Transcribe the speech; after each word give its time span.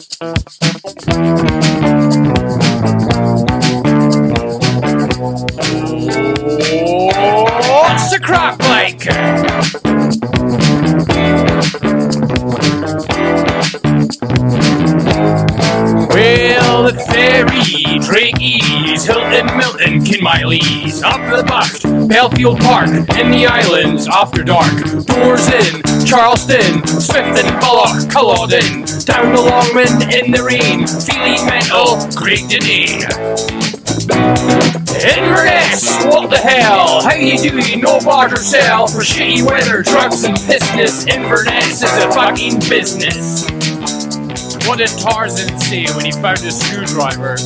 What's 0.00 0.16
the 8.08 8.18
crack 8.22 8.58
like? 8.60 9.04
Well, 16.08 16.84
the 16.84 16.94
ferry, 17.12 17.98
Drakies, 18.00 19.04
Hilton, 19.04 19.54
Milton, 19.58 20.00
Kinmylies, 20.02 21.02
up 21.02 21.20
the 21.30 21.44
Buck, 21.44 21.68
Bellfield 22.08 22.58
Park, 22.60 22.88
in 22.88 23.30
the 23.30 23.46
islands, 23.46 24.08
after 24.08 24.42
dark, 24.42 24.72
doors 25.04 25.46
in, 25.48 25.82
Charleston, 26.06 26.86
Swift 26.86 27.44
and 27.44 27.60
Bullock, 27.60 28.08
Culloden, 28.10 28.89
down 29.04 29.34
the 29.34 29.40
Longman 29.40 30.10
in 30.12 30.30
the 30.30 30.42
rain, 30.42 30.86
feeling 30.86 31.40
mental, 31.46 31.96
great 32.14 32.50
today. 32.50 33.00
Inverness, 35.16 36.04
what 36.04 36.28
the 36.28 36.36
hell? 36.36 37.02
How 37.02 37.14
you 37.14 37.38
doing? 37.38 37.80
No 37.80 38.00
barter 38.00 38.36
sell 38.36 38.86
for 38.86 39.00
shitty 39.00 39.42
weather, 39.42 39.82
drugs 39.82 40.24
and 40.24 40.36
business. 40.46 41.06
Inverness 41.06 41.82
is 41.82 42.04
a 42.04 42.12
fucking 42.12 42.60
business. 42.68 43.48
What 44.66 44.78
did 44.78 44.90
Tarzan 44.98 45.58
say 45.58 45.86
when 45.94 46.04
he 46.04 46.12
found 46.12 46.40
his 46.40 46.60
screwdriver? 46.60 47.36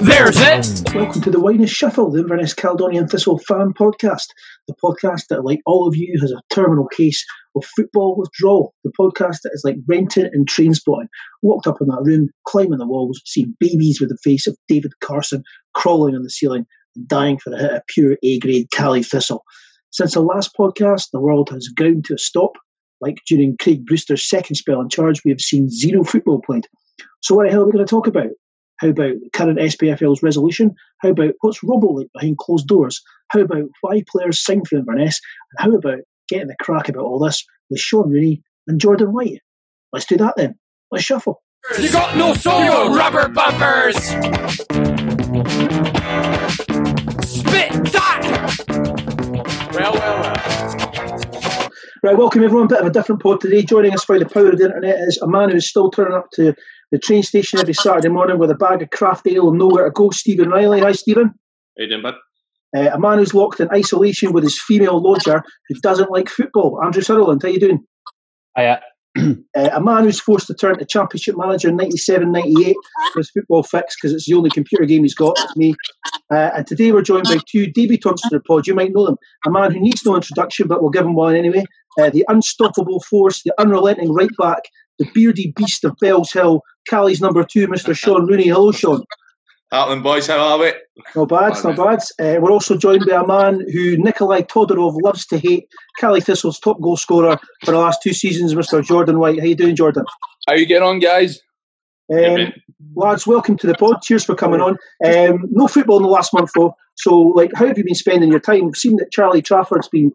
There's 0.00 0.36
it. 0.38 0.94
Welcome 0.94 1.22
to 1.22 1.30
the 1.30 1.40
Winus 1.40 1.70
Shuffle, 1.70 2.10
the 2.10 2.20
Inverness 2.20 2.52
Caledonian 2.52 3.08
Thistle 3.08 3.38
fan 3.38 3.72
podcast. 3.72 4.28
The 4.66 4.74
podcast 4.82 5.28
that, 5.30 5.44
like 5.44 5.60
all 5.64 5.86
of 5.86 5.96
you, 5.96 6.18
has 6.20 6.32
a 6.32 6.42
terminal 6.50 6.88
case 6.88 7.24
of 7.54 7.64
football 7.76 8.16
withdrawal. 8.16 8.74
The 8.84 8.92
podcast 8.98 9.38
that 9.42 9.52
is 9.52 9.62
like 9.64 9.76
Renton 9.88 10.28
and 10.32 10.48
Trainspotting. 10.48 11.08
Walked 11.42 11.66
up 11.66 11.80
in 11.80 11.88
that 11.88 12.02
room, 12.04 12.30
climbing 12.46 12.78
the 12.78 12.86
walls, 12.86 13.20
seeing 13.24 13.54
babies 13.60 14.00
with 14.00 14.10
the 14.10 14.18
face 14.24 14.46
of 14.46 14.56
David 14.68 14.92
Carson 15.02 15.42
crawling 15.74 16.14
on 16.14 16.22
the 16.22 16.30
ceiling 16.30 16.66
and 16.96 17.08
dying 17.08 17.38
for 17.38 17.52
a 17.52 17.58
hit 17.58 17.72
of 17.72 17.82
pure 17.88 18.16
A 18.22 18.38
grade 18.40 18.70
Caley 18.72 19.02
Thistle. 19.02 19.44
Since 19.90 20.14
the 20.14 20.20
last 20.20 20.50
podcast, 20.58 21.10
the 21.12 21.20
world 21.20 21.48
has 21.50 21.68
ground 21.68 22.04
to 22.06 22.14
a 22.14 22.18
stop. 22.18 22.52
Like 23.00 23.18
during 23.28 23.56
Craig 23.60 23.84
Brewster's 23.86 24.28
second 24.28 24.56
spell 24.56 24.80
in 24.80 24.88
charge, 24.88 25.22
we 25.24 25.30
have 25.30 25.40
seen 25.40 25.68
zero 25.68 26.02
football 26.02 26.40
played. 26.44 26.66
So, 27.22 27.34
what 27.34 27.46
the 27.46 27.52
hell 27.52 27.62
are 27.62 27.66
we 27.66 27.72
going 27.72 27.84
to 27.84 27.90
talk 27.90 28.06
about? 28.06 28.30
How 28.78 28.88
about 28.88 29.14
current 29.32 29.58
SPFL's 29.58 30.22
resolution? 30.22 30.74
How 30.98 31.08
about 31.10 31.32
what's 31.40 31.60
Robbo 31.60 31.96
like 31.96 32.08
behind 32.12 32.36
closed 32.36 32.66
doors? 32.66 33.00
How 33.28 33.40
about 33.40 33.64
why 33.80 34.02
players 34.06 34.44
sign 34.44 34.64
for 34.66 34.76
Inverness? 34.76 35.18
And 35.52 35.70
how 35.70 35.78
about 35.78 36.00
getting 36.28 36.48
the 36.48 36.56
crack 36.60 36.90
about 36.90 37.04
all 37.04 37.18
this 37.18 37.42
with 37.70 37.80
Shaun 37.80 38.10
Rooney 38.10 38.42
and 38.66 38.78
Jordan 38.78 39.14
White? 39.14 39.40
Let's 39.92 40.04
do 40.04 40.18
that 40.18 40.34
then. 40.36 40.58
Let's 40.90 41.04
shuffle. 41.04 41.42
You 41.80 41.90
got 41.90 42.16
no 42.18 42.34
soul, 42.34 42.94
rubber 42.94 43.28
bumpers. 43.28 43.96
Spit 47.26 47.72
that. 47.92 48.56
Well, 49.72 49.94
well, 49.94 50.20
well. 50.20 51.46
Right, 52.02 52.16
welcome 52.16 52.44
everyone. 52.44 52.68
Bit 52.68 52.82
of 52.82 52.86
a 52.86 52.90
different 52.90 53.22
pod 53.22 53.40
today. 53.40 53.62
Joining 53.62 53.92
us 53.92 54.04
by 54.04 54.18
the 54.18 54.26
power 54.26 54.50
of 54.50 54.58
the 54.58 54.66
internet 54.66 54.96
is 55.00 55.18
a 55.22 55.26
man 55.26 55.50
who's 55.50 55.68
still 55.68 55.90
turning 55.90 56.12
up 56.12 56.30
to 56.34 56.54
the 56.92 56.98
train 56.98 57.22
station 57.22 57.58
every 57.58 57.74
Saturday 57.74 58.08
morning 58.08 58.38
with 58.38 58.50
a 58.50 58.54
bag 58.54 58.82
of 58.82 58.90
craft 58.90 59.26
ale 59.26 59.48
and 59.48 59.58
nowhere 59.58 59.84
to 59.84 59.90
go. 59.90 60.10
Stephen 60.10 60.50
Riley. 60.50 60.80
Hi, 60.80 60.92
Stephen. 60.92 61.34
How 61.76 61.82
you 61.82 61.88
doing, 61.88 62.02
bud? 62.02 62.14
Uh, 62.76 62.90
a 62.92 62.98
man 62.98 63.18
who's 63.18 63.34
locked 63.34 63.60
in 63.60 63.68
isolation 63.70 64.32
with 64.32 64.44
his 64.44 64.60
female 64.60 65.00
lodger 65.00 65.42
who 65.68 65.74
doesn't 65.82 66.10
like 66.10 66.28
football. 66.28 66.80
Andrew 66.84 67.02
Sutherland. 67.02 67.42
How 67.42 67.48
you 67.48 67.60
doing? 67.60 67.80
Hiya. 68.56 68.80
Uh, 69.56 69.70
a 69.72 69.80
man 69.80 70.04
who's 70.04 70.20
forced 70.20 70.46
to 70.46 70.52
turn 70.52 70.78
to 70.78 70.84
Championship 70.84 71.34
Manager 71.38 71.72
97 71.72 72.30
98 72.30 72.76
for 73.14 73.20
his 73.20 73.30
football 73.30 73.62
fix 73.62 73.96
because 73.96 74.12
it's 74.12 74.26
the 74.26 74.34
only 74.34 74.50
computer 74.50 74.84
game 74.84 75.02
he's 75.02 75.14
got. 75.14 75.34
It's 75.38 75.56
me. 75.56 75.74
Uh, 76.30 76.50
and 76.54 76.66
today 76.66 76.92
we're 76.92 77.00
joined 77.00 77.24
by 77.24 77.38
two 77.50 77.66
debutants 77.68 78.20
to 78.20 78.28
the 78.32 78.40
pod. 78.46 78.66
You 78.66 78.74
might 78.74 78.92
know 78.92 79.06
them. 79.06 79.16
A 79.46 79.50
man 79.50 79.72
who 79.72 79.80
needs 79.80 80.04
no 80.04 80.14
introduction, 80.14 80.68
but 80.68 80.82
we'll 80.82 80.90
give 80.90 81.06
him 81.06 81.14
one 81.14 81.34
anyway. 81.34 81.64
Uh, 81.98 82.10
the 82.10 82.26
unstoppable 82.28 83.00
force, 83.00 83.42
the 83.42 83.54
unrelenting 83.58 84.12
right 84.12 84.28
back, 84.38 84.64
the 84.98 85.08
beardy 85.14 85.52
beast 85.56 85.84
of 85.84 85.96
Bells 86.00 86.32
Hill, 86.32 86.62
Caley's 86.88 87.20
number 87.20 87.44
two, 87.44 87.66
Mr. 87.68 87.96
Shaun 87.96 88.26
Rooney. 88.26 88.48
Hello, 88.48 88.72
Shaun. 88.72 89.02
Heartland 89.72 90.04
boys, 90.04 90.28
how 90.28 90.38
are 90.38 90.58
we? 90.58 90.72
Not 91.16 91.28
bad, 91.28 91.52
Hi, 91.54 91.72
not 91.72 91.76
bad. 91.76 91.98
Uh, 92.20 92.40
we're 92.40 92.52
also 92.52 92.76
joined 92.76 93.04
by 93.08 93.20
a 93.20 93.26
man 93.26 93.64
who 93.72 93.96
Nikolai 93.96 94.42
Todorov 94.42 94.94
loves 95.02 95.26
to 95.26 95.38
hate, 95.38 95.68
Caley 96.00 96.20
Thistle's 96.20 96.60
top 96.60 96.80
goal 96.80 96.96
scorer 96.96 97.38
for 97.64 97.72
the 97.72 97.78
last 97.78 98.00
two 98.00 98.12
seasons, 98.12 98.54
Mr. 98.54 98.82
Jordan 98.84 99.18
White. 99.18 99.40
How 99.40 99.46
you 99.46 99.56
doing, 99.56 99.74
Jordan? 99.74 100.04
How 100.48 100.54
you 100.54 100.66
getting 100.66 100.86
on, 100.86 101.00
guys? 101.00 101.40
Um, 102.12 102.52
lads, 102.94 103.26
welcome 103.26 103.56
to 103.58 103.66
the 103.66 103.74
pod. 103.74 104.02
Cheers 104.02 104.24
for 104.24 104.34
coming 104.34 104.60
on. 104.60 104.76
Um, 105.04 105.44
no 105.50 105.66
football 105.66 105.96
in 105.96 106.04
the 106.04 106.08
last 106.08 106.32
month, 106.32 106.50
though. 106.54 106.76
So, 106.94 107.18
like, 107.18 107.50
how 107.54 107.66
have 107.66 107.76
you 107.76 107.84
been 107.84 107.94
spending 107.94 108.30
your 108.30 108.40
time? 108.40 108.64
We've 108.64 108.76
seen 108.76 108.96
that 108.96 109.12
Charlie 109.12 109.42
Trafford's 109.42 109.88
been 109.88 110.12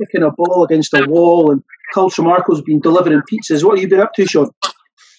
kicking 0.00 0.22
a 0.22 0.30
ball 0.30 0.64
against 0.64 0.94
a 0.94 1.04
wall, 1.06 1.50
and 1.50 1.62
Carl 1.92 2.10
Tremarco's 2.10 2.62
been 2.62 2.80
delivering 2.80 3.22
pizzas. 3.30 3.62
What 3.62 3.76
have 3.76 3.82
you 3.82 3.88
been 3.88 4.00
up 4.00 4.14
to, 4.14 4.26
Shaun? 4.26 4.50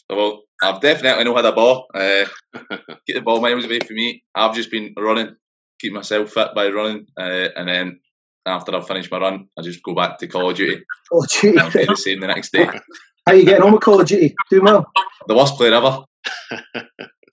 Well, 0.10 0.44
I've 0.64 0.82
definitely 0.82 1.24
not 1.24 1.36
had 1.38 1.46
a 1.46 1.52
ball. 1.52 1.88
Uh, 1.94 2.26
get 3.08 3.14
the 3.14 3.22
ball 3.22 3.42
miles 3.42 3.66
away 3.66 3.80
from 3.80 3.96
me. 3.96 4.24
I've 4.34 4.56
just 4.56 4.72
been 4.72 4.94
running, 4.98 5.36
keep 5.80 5.94
myself 5.94 6.32
fit 6.32 6.50
by 6.56 6.70
running, 6.70 7.08
uh, 7.20 7.50
and 7.56 7.68
then 7.68 8.00
after 8.46 8.76
I've 8.76 8.88
finished 8.88 9.12
my 9.12 9.20
run, 9.20 9.48
I 9.58 9.62
just 9.62 9.84
go 9.84 9.96
back 9.96 10.18
to 10.20 10.28
Call 10.28 10.50
of 10.50 10.58
Duty. 10.58 10.84
Oh. 11.12 11.26
And 11.44 11.60
I'll 11.60 11.72
do 11.72 11.86
the 11.86 11.96
same 11.96 12.20
the 12.20 12.28
next 12.28 12.52
day. 12.52 12.66
How 13.26 13.34
are 13.34 13.36
you 13.36 13.46
getting 13.46 13.64
on 13.64 13.72
with 13.72 13.82
Call 13.82 14.00
of 14.00 14.08
Duty? 14.08 14.36
Doing 14.52 14.66
well? 14.66 14.86
The 15.28 15.36
worst 15.36 15.56
player 15.56 15.74
ever, 15.74 16.04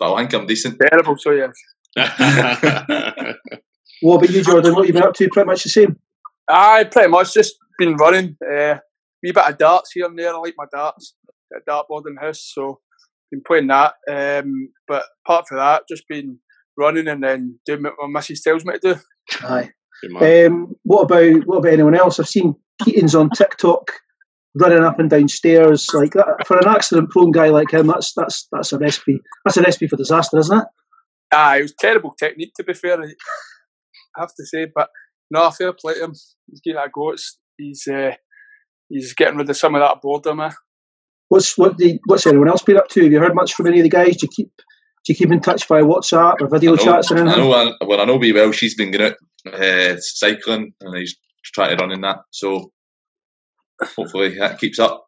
I 0.00 0.16
think 0.18 0.34
I'm 0.34 0.46
decent. 0.46 0.80
Terrible, 0.80 1.16
so 1.16 1.30
yes. 1.30 1.52
What 4.02 4.16
about 4.16 4.30
you, 4.30 4.42
Jordan? 4.42 4.74
What 4.74 4.80
have 4.80 4.88
you 4.88 5.00
been 5.00 5.08
up 5.08 5.14
to? 5.14 5.28
Pretty 5.28 5.46
much 5.46 5.62
the 5.62 5.68
same. 5.68 5.96
I 6.48 6.82
pretty 6.84 7.08
much 7.08 7.32
just 7.32 7.54
been 7.78 7.94
running. 7.94 8.36
Uh, 8.44 8.78
wee 9.22 9.30
bit 9.30 9.48
of 9.48 9.58
darts 9.58 9.92
here 9.92 10.06
and 10.06 10.18
there. 10.18 10.34
I 10.34 10.38
like 10.38 10.54
my 10.58 10.66
darts. 10.72 11.14
Got 11.52 11.62
a 11.62 11.70
dartboard 11.70 12.08
in 12.08 12.16
the 12.16 12.20
house, 12.20 12.50
so 12.52 12.80
been 13.30 13.42
playing 13.46 13.68
that. 13.68 13.94
Um, 14.10 14.70
but 14.88 15.04
apart 15.24 15.46
from 15.46 15.58
that, 15.58 15.84
just 15.88 16.08
been 16.08 16.38
running 16.76 17.06
and 17.06 17.22
then 17.22 17.60
doing 17.64 17.84
what 17.84 17.94
my 18.00 18.08
missus 18.08 18.42
tells 18.42 18.64
me 18.64 18.72
to 18.72 18.94
do. 18.94 19.00
Aye. 19.46 19.70
Um, 20.20 20.74
what 20.82 21.02
about 21.02 21.46
what 21.46 21.58
about 21.58 21.72
anyone 21.72 21.94
else? 21.94 22.18
I've 22.18 22.28
seen 22.28 22.56
Keatings 22.82 23.18
on 23.18 23.30
TikTok 23.30 23.92
running 24.54 24.84
up 24.84 24.98
and 24.98 25.10
down 25.10 25.28
stairs 25.28 25.86
like 25.94 26.12
that. 26.12 26.44
For 26.46 26.58
an 26.58 26.68
accident-prone 26.68 27.32
guy 27.32 27.48
like 27.48 27.72
him, 27.72 27.86
that's 27.86 28.12
that's 28.14 28.48
that's 28.52 28.72
a 28.72 28.78
recipe. 28.78 29.20
That's 29.44 29.56
a 29.56 29.62
recipe 29.62 29.88
for 29.88 29.96
disaster, 29.96 30.38
isn't 30.38 30.58
it? 30.58 30.64
Ah, 31.32 31.56
it 31.56 31.62
was 31.62 31.74
terrible 31.78 32.14
technique 32.18 32.52
to 32.56 32.64
be 32.64 32.74
fair. 32.74 33.00
I 33.02 34.20
have 34.20 34.34
to 34.34 34.44
say, 34.44 34.66
but 34.74 34.90
no, 35.30 35.50
fair 35.50 35.72
play 35.72 35.94
to 35.94 36.04
him. 36.04 36.14
He's 36.50 36.60
getting 36.60 36.76
that 36.76 36.92
go. 36.92 37.10
It's, 37.10 37.38
he's 37.56 37.86
uh, 37.88 38.12
he's 38.88 39.14
getting 39.14 39.38
rid 39.38 39.48
of 39.48 39.56
some 39.56 39.74
of 39.74 39.80
that 39.80 40.02
boredom. 40.02 40.40
Eh? 40.40 40.50
What's 41.28 41.56
what 41.56 41.78
the 41.78 41.98
what's 42.06 42.26
anyone 42.26 42.48
else 42.48 42.62
been 42.62 42.76
up 42.76 42.88
to? 42.88 43.02
Have 43.02 43.12
you 43.12 43.18
heard 43.18 43.34
much 43.34 43.54
from 43.54 43.66
any 43.66 43.78
of 43.78 43.84
the 43.84 43.88
guys? 43.88 44.18
Do 44.18 44.26
you 44.26 44.30
keep 44.34 44.52
do 45.04 45.12
you 45.12 45.14
keep 45.14 45.32
in 45.32 45.40
touch 45.40 45.66
via 45.66 45.82
WhatsApp 45.82 46.40
or 46.40 46.48
video 46.48 46.72
I 46.72 46.76
know, 46.76 46.84
chats 46.84 47.10
or 47.10 47.16
I 47.16 47.20
anything? 47.22 47.40
know, 47.40 47.52
uh, 47.52 47.72
well, 47.86 48.00
I 48.00 48.04
know 48.04 48.16
wee 48.16 48.32
well 48.32 48.52
she's 48.52 48.74
been 48.74 48.90
going 48.90 49.12
out 49.12 49.52
uh, 49.52 49.96
cycling 49.98 50.74
and 50.80 50.96
he's 50.96 51.16
trying 51.46 51.76
to 51.76 51.82
run 51.82 51.92
in 51.92 52.02
that. 52.02 52.18
So 52.30 52.70
hopefully 53.96 54.38
that 54.38 54.58
keeps 54.58 54.78
up. 54.78 55.06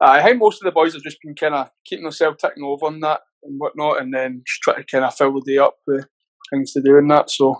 I 0.00 0.22
think 0.22 0.38
most 0.38 0.60
of 0.60 0.66
the 0.66 0.72
boys 0.72 0.94
have 0.94 1.02
just 1.02 1.18
been 1.22 1.34
kind 1.34 1.54
of 1.54 1.70
keeping 1.86 2.04
themselves 2.04 2.38
ticking 2.40 2.64
over 2.64 2.86
on 2.86 3.00
that 3.00 3.20
and 3.42 3.58
whatnot, 3.58 4.00
and 4.00 4.12
then 4.12 4.42
just 4.46 4.62
trying 4.62 4.76
to 4.76 4.84
kind 4.84 5.04
of 5.04 5.14
fill 5.14 5.32
the 5.32 5.52
day 5.52 5.58
up 5.58 5.74
with 5.86 6.06
things 6.50 6.72
to 6.72 6.82
do 6.82 6.98
and 6.98 7.10
that. 7.10 7.30
So 7.30 7.56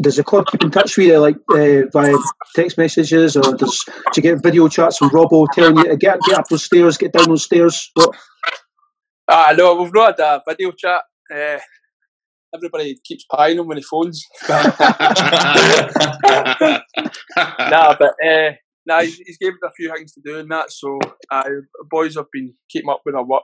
Does 0.00 0.16
the 0.16 0.24
club 0.24 0.46
keep 0.46 0.62
in 0.62 0.70
touch 0.70 0.96
with 0.96 1.08
you 1.08 1.18
like 1.18 1.36
uh, 1.50 1.82
via 1.92 2.16
text 2.54 2.78
messages 2.78 3.36
or 3.36 3.54
does 3.56 3.84
do 3.86 3.92
you 4.16 4.22
get 4.22 4.42
video 4.42 4.68
chats 4.68 4.98
from 4.98 5.10
Robbo 5.10 5.46
telling 5.52 5.76
you 5.76 5.88
to 5.88 5.96
get 5.96 6.20
get 6.26 6.38
up 6.38 6.48
those 6.48 6.64
stairs, 6.64 6.96
get 6.96 7.12
down 7.12 7.28
those 7.28 7.44
stairs? 7.44 7.90
What? 7.94 8.16
Ah, 9.28 9.54
no, 9.56 9.74
we've 9.74 9.92
not 9.92 10.18
had 10.18 10.24
a 10.24 10.42
video 10.48 10.72
chat. 10.72 11.02
Uh, 11.30 11.58
everybody 12.54 12.98
keeps 13.04 13.24
pieing 13.30 13.58
him 13.58 13.66
when 13.66 13.76
he 13.76 13.82
phones. 13.82 14.24
nah, 14.48 14.62
but 17.98 18.14
uh, 18.24 18.52
nah, 18.88 19.02
he's, 19.02 19.18
he's 19.18 19.38
given 19.38 19.58
a 19.64 19.70
few 19.70 19.94
things 19.94 20.12
to 20.14 20.20
do 20.24 20.38
and 20.38 20.50
that. 20.50 20.72
So 20.72 20.98
uh, 21.30 21.44
boys 21.90 22.16
have 22.16 22.26
been 22.32 22.54
keeping 22.70 22.90
up 22.90 23.02
with 23.04 23.14
our 23.14 23.24
work. 23.24 23.42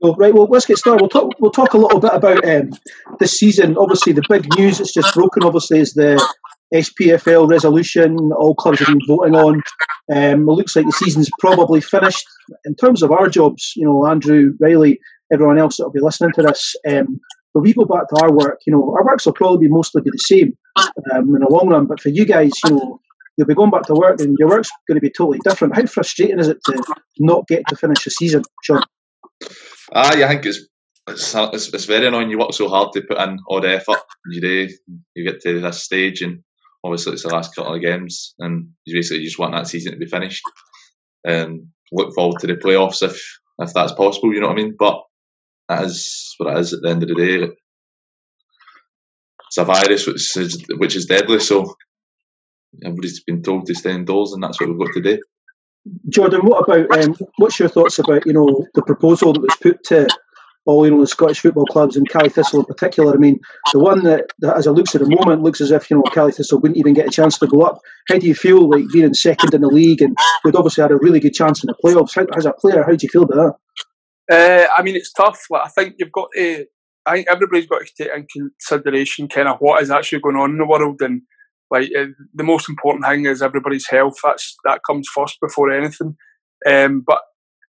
Oh, 0.00 0.14
right, 0.14 0.32
well, 0.32 0.46
let's 0.48 0.66
get 0.66 0.78
started. 0.78 1.00
We'll 1.00 1.08
talk. 1.08 1.32
We'll 1.40 1.50
talk 1.50 1.74
a 1.74 1.78
little 1.78 1.98
bit 1.98 2.12
about 2.12 2.48
um, 2.48 2.70
this 3.18 3.32
season. 3.32 3.76
Obviously, 3.76 4.12
the 4.12 4.22
big 4.28 4.46
news 4.56 4.78
that's 4.78 4.94
just 4.94 5.12
broken, 5.12 5.42
obviously, 5.42 5.80
is 5.80 5.94
the 5.94 6.24
SPFL 6.72 7.50
resolution. 7.50 8.16
All 8.38 8.54
clubs 8.54 8.78
have 8.78 8.88
been 8.88 9.00
voting 9.08 9.34
on. 9.34 9.60
Um, 10.14 10.48
it 10.48 10.52
looks 10.52 10.76
like 10.76 10.86
the 10.86 10.92
season's 10.92 11.28
probably 11.40 11.80
finished. 11.80 12.24
In 12.64 12.76
terms 12.76 13.02
of 13.02 13.10
our 13.10 13.28
jobs, 13.28 13.72
you 13.74 13.84
know, 13.84 14.06
Andrew 14.06 14.52
Riley, 14.60 15.00
everyone 15.32 15.58
else 15.58 15.78
that 15.78 15.84
will 15.84 15.92
be 15.92 16.00
listening 16.00 16.32
to 16.34 16.42
this, 16.42 16.76
um, 16.88 17.18
when 17.52 17.64
we 17.64 17.74
go 17.74 17.84
back 17.84 18.08
to 18.08 18.22
our 18.22 18.32
work, 18.32 18.60
you 18.66 18.72
know, 18.72 18.94
our 18.94 19.04
works 19.04 19.26
will 19.26 19.32
probably 19.32 19.66
be 19.66 19.72
mostly 19.72 20.02
be 20.02 20.10
the 20.10 20.18
same 20.18 20.56
um, 21.12 21.34
in 21.34 21.40
the 21.40 21.48
long 21.50 21.68
run. 21.70 21.86
But 21.86 22.00
for 22.00 22.10
you 22.10 22.24
guys, 22.24 22.52
you 22.64 22.70
know, 22.70 23.00
you'll 23.38 23.46
be 23.46 23.54
going 23.54 23.70
back 23.70 23.84
to 23.84 23.94
work 23.94 24.20
and 24.20 24.36
your 24.38 24.48
work's 24.48 24.70
going 24.88 24.96
to 24.96 25.00
be 25.00 25.10
totally 25.10 25.38
different. 25.44 25.76
How 25.76 25.86
frustrating 25.86 26.40
is 26.40 26.48
it 26.48 26.58
to 26.64 26.82
not 27.18 27.46
get 27.46 27.66
to 27.68 27.76
finish 27.76 28.04
the 28.04 28.10
season, 28.10 28.42
Shaun? 28.64 28.82
Ah, 29.94 30.14
yeah, 30.16 30.26
I 30.26 30.30
think 30.30 30.46
it's 30.46 30.66
it's, 31.06 31.34
it's, 31.34 31.72
it's 31.72 31.84
very 31.86 32.06
annoying. 32.06 32.30
You 32.30 32.38
work 32.38 32.52
so 32.52 32.68
hard 32.68 32.92
to 32.92 33.02
put 33.02 33.18
in 33.18 33.38
all 33.46 33.60
the 33.60 33.74
effort. 33.74 34.00
You 34.26 34.40
do. 34.40 34.68
You 35.14 35.24
get 35.24 35.40
to 35.42 35.60
this 35.60 35.82
stage, 35.82 36.20
and 36.20 36.42
obviously 36.84 37.14
it's 37.14 37.22
the 37.22 37.28
last 37.28 37.54
couple 37.54 37.74
of 37.74 37.80
games, 37.80 38.34
and 38.40 38.68
you 38.84 38.94
basically 38.94 39.24
just 39.24 39.38
want 39.38 39.54
that 39.54 39.68
season 39.68 39.92
to 39.92 39.98
be 39.98 40.06
finished, 40.06 40.42
and 41.24 41.68
look 41.92 42.14
forward 42.14 42.40
to 42.40 42.46
the 42.46 42.54
playoffs 42.54 43.02
if 43.02 43.22
if 43.60 43.72
that's 43.72 43.92
possible. 43.92 44.34
You 44.34 44.40
know 44.40 44.48
what 44.48 44.58
I 44.58 44.62
mean? 44.62 44.76
But 44.78 45.00
that 45.68 45.84
is 45.84 46.34
what 46.38 46.54
it 46.54 46.60
is 46.60 46.72
at 46.74 46.82
the 46.82 46.90
end 46.90 47.02
of 47.04 47.08
the 47.08 47.14
day. 47.14 47.48
It's 49.46 49.56
a 49.56 49.64
virus 49.64 50.06
which 50.06 50.36
is 50.36 50.62
which 50.76 50.96
is 50.96 51.06
deadly. 51.06 51.40
So 51.40 51.74
everybody's 52.84 53.22
been 53.22 53.42
told 53.42 53.66
to 53.66 53.74
stay 53.74 53.92
indoors, 53.92 54.32
and 54.32 54.42
that's 54.42 54.60
what 54.60 54.68
we've 54.68 54.78
got 54.78 54.94
to 54.94 55.02
do. 55.02 55.18
Jordan, 56.08 56.40
what 56.42 56.68
about 56.68 56.98
um, 56.98 57.16
what's 57.36 57.58
your 57.58 57.68
thoughts 57.68 57.98
about 57.98 58.26
you 58.26 58.32
know 58.32 58.66
the 58.74 58.82
proposal 58.82 59.32
that 59.32 59.40
was 59.40 59.56
put 59.60 59.82
to 59.84 60.08
all 60.66 60.84
you 60.84 60.90
know 60.90 61.00
the 61.00 61.06
Scottish 61.06 61.40
football 61.40 61.64
clubs 61.66 61.96
and 61.96 62.08
Caley 62.08 62.28
Thistle 62.28 62.60
in 62.60 62.66
particular? 62.66 63.14
I 63.14 63.16
mean, 63.16 63.38
the 63.72 63.78
one 63.78 64.02
that, 64.04 64.26
that 64.40 64.56
as 64.56 64.66
it 64.66 64.72
looks 64.72 64.94
at 64.94 65.00
the 65.00 65.08
moment 65.08 65.42
looks 65.42 65.60
as 65.60 65.70
if 65.70 65.90
you 65.90 65.96
know 65.96 66.02
Caley 66.12 66.32
Thistle 66.32 66.60
wouldn't 66.60 66.78
even 66.78 66.94
get 66.94 67.06
a 67.06 67.10
chance 67.10 67.38
to 67.38 67.46
go 67.46 67.62
up. 67.62 67.80
How 68.08 68.18
do 68.18 68.26
you 68.26 68.34
feel 68.34 68.68
like 68.68 68.84
being 68.92 69.14
second 69.14 69.54
in 69.54 69.62
the 69.62 69.68
league 69.68 70.02
and 70.02 70.16
we'd 70.44 70.56
obviously 70.56 70.82
had 70.82 70.92
a 70.92 70.98
really 70.98 71.20
good 71.20 71.34
chance 71.34 71.62
in 71.62 71.68
the 71.68 71.76
playoffs? 71.82 72.14
How, 72.14 72.26
as 72.36 72.46
a 72.46 72.52
player, 72.52 72.82
how 72.82 72.94
do 72.94 72.98
you 73.00 73.08
feel 73.08 73.22
about 73.22 73.36
that? 73.36 73.54
Uh, 74.30 74.68
I 74.76 74.82
mean, 74.82 74.94
it's 74.94 75.12
tough. 75.12 75.46
Like, 75.48 75.62
I 75.64 75.68
think 75.68 75.94
you've 75.98 76.12
got 76.12 76.28
to. 76.36 76.66
I 77.06 77.14
think 77.14 77.28
everybody's 77.30 77.66
got 77.66 77.80
to 77.86 78.04
take 78.04 78.12
in 78.14 78.26
consideration 78.60 79.28
kind 79.28 79.48
of 79.48 79.56
what 79.60 79.82
is 79.82 79.90
actually 79.90 80.20
going 80.20 80.36
on 80.36 80.50
in 80.50 80.58
the 80.58 80.66
world 80.66 81.00
and 81.00 81.22
like 81.70 81.90
uh, 81.98 82.06
the 82.34 82.44
most 82.44 82.68
important 82.68 83.04
thing 83.04 83.26
is 83.26 83.42
everybody's 83.42 83.88
health. 83.88 84.16
That's 84.22 84.56
that 84.64 84.80
comes 84.86 85.08
first 85.14 85.36
before 85.40 85.70
anything. 85.70 86.16
Um, 86.66 87.04
but 87.06 87.20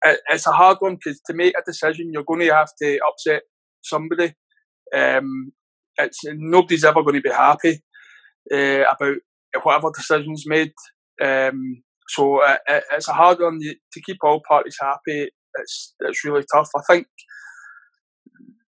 it, 0.04 0.20
it's 0.30 0.48
a 0.48 0.52
hard 0.52 0.78
one 0.80 0.96
because 0.96 1.22
to 1.28 1.34
make 1.34 1.54
a 1.58 1.64
decision, 1.66 2.12
you're 2.12 2.24
going 2.24 2.42
to 2.42 2.54
have 2.54 2.70
to 2.82 3.00
upset 3.08 3.44
somebody. 3.84 4.34
Um, 4.94 5.52
it's 5.98 6.20
nobody's 6.26 6.84
ever 6.84 7.02
going 7.04 7.16
to 7.16 7.22
be 7.22 7.30
happy 7.30 7.82
uh, 8.54 8.84
about 8.92 9.18
whatever 9.64 9.92
decisions 9.96 10.44
made. 10.46 10.74
Um, 11.24 11.84
so 12.10 12.44
uh, 12.44 12.58
it, 12.68 12.84
it's 12.92 13.08
a 13.08 13.14
hard 13.14 13.40
one 13.40 13.60
to 13.60 14.02
keep 14.06 14.18
all 14.24 14.42
parties 14.48 14.78
happy. 14.80 15.30
It's 15.56 15.96
it's 16.02 16.26
really 16.26 16.44
tough. 16.54 16.70
I 16.76 16.82
think 16.90 17.08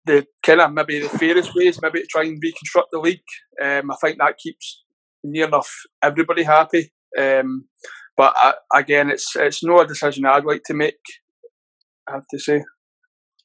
the 0.07 0.27
kind 0.45 0.61
of 0.61 0.73
maybe 0.73 1.01
the 1.01 1.09
fairest 1.09 1.55
way 1.55 1.67
is 1.67 1.83
maybe 1.83 2.01
to 2.01 2.07
try 2.07 2.23
and 2.23 2.41
reconstruct 2.43 2.89
the 2.93 3.01
league. 3.01 3.21
Um, 3.63 3.91
I 3.91 3.97
think 4.01 4.19
that 4.19 4.39
keeps 4.39 4.85
near 5.31 5.47
enough 5.47 5.71
everybody 6.03 6.43
happy. 6.43 6.93
Um, 7.19 7.67
but 8.17 8.35
uh, 8.43 8.53
again, 8.75 9.11
it's 9.11 9.35
it's 9.37 9.63
not 9.63 9.85
a 9.85 9.87
decision 9.87 10.27
I'd 10.27 10.45
like 10.45 10.63
to 10.67 10.75
make. 10.75 10.99
I 12.09 12.13
have 12.15 12.27
to 12.31 12.39
say. 12.39 12.65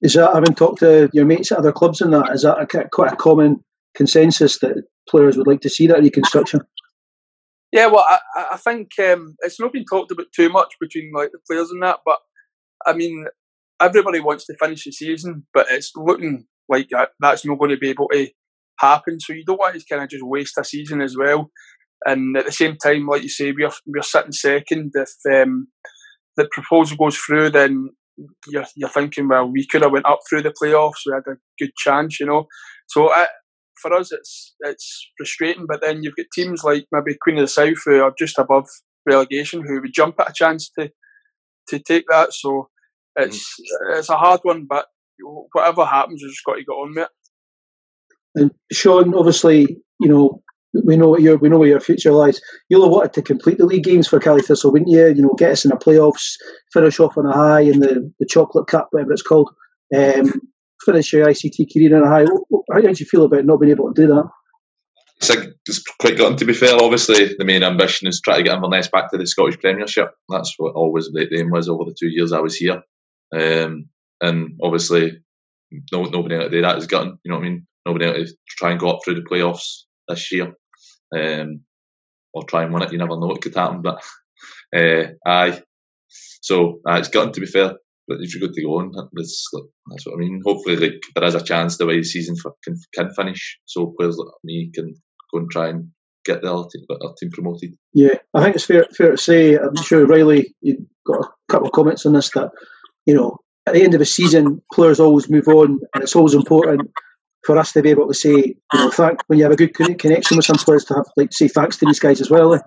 Is 0.01 0.13
that 0.13 0.33
having 0.33 0.55
talked 0.55 0.79
to 0.79 1.09
your 1.13 1.25
mates 1.25 1.51
at 1.51 1.59
other 1.59 1.71
clubs 1.71 2.01
and 2.01 2.11
that? 2.13 2.31
Is 2.33 2.41
that 2.41 2.59
a, 2.59 2.89
quite 2.89 3.13
a 3.13 3.15
common 3.15 3.63
consensus 3.95 4.59
that 4.59 4.83
players 5.09 5.37
would 5.37 5.47
like 5.47 5.61
to 5.61 5.69
see 5.69 5.87
that 5.87 6.01
reconstruction? 6.01 6.61
Yeah, 7.71 7.87
well, 7.87 8.05
I, 8.07 8.19
I 8.53 8.57
think 8.57 8.91
um, 8.99 9.35
it's 9.39 9.59
not 9.59 9.73
been 9.73 9.85
talked 9.89 10.11
about 10.11 10.27
too 10.35 10.49
much 10.49 10.73
between 10.79 11.11
like 11.13 11.31
the 11.31 11.39
players 11.47 11.71
and 11.71 11.81
that, 11.81 11.99
but 12.05 12.19
I 12.85 12.93
mean, 12.93 13.25
everybody 13.81 14.19
wants 14.19 14.45
to 14.45 14.55
finish 14.59 14.83
the 14.83 14.91
season, 14.91 15.45
but 15.53 15.67
it's 15.69 15.91
looking 15.95 16.45
like 16.69 16.89
that's 17.19 17.45
not 17.45 17.59
going 17.59 17.71
to 17.71 17.77
be 17.77 17.89
able 17.89 18.09
to 18.09 18.29
happen. 18.79 19.19
So 19.19 19.33
you 19.33 19.43
don't 19.45 19.59
want 19.59 19.79
to 19.79 19.85
kind 19.89 20.03
of 20.03 20.09
just 20.09 20.25
waste 20.25 20.57
a 20.57 20.63
season 20.63 21.01
as 21.01 21.17
well. 21.17 21.49
And 22.05 22.35
at 22.37 22.45
the 22.45 22.51
same 22.51 22.77
time, 22.77 23.07
like 23.07 23.23
you 23.23 23.29
say, 23.29 23.51
we're 23.51 23.71
we're 23.85 24.01
sitting 24.01 24.31
second. 24.31 24.91
If 24.93 25.11
um, 25.31 25.67
the 26.37 26.47
proposal 26.51 26.97
goes 26.97 27.17
through, 27.17 27.51
then 27.51 27.89
you're, 28.47 28.65
you're 28.75 28.89
thinking, 28.89 29.27
well, 29.27 29.49
we 29.49 29.65
could 29.65 29.81
have 29.81 29.91
went 29.91 30.05
up 30.05 30.19
through 30.29 30.43
the 30.43 30.53
playoffs. 30.61 31.05
We 31.05 31.13
had 31.13 31.31
a 31.31 31.37
good 31.59 31.75
chance, 31.75 32.19
you 32.19 32.25
know. 32.25 32.47
So 32.87 33.11
for 33.81 33.93
us, 33.93 34.11
it's 34.11 34.55
it's 34.61 35.11
frustrating. 35.17 35.65
But 35.67 35.81
then 35.81 36.03
you've 36.03 36.15
got 36.15 36.25
teams 36.33 36.63
like 36.63 36.85
maybe 36.91 37.17
Queen 37.21 37.37
of 37.37 37.43
the 37.43 37.47
South 37.47 37.81
who 37.85 38.01
are 38.01 38.13
just 38.17 38.39
above 38.39 38.67
relegation, 39.05 39.63
who 39.65 39.81
would 39.81 39.93
jump 39.93 40.19
at 40.19 40.29
a 40.29 40.33
chance 40.33 40.69
to 40.79 40.89
to 41.69 41.79
take 41.79 42.05
that. 42.09 42.33
So 42.33 42.69
it's 43.15 43.59
mm. 43.59 43.97
it's 43.97 44.09
a 44.09 44.17
hard 44.17 44.41
one, 44.43 44.65
but 44.67 44.87
whatever 45.51 45.85
happens, 45.85 46.21
you 46.21 46.29
just 46.29 46.45
got 46.45 46.55
to 46.55 46.63
get 46.63 46.71
on 46.71 46.89
with 46.89 47.05
it. 47.05 47.09
And 48.35 48.51
Shaun, 48.71 49.13
obviously, 49.13 49.77
you 49.99 50.09
know, 50.09 50.42
we 50.85 50.97
know 50.97 51.09
what 51.09 51.21
your 51.21 51.37
we 51.37 51.49
know 51.49 51.57
where 51.57 51.69
your 51.69 51.79
future 51.79 52.11
lies. 52.11 52.41
You'll 52.69 52.83
have 52.83 52.91
wanted 52.91 53.13
to 53.13 53.21
complete 53.21 53.57
the 53.57 53.65
league 53.65 53.83
games 53.83 54.07
for 54.07 54.19
Caley 54.19 54.41
Thistle, 54.41 54.71
wouldn't 54.71 54.89
you? 54.89 55.07
You 55.07 55.21
know, 55.21 55.35
get 55.37 55.51
us 55.51 55.65
in 55.65 55.69
the 55.69 55.75
playoffs, 55.75 56.33
finish 56.71 56.99
off 56.99 57.17
on 57.17 57.25
a 57.25 57.31
high 57.31 57.61
in 57.61 57.79
the, 57.79 58.11
the 58.19 58.25
chocolate 58.25 58.67
cup, 58.67 58.87
whatever 58.91 59.13
it's 59.13 59.21
called. 59.21 59.49
Um, 59.95 60.33
finish 60.83 61.13
your 61.13 61.27
ICT 61.27 61.73
career 61.73 61.95
on 61.95 62.03
a 62.03 62.09
high. 62.09 62.25
How 62.71 62.81
did 62.81 62.99
you 62.99 63.05
feel 63.05 63.25
about 63.25 63.45
not 63.45 63.59
being 63.59 63.71
able 63.71 63.93
to 63.93 64.01
do 64.01 64.07
that? 64.07 64.27
It's, 65.17 65.29
like, 65.29 65.49
it's 65.67 65.83
quite 65.99 66.17
gotten 66.17 66.37
to 66.37 66.45
be 66.45 66.53
fair. 66.53 66.75
Obviously, 66.75 67.35
the 67.37 67.45
main 67.45 67.63
ambition 67.63 68.07
is 68.07 68.19
try 68.19 68.37
to 68.37 68.43
get 68.43 68.55
Inverness 68.55 68.89
back 68.89 69.11
to 69.11 69.17
the 69.17 69.27
Scottish 69.27 69.59
Premiership. 69.59 70.11
That's 70.29 70.53
what 70.57 70.73
always 70.73 71.07
the 71.13 71.27
aim 71.37 71.51
was 71.51 71.69
over 71.69 71.85
the 71.85 71.95
two 71.97 72.09
years 72.09 72.33
I 72.33 72.39
was 72.39 72.55
here. 72.55 72.81
Um, 73.33 73.87
and 74.21 74.59
obviously, 74.61 75.19
no, 75.91 76.03
nobody 76.03 76.35
out 76.35 76.51
there 76.51 76.61
that 76.63 76.75
has 76.75 76.87
gotten. 76.87 77.19
You 77.23 77.31
know 77.31 77.37
what 77.37 77.45
I 77.45 77.49
mean? 77.49 77.67
nobody 77.85 78.05
able 78.05 78.25
to 78.25 78.33
try 78.49 78.71
and 78.71 78.79
go 78.79 78.89
up 78.89 78.99
through 79.03 79.15
the 79.15 79.21
playoffs 79.29 79.83
this 80.07 80.31
year. 80.31 80.53
Um, 81.15 81.61
or 82.33 82.43
try 82.43 82.63
and 82.63 82.73
win 82.73 82.83
it. 82.83 82.91
You 82.91 82.97
never 82.97 83.19
know 83.19 83.27
what 83.27 83.41
could 83.41 83.55
happen, 83.55 83.81
but 83.81 84.03
uh, 84.75 85.03
aye. 85.25 85.61
So 86.41 86.79
uh, 86.87 86.95
it's 86.95 87.09
gotten 87.09 87.31
to 87.33 87.39
be 87.39 87.45
fair, 87.45 87.73
but 88.07 88.17
if 88.19 88.33
you're 88.33 88.47
good 88.47 88.55
to 88.55 88.63
go 88.63 88.79
on, 88.79 88.91
that's 89.13 89.49
that's 89.89 90.05
what 90.05 90.15
I 90.15 90.17
mean. 90.17 90.41
Hopefully, 90.45 90.75
like 90.75 91.01
there 91.15 91.23
is 91.23 91.35
a 91.35 91.43
chance 91.43 91.77
the 91.77 91.85
way 91.85 91.97
the 91.97 92.03
season 92.03 92.35
can 92.63 92.75
can 92.93 93.13
finish, 93.13 93.59
so 93.65 93.93
players 93.97 94.17
like 94.17 94.33
me 94.43 94.71
can 94.73 94.93
go 95.31 95.39
and 95.39 95.49
try 95.49 95.69
and 95.69 95.89
get 96.25 96.41
their 96.41 96.51
team, 96.51 96.85
team 97.19 97.31
promoted. 97.31 97.75
Yeah, 97.93 98.15
I 98.33 98.43
think 98.43 98.55
it's 98.55 98.65
fair 98.65 98.85
fair 98.95 99.11
to 99.11 99.17
say. 99.17 99.55
I'm 99.55 99.75
sure 99.75 100.05
Riley, 100.05 100.55
you 100.61 100.85
got 101.05 101.21
a 101.21 101.29
couple 101.49 101.67
of 101.67 101.73
comments 101.73 102.05
on 102.05 102.13
this 102.13 102.29
that 102.31 102.51
you 103.05 103.13
know 103.13 103.37
at 103.65 103.73
the 103.73 103.83
end 103.83 103.93
of 103.93 104.01
a 104.01 104.05
season, 104.05 104.61
players 104.73 104.99
always 104.99 105.29
move 105.29 105.47
on, 105.47 105.79
and 105.93 106.03
it's 106.03 106.15
always 106.15 106.33
important 106.33 106.89
for 107.45 107.57
us 107.57 107.71
to 107.73 107.81
be 107.81 107.89
able 107.89 108.07
to 108.07 108.13
say, 108.13 108.31
you 108.31 108.55
know, 108.73 108.89
thank 108.89 109.19
when 109.27 109.39
you 109.39 109.45
have 109.45 109.53
a 109.53 109.57
good 109.57 109.73
connection 109.73 110.37
with 110.37 110.45
some 110.45 110.57
players 110.57 110.85
to 110.85 110.95
have 110.95 111.05
like 111.17 111.33
say 111.33 111.47
thanks 111.47 111.77
to 111.77 111.85
these 111.85 111.99
guys 111.99 112.21
as 112.21 112.29
well. 112.29 112.53
Eh? 112.53 112.59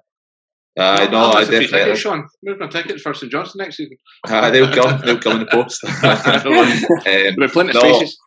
Uh, 0.78 1.08
no, 1.10 1.30
I 1.30 1.40
definitely. 1.44 1.68
Tickets, 1.68 2.00
Shaun, 2.00 2.28
move 2.42 2.58
my 2.58 2.66
tickets 2.66 3.00
for 3.00 3.14
St 3.14 3.32
Johnstone 3.32 3.64
next 3.64 3.78
season. 3.78 3.96
Uh, 4.28 4.50
they'll 4.50 4.72
come. 4.72 5.00
They'll 5.04 5.18
come 5.18 5.34
in 5.34 5.38
the 5.40 5.46
post. 5.46 5.82
um, 5.84 7.34
With 7.38 7.52
plenty 7.52 7.72
no, 7.72 7.80
spaces. 7.80 8.18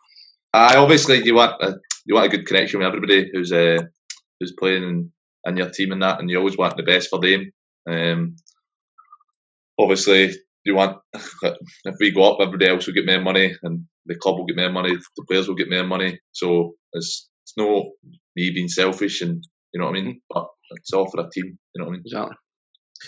I 0.52 0.76
obviously 0.76 1.22
you 1.24 1.34
want 1.34 1.62
a, 1.62 1.74
you 2.06 2.14
want 2.14 2.26
a 2.26 2.36
good 2.36 2.46
connection 2.46 2.80
with 2.80 2.88
everybody 2.88 3.30
who's 3.32 3.52
uh, 3.52 3.78
who's 4.40 4.52
playing 4.58 4.82
in, 4.82 5.12
in 5.44 5.56
your 5.56 5.70
team 5.70 5.92
and 5.92 6.02
that, 6.02 6.18
and 6.18 6.28
you 6.28 6.38
always 6.38 6.58
want 6.58 6.76
the 6.76 6.82
best 6.82 7.08
for 7.08 7.20
them. 7.20 7.52
Um, 7.88 8.36
obviously, 9.78 10.34
you 10.64 10.74
want 10.74 10.98
if 11.12 11.96
we 12.00 12.10
go 12.10 12.32
up, 12.32 12.38
everybody 12.40 12.68
else 12.68 12.86
will 12.86 12.94
get 12.94 13.06
more 13.06 13.20
money, 13.20 13.54
and 13.62 13.84
the 14.10 14.18
club 14.18 14.36
will 14.36 14.44
get 14.44 14.56
more 14.56 14.70
money, 14.70 14.94
the 14.94 15.24
players 15.28 15.48
will 15.48 15.54
get 15.54 15.70
more 15.70 15.84
money. 15.84 16.18
So 16.32 16.72
it's 16.92 17.28
it's 17.44 17.54
no 17.56 17.92
me 18.36 18.50
being 18.50 18.68
selfish, 18.68 19.22
and 19.22 19.42
you 19.72 19.80
know 19.80 19.86
what 19.86 19.96
I 19.96 20.02
mean. 20.02 20.20
But 20.28 20.46
it's 20.72 20.92
all 20.92 21.08
for 21.10 21.20
a 21.20 21.30
team. 21.30 21.56
You 21.74 21.78
know 21.78 21.84
what 21.84 21.90
I 21.90 21.92
mean. 21.92 22.02
Exactly. 22.04 22.36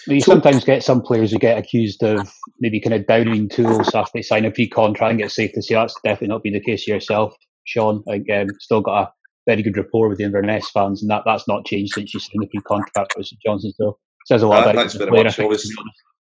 You 0.06 0.20
sometimes 0.20 0.64
get 0.64 0.82
some 0.82 1.02
players 1.02 1.32
who 1.32 1.38
get 1.38 1.58
accused 1.58 2.02
of 2.02 2.32
maybe 2.60 2.80
kind 2.80 2.94
of 2.94 3.06
downing 3.06 3.48
tools 3.48 3.94
after 3.94 4.12
they 4.14 4.22
sign 4.22 4.46
a 4.46 4.50
pre-contract. 4.50 5.10
and 5.10 5.20
get 5.20 5.30
safe 5.30 5.52
to 5.52 5.62
say 5.62 5.74
that's 5.74 5.94
definitely 6.02 6.28
not 6.28 6.42
been 6.42 6.54
the 6.54 6.60
case 6.60 6.88
yourself, 6.88 7.34
Shaun. 7.64 8.02
Like, 8.06 8.24
um, 8.34 8.46
still 8.58 8.80
got 8.80 9.02
a 9.02 9.12
very 9.46 9.62
good 9.62 9.76
rapport 9.76 10.08
with 10.08 10.16
the 10.16 10.24
Inverness 10.24 10.70
fans, 10.70 11.02
and 11.02 11.10
that, 11.10 11.24
that's 11.26 11.46
not 11.46 11.66
changed 11.66 11.92
since 11.94 12.14
you 12.14 12.20
signed 12.20 12.40
the 12.40 12.46
pre-contract 12.46 13.14
with 13.18 13.26
St 13.26 13.40
Johnstone. 13.44 13.72
So 13.76 13.98
says 14.26 14.42
a 14.42 14.46
lot 14.46 14.60
uh, 14.60 14.70
about 14.70 14.76
thanks 14.76 14.94
very 14.94 15.10
player, 15.10 15.24
much. 15.24 15.38
Obviously, 15.38 15.74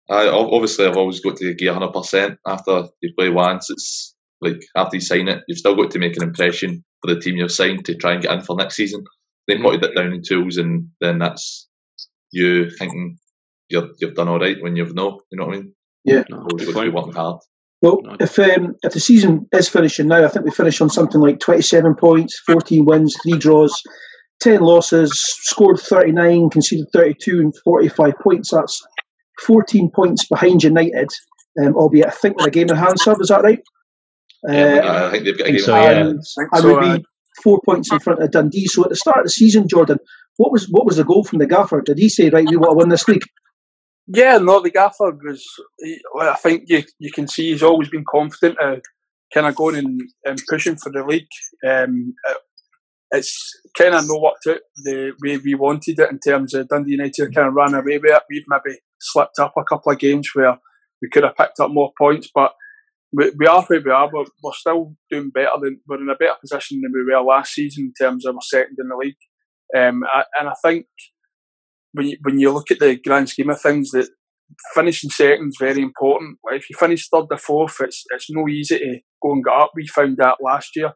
I, 0.09 0.27
obviously, 0.27 0.85
I've 0.85 0.97
always 0.97 1.19
got 1.19 1.37
to 1.37 1.53
give 1.53 1.73
100% 1.73 2.37
after 2.45 2.83
you 3.01 3.13
play 3.17 3.29
once. 3.29 3.69
It's 3.69 4.14
like 4.41 4.61
after 4.75 4.97
you 4.97 5.01
sign 5.01 5.27
it, 5.27 5.43
you've 5.47 5.57
still 5.57 5.75
got 5.75 5.91
to 5.91 5.99
make 5.99 6.17
an 6.17 6.23
impression 6.23 6.83
for 7.01 7.13
the 7.13 7.19
team 7.19 7.37
you've 7.37 7.51
signed 7.51 7.85
to 7.85 7.95
try 7.95 8.13
and 8.13 8.21
get 8.21 8.31
in 8.31 8.41
for 8.41 8.55
next 8.55 8.75
season. 8.75 9.03
Then 9.47 9.61
put 9.61 9.83
it 9.83 9.95
down 9.95 10.13
in 10.13 10.21
tools, 10.23 10.57
and 10.57 10.89
then 11.01 11.19
that's 11.19 11.67
you 12.31 12.69
thinking 12.69 13.17
you 13.69 13.93
have 14.01 14.15
done 14.15 14.27
all 14.27 14.39
right 14.39 14.57
when 14.61 14.75
you've 14.75 14.95
no. 14.95 15.21
You 15.31 15.37
know 15.37 15.45
what 15.45 15.55
I 15.55 15.59
mean? 15.59 15.73
Yeah. 16.03 16.23
Always 16.31 16.71
got 16.71 16.83
to 16.83 16.89
working 16.89 17.13
hard. 17.13 17.39
Well, 17.81 17.99
if 18.19 18.39
um, 18.39 18.75
if 18.83 18.93
the 18.93 18.99
season 18.99 19.47
is 19.51 19.69
finishing 19.69 20.07
now, 20.07 20.23
I 20.23 20.27
think 20.27 20.45
we 20.45 20.51
finish 20.51 20.81
on 20.81 20.89
something 20.89 21.21
like 21.21 21.39
27 21.39 21.95
points, 21.95 22.41
14 22.47 22.85
wins, 22.85 23.15
three 23.21 23.37
draws, 23.37 23.79
10 24.41 24.61
losses, 24.61 25.11
scored 25.13 25.79
39, 25.79 26.49
conceded 26.49 26.87
32, 26.93 27.39
and 27.41 27.53
45 27.63 28.13
points. 28.23 28.51
That's 28.51 28.81
14 29.45 29.91
points 29.93 30.25
behind 30.27 30.63
United, 30.63 31.09
um, 31.61 31.75
albeit 31.75 32.07
I 32.07 32.11
think 32.11 32.37
with 32.37 32.47
a 32.47 32.51
game 32.51 32.69
in 32.69 32.75
hand, 32.75 32.99
sub. 32.99 33.21
Is 33.21 33.27
that 33.27 33.43
right? 33.43 33.59
Yeah, 34.47 34.81
uh, 34.83 35.07
I 35.07 35.11
think 35.11 35.25
they've 35.25 35.37
got 35.37 35.47
a 35.47 35.51
game 35.51 35.59
so, 35.59 35.75
yeah. 35.75 36.13
I 36.53 36.61
would 36.61 36.99
be 36.99 37.05
four 37.43 37.59
points 37.65 37.91
in 37.91 37.99
front 37.99 38.21
of 38.21 38.31
Dundee. 38.31 38.67
So 38.67 38.83
at 38.83 38.89
the 38.89 38.95
start 38.95 39.19
of 39.19 39.25
the 39.25 39.29
season, 39.29 39.67
Jordan, 39.67 39.97
what 40.37 40.51
was 40.51 40.67
what 40.69 40.85
was 40.85 40.97
the 40.97 41.03
goal 41.03 41.23
from 41.23 41.39
the 41.39 41.47
gaffer? 41.47 41.81
Did 41.81 41.97
he 41.97 42.09
say, 42.09 42.29
right, 42.29 42.47
we 42.47 42.57
want 42.57 42.71
to 42.71 42.77
win 42.77 42.89
this 42.89 43.07
league? 43.07 43.23
Yeah, 44.07 44.37
no, 44.37 44.61
the 44.61 44.69
gaffer 44.69 45.17
was. 45.23 45.43
He, 45.79 45.99
I 46.19 46.35
think 46.35 46.63
you 46.67 46.83
you 46.99 47.11
can 47.11 47.27
see 47.27 47.51
he's 47.51 47.63
always 47.63 47.89
been 47.89 48.05
confident, 48.09 48.59
uh, 48.61 48.77
kind 49.33 49.47
of 49.47 49.55
going 49.55 49.77
and, 49.77 50.01
and 50.23 50.41
pushing 50.47 50.75
for 50.75 50.91
the 50.91 51.03
league. 51.03 51.27
Um, 51.67 52.13
it's 53.11 53.51
kind 53.77 53.95
of 53.95 54.07
no 54.07 54.19
worked 54.19 54.47
out 54.47 54.61
the 54.83 55.13
way 55.23 55.37
we 55.37 55.55
wanted 55.55 55.99
it 55.99 56.11
in 56.11 56.19
terms 56.19 56.53
of 56.53 56.67
Dundee 56.67 56.91
United 56.91 57.33
kind 57.33 57.47
of 57.47 57.53
ran 57.53 57.73
away 57.73 57.97
with 57.97 58.11
it. 58.11 58.23
We've 58.29 58.43
maybe 58.47 58.77
slipped 58.99 59.39
up 59.39 59.53
a 59.57 59.63
couple 59.63 59.91
of 59.91 59.99
games 59.99 60.29
where 60.33 60.57
we 61.01 61.09
could 61.09 61.23
have 61.23 61.37
picked 61.37 61.59
up 61.59 61.71
more 61.71 61.91
points, 61.97 62.29
but 62.33 62.53
we, 63.15 63.47
are 63.47 63.63
where 63.63 63.81
we 63.81 63.91
are. 63.91 64.09
But 64.11 64.29
we're 64.43 64.51
still 64.53 64.95
doing 65.09 65.29
better 65.29 65.51
than 65.61 65.81
we're 65.87 66.01
in 66.01 66.09
a 66.09 66.15
better 66.15 66.35
position 66.41 66.81
than 66.81 66.91
we 66.93 67.03
were 67.03 67.21
last 67.21 67.53
season 67.53 67.85
in 67.85 68.05
terms 68.05 68.25
of 68.25 68.35
our 68.35 68.41
second 68.41 68.77
in 68.79 68.89
the 68.89 68.95
league. 68.95 69.15
Um, 69.75 70.03
and 70.39 70.49
I 70.49 70.53
think 70.63 70.85
when 71.93 72.07
you, 72.07 72.17
when 72.21 72.39
you 72.39 72.51
look 72.51 72.71
at 72.71 72.79
the 72.79 72.95
grand 72.95 73.29
scheme 73.29 73.49
of 73.49 73.61
things, 73.61 73.91
that 73.91 74.09
finishing 74.73 75.09
second 75.09 75.49
is 75.49 75.57
very 75.59 75.81
important. 75.81 76.37
If 76.51 76.69
you 76.69 76.75
finish 76.77 77.07
third 77.07 77.25
or 77.31 77.37
fourth, 77.37 77.77
it's 77.81 78.03
it's 78.11 78.29
no 78.29 78.47
easy 78.47 78.77
to 78.77 78.99
go 79.21 79.33
and 79.33 79.43
get 79.43 79.53
up. 79.53 79.71
We 79.75 79.87
found 79.87 80.17
that 80.17 80.37
last 80.41 80.75
year. 80.75 80.93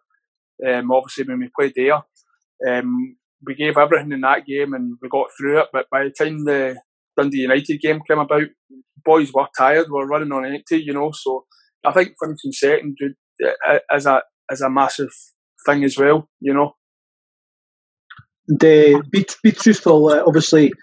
Um, 0.67 0.91
obviously, 0.91 1.23
when 1.23 1.39
we 1.39 1.49
played 1.57 1.73
there, 1.75 2.01
um, 2.67 3.15
we 3.45 3.55
gave 3.55 3.77
everything 3.77 4.11
in 4.11 4.21
that 4.21 4.45
game 4.45 4.73
and 4.73 4.97
we 5.01 5.07
got 5.09 5.27
through 5.37 5.59
it. 5.61 5.67
But 5.71 5.85
by 5.89 6.03
the 6.03 6.11
time 6.11 6.43
the 6.43 6.75
Dundee 7.17 7.39
United 7.39 7.79
game 7.79 8.01
came 8.07 8.19
about, 8.19 8.47
boys 9.03 9.31
were 9.33 9.47
tired. 9.57 9.87
We 9.87 9.93
were 9.93 10.07
running 10.07 10.31
on 10.31 10.45
empty, 10.45 10.77
you 10.77 10.93
know. 10.93 11.11
So 11.13 11.45
I 11.85 11.93
think 11.93 12.13
finishing 12.21 12.51
second 12.51 12.97
is 13.93 14.05
a 14.05 14.21
is 14.51 14.61
a 14.61 14.69
massive 14.69 15.11
thing 15.65 15.83
as 15.83 15.97
well, 15.97 16.27
you 16.39 16.53
know. 16.53 16.73
And, 18.47 18.59
be, 19.11 19.25
be 19.43 19.51
truthful, 19.51 20.09
uh, 20.09 20.23
obviously, 20.25 20.73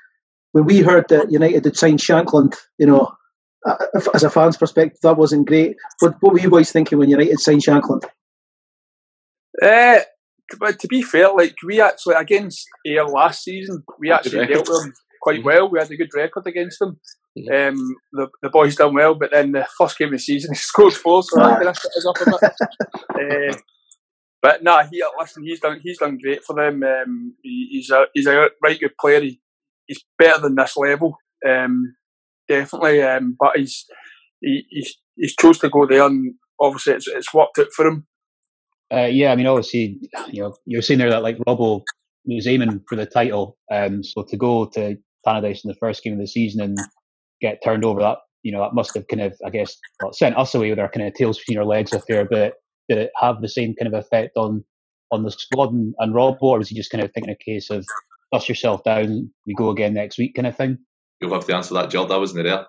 when 0.53 0.65
we 0.65 0.81
heard 0.81 1.09
that 1.09 1.33
United 1.33 1.65
had 1.65 1.77
signed 1.77 1.99
Shankland, 1.99 2.55
you 2.79 2.87
know, 2.87 3.13
uh, 3.69 3.77
as 4.15 4.23
a 4.23 4.31
fan's 4.31 4.57
perspective, 4.57 4.99
that 5.03 5.19
wasn't 5.19 5.49
great. 5.49 5.75
What, 5.99 6.15
what 6.21 6.33
were 6.33 6.41
you 6.41 6.51
guys 6.51 6.71
thinking 6.71 6.99
when 6.99 7.11
United 7.11 7.41
signed 7.41 7.63
Shankland? 7.63 8.05
Uh, 9.61 10.01
but 10.61 10.79
to 10.79 10.87
be 10.87 11.03
fair, 11.03 11.33
like 11.33 11.55
we 11.67 11.81
actually 11.81 12.15
against 12.15 12.65
Ayr 12.87 13.05
last 13.05 13.43
season, 13.43 13.83
we 13.99 14.13
actually 14.13 14.47
dealt 14.47 14.69
with 14.69 14.83
them 14.83 14.93
quite 15.23 15.43
well. 15.43 15.69
We 15.69 15.79
had 15.81 15.91
a 15.91 15.97
good 15.97 16.11
record 16.15 16.47
against 16.47 16.79
them. 16.79 17.01
Um, 17.37 17.97
the 18.13 18.29
the 18.43 18.49
boys 18.49 18.77
done 18.77 18.95
well, 18.95 19.15
but 19.15 19.31
then 19.31 19.53
the 19.53 19.67
first 19.79 19.99
game 19.99 20.09
of 20.09 20.13
the 20.13 20.19
season 20.19 20.51
he 20.53 20.57
scored 20.57 20.95
four, 20.95 21.23
so 21.23 21.39
that 21.39 21.57
kind 21.57 21.69
of 21.69 21.77
us 21.77 22.07
up 22.07 22.17
a 22.21 22.51
bit. 23.21 23.53
uh, 23.53 23.57
but 24.41 24.63
nah, 24.63 24.85
he 24.85 25.03
listen, 25.19 25.45
he's 25.45 25.61
done 25.61 25.81
he's 25.83 25.99
done 25.99 26.19
great 26.23 26.45
for 26.45 26.57
them. 26.57 26.83
Um, 26.83 27.35
he, 27.43 27.69
he's 27.73 27.91
a 27.91 28.07
he's 28.15 28.27
a 28.27 28.49
right 28.63 28.81
good 28.81 28.97
player. 28.99 29.21
He, 29.21 29.41
he's 29.87 30.05
better 30.19 30.41
than 30.41 30.55
this 30.55 30.77
level, 30.77 31.17
um, 31.47 31.95
definitely. 32.49 33.03
Um, 33.03 33.37
but 33.39 33.57
he's 33.57 33.85
he, 34.41 34.65
he's 34.71 34.97
he's 35.17 35.37
chose 35.37 35.59
to 35.59 35.69
go 35.69 35.87
there, 35.87 36.07
and 36.07 36.35
obviously 36.61 36.95
it's 36.95 37.09
it's 37.09 37.35
worked 37.35 37.59
out 37.59 37.73
for 37.75 37.87
him. 37.87 38.07
Uh, 38.93 39.09
yeah, 39.11 39.33
I 39.33 39.37
mean, 39.37 39.47
obviously, 39.47 39.99
you 40.29 40.43
know, 40.43 40.55
you're 40.65 40.81
saying 40.81 41.01
there 41.01 41.11
that 41.11 41.23
like 41.23 41.39
Robbo 41.39 41.83
was 42.25 42.47
aiming 42.47 42.83
for 42.89 42.97
the 42.97 43.07
title, 43.07 43.59
um, 43.71 44.03
so 44.05 44.23
to 44.23 44.37
go 44.37 44.67
to 44.67 44.97
Tannadice 45.27 45.65
in 45.65 45.69
the 45.69 45.77
first 45.81 46.03
game 46.05 46.13
of 46.13 46.21
the 46.21 46.27
season 46.27 46.61
and 46.61 46.79
get 47.49 47.63
turned 47.63 47.85
over, 47.85 48.01
that 48.01 48.19
you 48.43 48.53
know, 48.53 48.61
that 48.61 48.75
must 48.75 48.95
have 48.95 49.09
kind 49.09 49.23
of, 49.23 49.35
I 49.45 49.51
guess, 49.51 49.77
well, 50.01 50.13
sent 50.13 50.39
us 50.39 50.55
away 50.55 50.71
with 50.71 50.79
our 50.79 50.89
kind 50.89 51.05
of 51.05 51.15
tails 51.15 51.39
between 51.39 51.59
our 51.59 51.65
legs 51.65 51.93
a 51.93 52.01
fair 52.01 52.25
bit. 52.25 52.55
Did 52.89 52.99
it 52.99 53.11
have 53.21 53.41
the 53.41 53.49
same 53.49 53.75
kind 53.75 53.93
of 53.93 53.99
effect 53.99 54.37
on 54.37 54.65
on 55.11 55.25
the 55.25 55.33
squad 55.33 55.73
and, 55.73 55.95
and 55.99 56.15
Rob, 56.15 56.37
or 56.41 56.59
was 56.59 56.69
he 56.69 56.77
just 56.77 56.91
kind 56.91 57.03
of 57.03 57.13
thinking 57.13 57.33
a 57.33 57.45
case 57.45 57.71
of 57.71 57.85
dust 58.33 58.49
yourself 58.49 58.85
down, 58.85 59.31
we 59.47 59.55
go 59.55 59.71
again 59.71 59.95
next 59.95 60.19
week 60.19 60.35
kind 60.35 60.47
of 60.47 60.57
thing? 60.57 60.79
You'll 61.21 61.33
have 61.35 61.47
to 61.47 61.57
answer 61.57 61.75
that, 61.75 61.91
Gerald. 61.91 62.13
I 62.13 62.19
wasn't 62.19 62.45
there. 62.45 62.67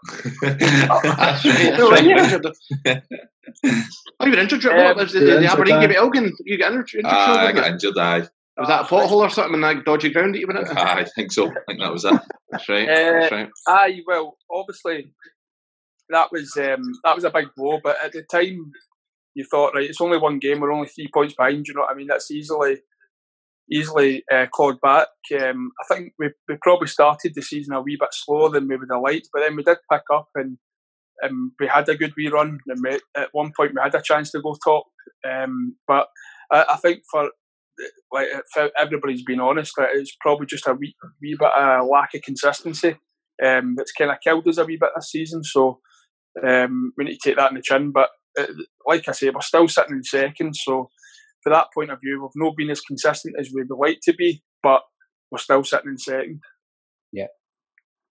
oh, 4.20 4.26
you 4.26 4.32
were 4.32 4.40
injured. 4.40 4.66
Um, 4.66 4.98
was 4.98 5.12
the, 5.14 5.20
the, 5.20 5.40
the 5.40 5.52
Aberdeen 5.52 5.82
game 5.82 5.92
at 5.92 5.98
Elgin? 5.98 6.34
You 6.46 6.58
got 6.58 6.72
injured? 6.72 7.02
injured 7.02 7.06
uh, 7.06 7.36
I 7.40 7.52
got 7.52 7.72
injured, 7.72 7.98
aye. 7.98 8.28
Was 8.58 8.68
that 8.70 8.82
a 8.82 8.84
pothole 8.86 9.18
or 9.18 9.30
something 9.30 9.56
in 9.56 9.62
that 9.62 9.86
dodgy 9.86 10.10
ground 10.10 10.34
that 10.34 10.40
you 10.40 10.48
went 10.48 10.60
into? 10.60 10.80
I 10.80 11.06
think 11.16 11.32
so. 11.32 11.48
I 11.48 11.54
think 11.68 11.80
that 11.80 11.92
was 11.92 12.06
it. 12.06 12.20
That's 12.50 12.70
right. 12.70 12.90
Uh, 12.90 13.20
That's 13.20 13.32
right. 13.32 13.50
Aye, 13.68 14.02
well, 14.08 14.38
obviously 14.52 15.14
that 16.10 16.32
was 16.32 16.56
um, 16.58 16.82
that 17.04 17.16
was 17.16 17.24
a 17.24 17.30
big 17.30 17.48
blow, 17.56 17.80
but 17.84 17.98
at 18.04 18.14
the 18.14 18.24
time 18.24 18.72
you 19.36 19.46
thought, 19.46 19.76
right, 19.76 19.88
it's 19.88 20.02
only 20.02 20.18
one 20.18 20.40
game, 20.40 20.60
we're 20.60 20.72
only 20.72 20.88
three 20.88 21.10
points 21.14 21.36
behind. 21.36 21.68
You 21.68 21.76
know 21.76 21.82
what 21.82 21.92
I 21.92 21.96
mean? 21.96 22.08
That's 22.08 22.32
easily 22.32 22.78
easily 23.72 24.24
uh, 24.32 24.46
clawed 24.52 24.80
back. 24.82 25.10
Um, 25.42 25.72
I 25.82 25.94
think 25.94 26.14
we, 26.18 26.30
we 26.48 26.56
probably 26.62 26.88
started 26.88 27.34
the 27.36 27.42
season 27.42 27.74
a 27.74 27.82
wee 27.82 27.98
bit 28.00 28.10
slower 28.14 28.50
than 28.50 28.68
we 28.68 28.78
would 28.78 28.90
have 28.92 29.02
liked, 29.02 29.30
but 29.34 29.42
then 29.42 29.56
we 29.56 29.64
did 29.64 29.78
pick 29.92 30.04
up 30.14 30.30
and 30.36 30.58
um, 31.24 31.52
we 31.60 31.68
had 31.68 31.90
a 31.90 31.98
good 31.98 32.14
wee 32.16 32.30
run. 32.30 32.60
And 32.68 32.80
we, 32.84 33.00
at 33.16 33.30
one 33.34 33.52
point, 33.56 33.74
we 33.76 33.82
had 33.82 33.96
a 33.96 34.02
chance 34.02 34.32
to 34.32 34.42
go 34.42 34.56
top. 34.64 34.86
Um, 35.30 35.76
but 35.88 36.08
I, 36.52 36.66
I, 36.70 36.78
think 36.78 37.04
for 37.12 37.32
like 38.12 38.28
for 38.54 38.70
everybody's 38.78 39.24
been 39.24 39.40
honest, 39.40 39.74
it's 39.78 40.16
probably 40.20 40.46
just 40.46 40.68
a 40.68 40.74
wee, 40.74 40.96
wee 41.22 41.38
bit 41.40 41.52
of 41.56 41.88
lack 41.88 42.14
of 42.14 42.22
consistency 42.22 42.98
um, 43.44 43.76
that's 43.76 43.92
kind 43.92 44.12
of 44.12 44.18
killed 44.24 44.48
us 44.48 44.58
a 44.58 44.66
wee 44.66 44.78
bit 44.80 44.90
this 44.96 45.12
season. 45.12 45.44
So 45.44 45.80
um, 46.46 46.94
we 46.98 47.06
need 47.06 47.20
to 47.20 47.30
take 47.30 47.38
that 47.38 47.52
in 47.52 47.56
the 47.56 47.62
chin. 47.62 47.92
But 47.92 48.10
uh, 48.38 48.46
like 48.86 49.08
I 49.08 49.12
say, 49.12 49.30
we're 49.30 49.42
still 49.42 49.68
sitting 49.68 49.96
in 49.96 50.04
second, 50.04 50.56
so 50.56 50.90
for 51.44 51.52
that 51.52 51.68
point 51.74 51.92
of 51.92 52.00
view, 52.02 52.22
we've 52.22 52.44
not 52.44 52.58
been 52.58 52.70
as 52.70 52.82
consistent 52.82 53.36
as 53.40 53.52
we 53.54 53.64
would 53.64 53.78
like 53.78 54.00
to 54.04 54.14
be, 54.14 54.44
but 54.64 54.82
we're 55.32 55.38
still 55.38 55.64
sitting 55.64 55.92
in 55.92 55.98
second. 55.98 56.42
Yeah. 57.12 57.28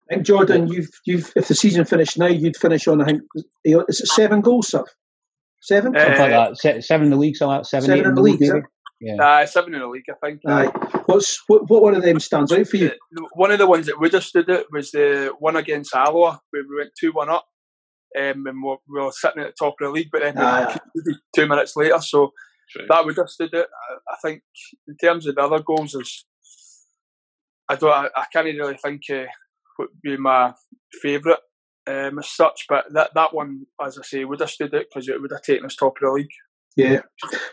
And 0.10 0.26
Jordan, 0.26 0.68
you've 0.68 0.90
you've 1.06 1.32
if 1.36 1.48
the 1.48 1.56
season 1.56 1.86
finished 1.86 2.18
now, 2.18 2.28
you'd 2.28 2.58
finish 2.58 2.88
on 2.88 3.02
I 3.02 3.06
think 3.06 3.22
is 3.64 4.02
it 4.02 4.08
seven 4.08 4.42
goals, 4.42 4.68
sir? 4.68 4.84
Seven? 5.62 5.94
Something 5.94 6.14
uh, 6.14 6.20
like 6.20 6.60
that. 6.62 6.84
Seven 6.84 7.06
in 7.06 7.12
the 7.12 7.18
league, 7.18 7.38
something 7.38 7.56
like 7.56 7.66
seven, 7.66 7.88
seven 7.88 8.06
in 8.06 8.16
the 8.16 8.22
league. 8.22 8.42
league 8.42 8.64
yeah. 9.04 9.16
Uh, 9.16 9.46
seven 9.46 9.74
in 9.74 9.82
the 9.82 9.88
league, 9.88 10.06
I 10.10 10.26
think. 10.26 10.42
Aye. 10.48 10.72
What's 11.08 11.42
what, 11.48 11.70
what 11.70 11.82
one 11.82 11.96
of 11.96 12.04
them 12.04 12.20
stands 12.22 12.54
out 12.54 12.68
for 12.68 12.78
you? 12.78 12.92
one 13.34 13.52
of 13.52 13.60
the 13.60 13.68
ones 13.68 13.88
that 13.88 14.00
would 14.00 14.14
have 14.14 14.24
stood 14.24 14.50
it 14.50 14.68
was 14.72 14.92
the 14.92 15.34
one 15.40 15.58
against 15.58 15.94
Alloa, 15.94 16.40
where 16.52 16.64
we 16.70 16.78
went 16.78 16.92
two 16.98 17.12
one 17.12 17.30
up, 17.30 17.46
um, 18.18 18.46
and 18.48 18.64
we 18.64 18.78
were, 18.88 19.12
sitting 19.12 19.44
at 19.44 19.48
the 19.48 19.66
top 19.66 19.76
of 19.82 19.88
the 19.88 19.92
league, 19.92 20.10
but 20.12 20.22
then 20.22 20.38
aye, 20.38 20.78
two 21.36 21.48
minutes 21.48 21.76
later. 21.76 22.00
So 22.00 22.32
that 22.88 23.06
would 23.06 23.18
have 23.18 23.30
stood 23.30 23.54
it. 23.54 23.68
I, 23.68 24.14
I, 24.14 24.16
think 24.24 24.42
in 24.88 24.96
terms 24.98 25.28
of 25.28 25.36
the 25.36 25.42
other 25.42 25.60
goals, 25.60 25.96
is 25.96 26.26
I 27.68 27.76
don't. 27.76 27.92
I, 27.92 28.08
I 28.16 28.26
can't 28.32 28.46
really 28.46 28.78
think 28.78 29.02
uh, 29.12 29.26
would 29.80 29.90
be 30.02 30.16
my 30.16 30.54
favourite 31.02 31.40
um, 31.88 32.20
as 32.20 32.30
such, 32.30 32.66
but 32.70 32.86
that 32.94 33.12
that 33.16 33.34
one, 33.34 33.66
as 33.86 33.98
I 33.98 34.04
say, 34.04 34.24
would 34.24 34.40
have 34.40 34.50
stood 34.50 34.74
it 34.74 34.88
because 34.90 35.10
it 35.10 35.22
would 35.22 35.32
have 35.32 35.42
taken 35.42 35.66
us 35.66 35.76
top 35.76 35.98
of 35.98 36.08
the 36.08 36.12
league. 36.12 36.28
Yeah, 36.76 37.02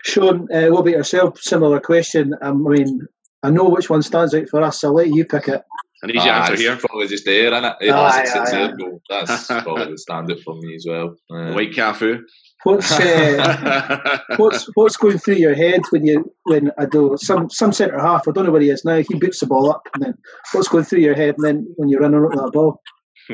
Shaun, 0.05 0.49
uh, 0.53 0.69
what 0.69 0.81
about 0.81 0.91
yourself? 0.91 1.41
Similar 1.41 1.81
question. 1.81 2.35
Um, 2.41 2.67
I 2.67 2.71
mean, 2.71 3.07
I 3.43 3.51
know 3.51 3.69
which 3.69 3.91
one 3.91 4.03
stands 4.03 4.35
out 4.35 4.49
for 4.49 4.63
us. 4.63 4.83
I'll 4.83 4.95
let 4.95 5.09
you 5.09 5.25
pick 5.25 5.49
it. 5.49 5.63
An 6.03 6.11
easy 6.11 6.21
ah, 6.21 6.41
answer 6.41 6.57
here. 6.57 6.77
Probably 6.77 7.09
just 7.09 7.27
there, 7.27 7.53
isn't 7.53 7.65
it? 7.65 7.77
it 7.83 7.91
aye, 7.91 8.25
aye, 8.27 8.73
aye. 9.11 9.25
That's 9.27 9.47
probably 9.63 9.91
the 9.91 9.99
standard 9.99 10.41
for 10.41 10.57
me 10.57 10.75
as 10.75 10.87
well. 10.89 11.15
Um, 11.31 11.55
White 11.55 11.73
Cafu. 11.73 12.21
What's 12.63 12.91
uh, 12.93 14.19
what's 14.37 14.69
what's 14.75 14.97
going 14.97 15.19
through 15.19 15.37
your 15.37 15.55
head 15.55 15.81
when 15.91 16.07
you 16.07 16.31
when 16.45 16.71
I 16.79 16.87
do 16.87 17.17
some 17.19 17.51
some 17.51 17.73
centre 17.73 17.99
half? 17.99 18.27
I 18.27 18.33
don't 18.33 18.47
know 18.47 18.51
where 18.51 18.61
he 18.61 18.71
is 18.71 18.85
now. 18.85 19.03
He 19.07 19.19
boots 19.19 19.41
the 19.41 19.47
ball 19.47 19.71
up, 19.71 19.83
and 19.95 20.03
then 20.03 20.15
what's 20.53 20.69
going 20.69 20.85
through 20.85 21.01
your 21.01 21.15
head? 21.15 21.35
And 21.39 21.47
then 21.47 21.75
when 21.77 21.89
you're 21.89 22.01
running 22.01 22.25
up 22.25 22.33
that 22.33 22.53
ball, 22.53 22.81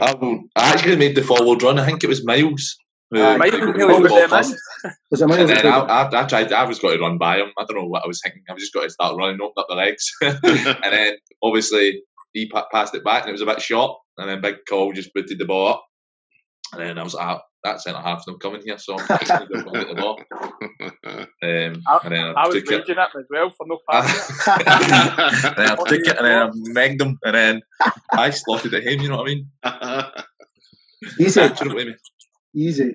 I, 0.01 0.13
I 0.57 0.73
actually 0.73 0.97
made 0.97 1.17
the 1.17 1.23
forward 1.23 1.63
run. 1.63 1.79
I 1.79 1.87
think 1.87 2.03
it 2.03 2.09
was 2.09 2.25
Miles. 2.25 2.77
Uh, 3.15 3.39
Miles 3.39 3.55
was 5.11 5.21
it 5.23 5.29
Miles? 5.29 5.51
And 5.51 5.69
I, 5.69 5.79
I, 5.79 6.23
I, 6.23 6.27
tried. 6.27 6.53
I 6.53 6.65
was 6.65 6.81
going 6.81 6.99
to 6.99 7.03
run 7.03 7.19
by 7.19 7.39
him. 7.39 7.53
I 7.57 7.65
don't 7.65 7.77
know 7.77 7.87
what 7.87 8.03
I 8.05 8.07
was 8.09 8.21
thinking. 8.23 8.43
I 8.49 8.53
was 8.53 8.63
just 8.63 8.73
going 8.73 8.87
to 8.87 8.93
start 8.93 9.17
running, 9.17 9.41
open 9.41 9.55
up 9.59 9.67
the 9.69 9.77
legs, 9.77 10.11
and 10.23 10.93
then 10.93 11.15
obviously 11.43 12.03
he 12.33 12.51
passed 12.51 12.95
it 12.95 13.05
back, 13.05 13.23
and 13.23 13.31
it 13.31 13.33
was 13.33 13.43
a 13.43 13.47
bit 13.47 13.63
short. 13.63 13.99
And 14.19 14.29
then 14.29 14.41
Big 14.41 14.57
Coll 14.69 14.93
just 14.93 15.15
booted 15.15 15.39
the 15.39 15.45
ball 15.45 15.69
up, 15.69 15.85
and 16.73 16.83
then 16.83 16.99
I 16.99 17.05
was 17.05 17.15
like, 17.15 17.39
that 17.67 17.81
centre 17.81 18.01
half's 18.01 18.27
not 18.27 18.41
coming 18.41 18.63
here, 18.65 18.79
so 18.79 18.97
I'm 18.99 19.07
going 19.07 19.19
to 19.19 19.71
get 19.73 19.89
the 19.89 19.95
ball. 19.95 20.21
Um, 21.43 21.83
I, 21.87 21.99
and 22.05 22.13
then 22.13 22.25
I, 22.25 22.33
I 22.33 22.47
was 22.47 22.55
raging 22.57 22.81
it. 22.89 22.99
as 22.99 23.25
well 23.31 23.53
for 23.57 23.67
no 23.67 23.79
passing. 23.91 24.55
and 25.47 25.57
then 25.57 25.71
I 25.71 25.77
took 25.77 26.01
it 26.01 26.17
and 26.17 26.27
then 26.27 26.39
I 26.39 26.51
megged 26.73 27.03
him 27.03 27.19
and 27.25 27.35
then 27.35 27.63
I 28.13 28.31
slotted 28.31 28.75
at 28.75 28.85
him, 28.85 29.01
you 29.01 29.09
know 29.09 29.19
what 29.19 29.31
I 29.31 29.35
mean? 29.35 29.51
Easy. 31.21 31.41
Easy. 32.57 32.95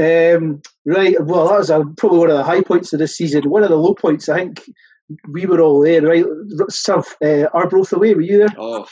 Um, 0.00 0.62
right, 0.84 1.16
well, 1.20 1.48
that 1.48 1.58
was 1.58 1.70
a, 1.70 1.82
probably 1.96 2.18
one 2.18 2.30
of 2.30 2.36
the 2.36 2.44
high 2.44 2.62
points 2.62 2.92
of 2.92 3.00
this 3.00 3.16
season. 3.16 3.50
One 3.50 3.64
of 3.64 3.70
the 3.70 3.76
low 3.76 3.94
points, 3.94 4.28
I 4.28 4.38
think 4.38 4.62
we 5.28 5.46
were 5.46 5.60
all 5.60 5.82
there, 5.82 6.02
right? 6.02 6.24
Stuff, 6.68 7.16
uh, 7.24 7.46
Arbroath 7.52 7.92
away, 7.92 8.14
were 8.14 8.20
you 8.20 8.38
there? 8.38 8.54
Oh, 8.56 8.86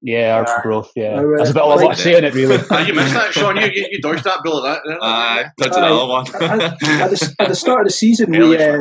yeah, 0.00 0.44
Arbroath. 0.44 0.92
Yeah, 0.94 1.20
uh, 1.20 1.38
that's 1.38 1.50
about 1.50 1.64
all 1.64 1.76
like, 1.76 1.88
I'm 1.88 1.94
saying. 1.94 2.24
It 2.24 2.34
really. 2.34 2.56
you 2.86 2.92
missed 2.92 3.14
that, 3.14 3.32
Shaun. 3.32 3.56
You 3.56 3.68
you, 3.72 3.88
you 3.90 4.02
dodged 4.02 4.24
that 4.24 4.40
bullet. 4.44 4.62
That. 4.84 4.98
Aye, 5.00 5.44
uh, 5.44 5.62
touched 5.64 5.78
another 5.78 6.06
one. 6.06 6.26
at, 6.26 6.78
the, 6.78 7.34
at, 7.38 7.48
the, 7.48 7.54
start 7.54 7.80
of 7.80 7.86
the 7.86 7.92
season, 7.92 8.30
we 8.32 8.58
uh, 8.58 8.80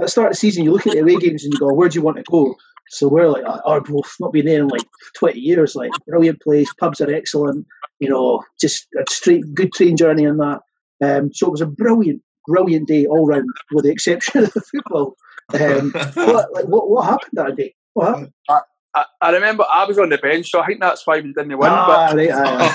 at 0.00 0.06
the 0.06 0.10
start 0.10 0.28
of 0.28 0.32
the 0.32 0.36
season, 0.36 0.64
you 0.64 0.72
look 0.72 0.86
at 0.86 0.94
the 0.94 1.00
away 1.00 1.16
games 1.16 1.44
and 1.44 1.52
you 1.52 1.58
go, 1.58 1.72
where 1.72 1.88
do 1.88 1.98
you 1.98 2.02
want 2.02 2.16
to 2.18 2.24
go? 2.30 2.54
So 2.90 3.08
we're 3.08 3.28
like, 3.28 3.44
oh, 3.46 3.60
Arbroath, 3.64 4.14
not 4.20 4.32
been 4.32 4.46
there 4.46 4.60
in 4.60 4.68
like 4.68 4.86
20 5.16 5.38
years, 5.38 5.74
like 5.74 5.90
brilliant 6.06 6.42
place, 6.42 6.72
pubs 6.74 7.00
are 7.00 7.12
excellent, 7.12 7.66
you 8.00 8.08
know, 8.08 8.42
just 8.60 8.86
a 8.98 9.10
straight, 9.10 9.54
good 9.54 9.72
train 9.72 9.96
journey 9.96 10.24
and 10.24 10.38
that. 10.40 10.60
Um, 11.02 11.32
so 11.32 11.46
it 11.46 11.52
was 11.52 11.60
a 11.60 11.66
brilliant, 11.66 12.22
brilliant 12.46 12.88
day 12.88 13.06
all 13.06 13.26
round, 13.26 13.48
with 13.72 13.84
the 13.84 13.90
exception 13.90 14.44
of 14.44 14.52
the 14.52 14.60
football. 14.60 15.16
Um, 15.54 15.92
what, 16.14 16.52
like, 16.52 16.66
what, 16.66 16.90
what 16.90 17.06
happened 17.06 17.32
that 17.32 17.56
day? 17.56 17.74
What 17.94 18.08
happened? 18.08 18.32
I, 18.48 18.60
I, 18.94 19.04
I 19.22 19.30
remember 19.32 19.64
I 19.72 19.86
was 19.86 19.98
on 19.98 20.10
the 20.10 20.18
bench, 20.18 20.50
so 20.50 20.60
I 20.60 20.66
think 20.66 20.80
that's 20.80 21.06
why 21.06 21.20
we 21.20 21.32
didn't 21.32 21.56
win. 21.56 21.70
Ah, 21.70 21.86
but 21.86 22.16
right, 22.16 22.30
aye, 22.30 22.72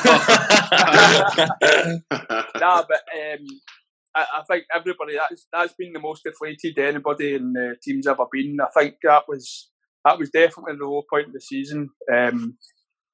aye. 1.61 2.39
nah, 2.59 2.83
but 2.87 3.01
um, 3.15 3.45
I, 4.17 4.39
I 4.39 4.43
think 4.49 4.65
everybody 4.73 5.15
that's 5.15 5.47
that's 5.53 5.73
been 5.73 5.93
the 5.93 5.99
most 5.99 6.23
deflated 6.23 6.79
anybody 6.79 7.35
in 7.35 7.53
the 7.53 7.75
team's 7.83 8.07
ever 8.07 8.25
been. 8.31 8.57
I 8.59 8.79
think 8.79 8.95
that 9.03 9.23
was 9.27 9.69
that 10.03 10.17
was 10.17 10.29
definitely 10.29 10.77
the 10.77 10.85
low 10.85 11.03
point 11.09 11.27
of 11.27 11.33
the 11.33 11.41
season. 11.41 11.89
Um, 12.11 12.57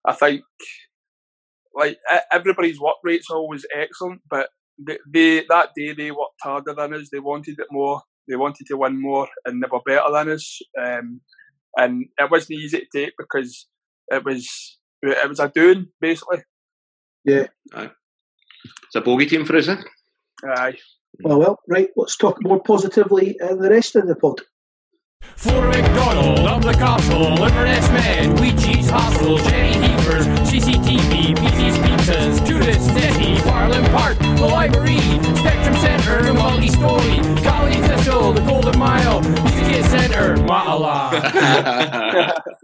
I 0.08 0.14
think 0.14 0.44
like 1.76 1.98
everybody's 2.32 2.80
work 2.80 2.98
rate's 3.04 3.30
always 3.30 3.66
excellent, 3.76 4.22
but 4.30 4.50
they, 4.80 4.98
they 5.12 5.46
that 5.50 5.70
day 5.76 5.94
they 5.94 6.12
worked 6.12 6.42
harder 6.42 6.74
than 6.74 6.94
us. 6.94 7.10
They 7.12 7.20
wanted 7.20 7.60
it 7.60 7.68
more. 7.72 8.02
They 8.30 8.38
wanted 8.38 8.68
to 8.68 8.78
win 8.78 9.02
more, 9.02 9.28
and 9.46 9.62
they 9.62 9.68
were 9.70 9.82
better 9.86 10.12
than 10.12 10.30
us. 10.30 10.60
Um, 10.82 11.20
and 11.76 12.06
it 12.18 12.32
wasn't 12.32 12.60
easy 12.60 12.80
to 12.80 12.86
take 12.96 13.14
because 13.18 13.68
it 14.08 14.24
was 14.24 14.80
it 15.02 15.30
was 15.30 15.40
a 15.40 15.50
doing 15.54 15.88
basically. 16.00 16.44
yeah. 17.74 17.90
It's 18.64 18.96
a 18.96 19.02
bogey 19.02 19.26
team 19.26 19.44
for 19.44 19.58
us, 19.58 19.68
eh? 19.68 19.82
Aye. 20.46 20.78
Well, 21.24 21.40
well, 21.40 21.60
right. 21.68 21.90
Let's 21.96 22.18
talk 22.18 22.38
more 22.42 22.62
positively 22.62 23.38
in 23.40 23.60
the 23.60 23.70
rest 23.70 23.96
of 23.96 24.08
the 24.08 24.16
pod. 24.16 24.42
For 25.22 25.68
McDonald, 25.68 26.40
up 26.40 26.62
the 26.64 26.74
castle, 26.74 27.42
Inverness 27.42 27.88
Man, 27.90 28.36
Ouija's 28.36 28.90
Hostel, 28.90 29.38
Jenny 29.38 29.88
Heavers, 29.88 30.26
CCTV, 30.50 31.36
BC's 31.36 31.78
Pizzas, 31.78 32.46
Judas, 32.46 32.84
City, 32.86 33.38
Farland 33.42 33.88
Park, 33.88 34.18
the 34.20 34.46
Library, 34.46 34.98
Spectrum 35.38 35.76
Centre, 35.78 36.34
Multi 36.34 36.68
Story, 36.68 37.20
Golly 37.42 37.76
Thistle, 37.88 38.34
the 38.34 38.42
Golden 38.42 38.78
Mile, 38.78 39.22
Music 39.22 39.86
Centre, 39.86 40.36
Ma'ala. 40.44 41.14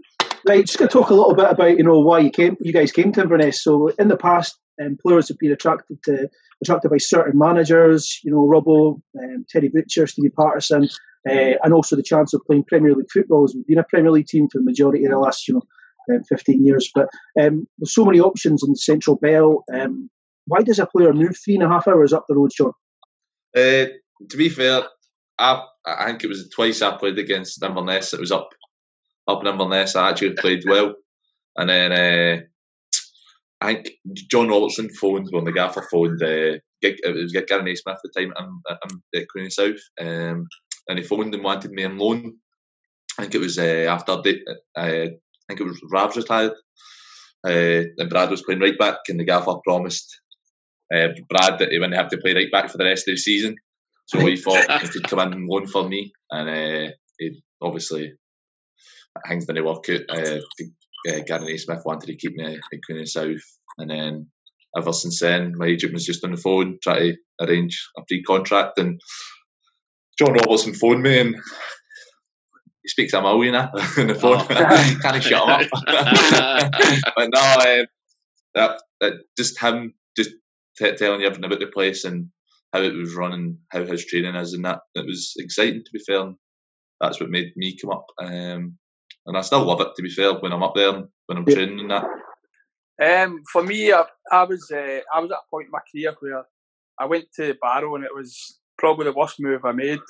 Right, 0.50 0.66
just 0.66 0.80
going 0.80 0.88
to 0.88 0.92
talk 0.92 1.10
a 1.10 1.14
little 1.14 1.36
bit 1.36 1.48
about 1.48 1.78
you 1.78 1.84
know 1.84 2.00
why 2.00 2.18
you 2.18 2.28
came, 2.28 2.56
you 2.58 2.72
guys 2.72 2.90
came 2.90 3.12
to 3.12 3.22
Inverness. 3.22 3.62
So 3.62 3.90
in 4.00 4.08
the 4.08 4.16
past, 4.16 4.58
um, 4.82 4.98
players 5.00 5.28
have 5.28 5.38
been 5.38 5.52
attracted 5.52 6.02
to 6.06 6.28
attracted 6.60 6.90
by 6.90 6.96
certain 6.96 7.38
managers, 7.38 8.18
you 8.24 8.32
know, 8.32 8.48
Robbo, 8.48 9.00
um, 9.16 9.46
Terry 9.48 9.68
Butcher, 9.68 10.08
Stevie 10.08 10.32
Paterson, 10.36 10.88
uh, 11.28 11.54
and 11.62 11.72
also 11.72 11.94
the 11.94 12.02
chance 12.02 12.34
of 12.34 12.42
playing 12.48 12.64
Premier 12.64 12.96
League 12.96 13.12
football. 13.12 13.48
We've 13.54 13.64
been 13.64 13.78
a 13.78 13.84
Premier 13.84 14.10
League 14.10 14.26
team 14.26 14.48
for 14.50 14.58
the 14.58 14.64
majority 14.64 15.04
of 15.04 15.12
the 15.12 15.20
last, 15.20 15.46
you 15.46 15.54
know, 15.54 16.16
um, 16.16 16.24
15 16.24 16.64
years. 16.64 16.90
But 16.92 17.10
um, 17.40 17.68
with 17.78 17.90
so 17.90 18.04
many 18.04 18.18
options 18.18 18.64
in 18.64 18.70
the 18.70 18.76
Central 18.76 19.18
Belt, 19.22 19.62
um, 19.72 20.10
why 20.46 20.62
does 20.62 20.80
a 20.80 20.86
player 20.86 21.12
move 21.12 21.36
three 21.44 21.54
and 21.54 21.62
a 21.62 21.68
half 21.68 21.86
hours 21.86 22.12
up 22.12 22.24
the 22.28 22.34
road, 22.34 22.50
John? 22.56 22.72
Uh, 23.56 23.86
to 24.28 24.36
be 24.36 24.48
fair, 24.48 24.82
I, 25.38 25.62
I 25.86 26.06
think 26.06 26.24
it 26.24 26.28
was 26.28 26.48
twice 26.48 26.82
I 26.82 26.96
played 26.96 27.20
against 27.20 27.62
Inverness. 27.62 28.12
It 28.12 28.18
was 28.18 28.32
up 28.32 28.50
up 29.30 29.42
in 29.42 29.48
Inverness. 29.48 29.96
I 29.96 30.10
actually 30.10 30.34
played 30.34 30.64
well, 30.66 30.94
and 31.56 31.68
then 31.68 31.92
uh, 31.92 32.40
I 33.60 33.74
think 33.74 33.90
John 34.12 34.48
Robertson 34.48 34.88
phoned 34.90 35.28
when 35.30 35.44
the 35.44 35.52
gaffer 35.52 35.86
phoned. 35.90 36.22
Uh, 36.22 36.58
it 36.82 37.14
was 37.14 37.32
Gary 37.32 37.62
Naysmith 37.62 37.92
at 37.92 37.98
the 38.02 38.20
time. 38.20 38.32
I'm, 38.36 38.62
I'm 38.68 39.02
at 39.14 39.28
Queen 39.28 39.50
South, 39.50 39.80
um, 40.00 40.46
and 40.88 40.98
he 40.98 41.04
phoned 41.04 41.34
and 41.34 41.44
wanted 41.44 41.72
me 41.72 41.84
on 41.84 41.98
loan. 41.98 42.36
I 43.18 43.22
think 43.22 43.34
it 43.34 43.40
was 43.40 43.58
uh, 43.58 43.86
after 43.88 44.16
the, 44.16 44.40
uh, 44.76 44.80
I 44.80 45.10
think 45.48 45.60
it 45.60 45.64
was 45.64 45.80
Rav's 45.90 46.16
retired, 46.16 46.52
uh, 47.46 47.84
and 47.98 48.08
Brad 48.08 48.30
was 48.30 48.42
playing 48.42 48.60
right 48.60 48.78
back, 48.78 48.96
and 49.08 49.20
the 49.20 49.24
gaffer 49.24 49.56
promised 49.62 50.20
uh, 50.94 51.08
Brad 51.28 51.58
that 51.58 51.70
he 51.70 51.78
wouldn't 51.78 51.96
have 51.96 52.08
to 52.10 52.18
play 52.18 52.34
right 52.34 52.50
back 52.50 52.70
for 52.70 52.78
the 52.78 52.84
rest 52.84 53.08
of 53.08 53.12
the 53.12 53.18
season. 53.18 53.56
So 54.06 54.18
he 54.20 54.36
thought 54.36 54.80
he 54.80 54.88
could 54.88 55.08
come 55.08 55.20
in 55.20 55.32
and 55.32 55.48
loan 55.48 55.66
for 55.66 55.88
me, 55.88 56.12
and 56.30 56.48
uh, 56.48 56.92
he 57.18 57.42
obviously 57.60 58.14
things 59.28 59.46
didn't 59.46 59.64
work 59.64 59.88
out. 59.88 60.00
Uh, 60.08 60.38
uh, 61.08 61.20
Gary 61.26 61.54
Naysmith 61.54 61.84
wanted 61.84 62.06
to 62.06 62.16
keep 62.16 62.34
me 62.34 62.54
at 62.54 62.80
Queen 62.84 63.00
of 63.00 63.08
South, 63.08 63.40
and 63.78 63.90
then 63.90 64.26
ever 64.76 64.92
since 64.92 65.20
then, 65.20 65.54
my 65.56 65.66
agent 65.66 65.92
was 65.94 66.04
just 66.04 66.24
on 66.24 66.32
the 66.32 66.36
phone 66.36 66.78
trying 66.82 67.16
to 67.40 67.46
arrange 67.46 67.88
a 67.96 68.02
pre-contract, 68.06 68.78
and 68.78 69.00
John 70.18 70.34
Robertson 70.34 70.74
phoned 70.74 71.02
me 71.02 71.20
and. 71.20 71.36
He 72.82 72.88
speaks 72.88 73.12
a 73.12 73.20
millionaire 73.20 73.70
on 73.98 74.06
the 74.06 74.14
phone. 74.14 74.38
Oh. 74.50 74.98
Can't 75.02 75.22
shut 75.22 75.42
him 75.42 75.68
up? 75.86 76.72
but 77.14 77.28
no, 77.30 77.80
um, 77.80 77.86
that, 78.54 78.82
that 79.02 79.12
just 79.36 79.60
him 79.60 79.92
just 80.16 80.30
t- 80.78 80.96
telling 80.96 81.20
you 81.20 81.26
everything 81.26 81.44
about 81.44 81.60
the 81.60 81.66
place 81.66 82.04
and 82.04 82.30
how 82.72 82.80
it 82.80 82.94
was 82.94 83.14
running, 83.14 83.58
how 83.70 83.84
his 83.84 84.06
training 84.06 84.34
is, 84.34 84.54
and 84.54 84.64
that 84.64 84.80
it 84.94 85.04
was 85.06 85.34
exciting 85.36 85.82
to 85.84 85.90
be 85.92 85.98
fair. 85.98 86.20
And 86.20 86.36
that's 87.00 87.20
what 87.20 87.30
made 87.30 87.52
me 87.56 87.76
come 87.76 87.90
up, 87.90 88.06
um, 88.18 88.78
and 89.30 89.38
I 89.38 89.42
still 89.42 89.64
love 89.64 89.80
it 89.80 89.94
to 89.94 90.02
be 90.02 90.10
fair 90.10 90.34
when 90.34 90.52
I'm 90.52 90.64
up 90.64 90.74
there 90.74 90.88
and 90.90 91.06
when 91.26 91.38
I'm 91.38 91.44
Yeah. 91.46 91.54
training 91.54 91.78
and 91.78 91.90
that. 91.92 92.04
Um, 93.00 93.42
for 93.50 93.62
me, 93.62 93.92
I, 93.92 94.04
I 94.32 94.42
was 94.42 94.68
uh, 94.72 95.00
I 95.14 95.20
was 95.20 95.30
at 95.30 95.38
a 95.38 95.50
point 95.50 95.66
in 95.66 95.70
my 95.70 95.78
career 95.90 96.14
where 96.18 96.44
I 96.98 97.06
went 97.06 97.26
to 97.36 97.54
Barrow 97.62 97.94
and 97.94 98.04
it 98.04 98.14
was 98.14 98.58
probably 98.76 99.04
the 99.04 99.12
worst 99.12 99.36
move 99.38 99.64
I 99.64 99.72
made. 99.72 100.00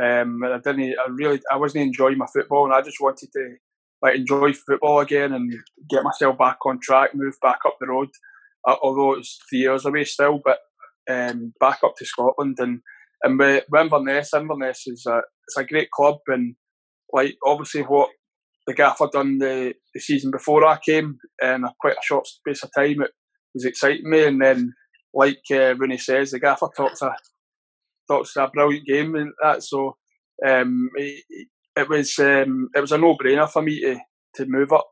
Um, 0.00 0.44
I 0.44 0.58
didn't, 0.58 0.94
I 0.98 1.08
really, 1.08 1.40
I 1.50 1.56
wasn't 1.56 1.84
enjoying 1.84 2.18
my 2.18 2.26
football, 2.32 2.66
and 2.66 2.74
I 2.74 2.82
just 2.82 3.00
wanted 3.00 3.32
to 3.32 3.56
like 4.02 4.14
enjoy 4.14 4.52
football 4.52 5.00
again 5.00 5.32
and 5.32 5.52
get 5.88 6.04
myself 6.04 6.36
back 6.36 6.58
on 6.66 6.80
track, 6.80 7.14
move 7.14 7.34
back 7.42 7.60
up 7.66 7.76
the 7.80 7.86
road. 7.86 8.10
Uh, 8.68 8.76
although 8.82 9.14
it's 9.14 9.38
three 9.48 9.60
years 9.60 9.86
away 9.86 10.04
still, 10.04 10.38
but 10.44 10.58
um, 11.10 11.54
back 11.60 11.78
up 11.82 11.94
to 11.96 12.04
Scotland 12.04 12.58
and 12.60 12.80
and 13.22 13.38
with 13.38 13.64
Inverness, 13.74 14.34
Inverness 14.34 14.86
is 14.86 15.06
a 15.06 15.22
it's 15.48 15.56
a 15.56 15.64
great 15.64 15.90
club 15.90 16.18
and 16.28 16.54
like 17.12 17.36
obviously 17.44 17.82
what 17.82 18.10
the 18.70 18.76
gaffer 18.76 19.08
done 19.12 19.38
the, 19.38 19.74
the 19.92 20.00
season 20.00 20.30
before 20.30 20.64
I 20.64 20.78
came 20.78 21.18
in 21.42 21.64
quite 21.80 21.94
a 21.94 22.02
short 22.02 22.26
space 22.28 22.62
of 22.62 22.70
time. 22.76 23.02
It 23.02 23.10
was 23.52 23.64
exciting 23.64 24.08
me, 24.08 24.24
and 24.24 24.40
then 24.40 24.72
like 25.12 25.42
uh, 25.50 25.74
Rooney 25.74 25.98
says, 25.98 26.30
the 26.30 26.38
gaffer 26.38 26.68
talks 26.76 27.02
a 27.02 27.12
talks 28.08 28.36
a 28.36 28.48
brilliant 28.48 28.86
game 28.86 29.16
and 29.16 29.32
that. 29.42 29.64
So 29.64 29.96
um, 30.46 30.88
it, 30.94 31.48
it 31.76 31.88
was 31.88 32.16
um, 32.20 32.68
it 32.76 32.80
was 32.80 32.92
a 32.92 32.98
no 32.98 33.16
brainer 33.16 33.50
for 33.50 33.60
me 33.60 33.80
to 33.80 33.98
to 34.36 34.46
move 34.46 34.72
up. 34.72 34.88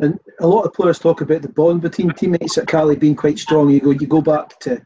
And 0.00 0.18
a 0.40 0.48
lot 0.48 0.64
of 0.64 0.72
players 0.72 0.98
talk 0.98 1.20
about 1.20 1.42
the 1.42 1.48
bond 1.48 1.82
between 1.82 2.10
teammates 2.10 2.58
at 2.58 2.66
Caley 2.66 2.96
being 2.96 3.14
quite 3.14 3.38
strong. 3.38 3.70
You 3.70 3.78
go, 3.78 3.90
you 3.92 4.08
go 4.08 4.22
back 4.22 4.58
to, 4.60 4.82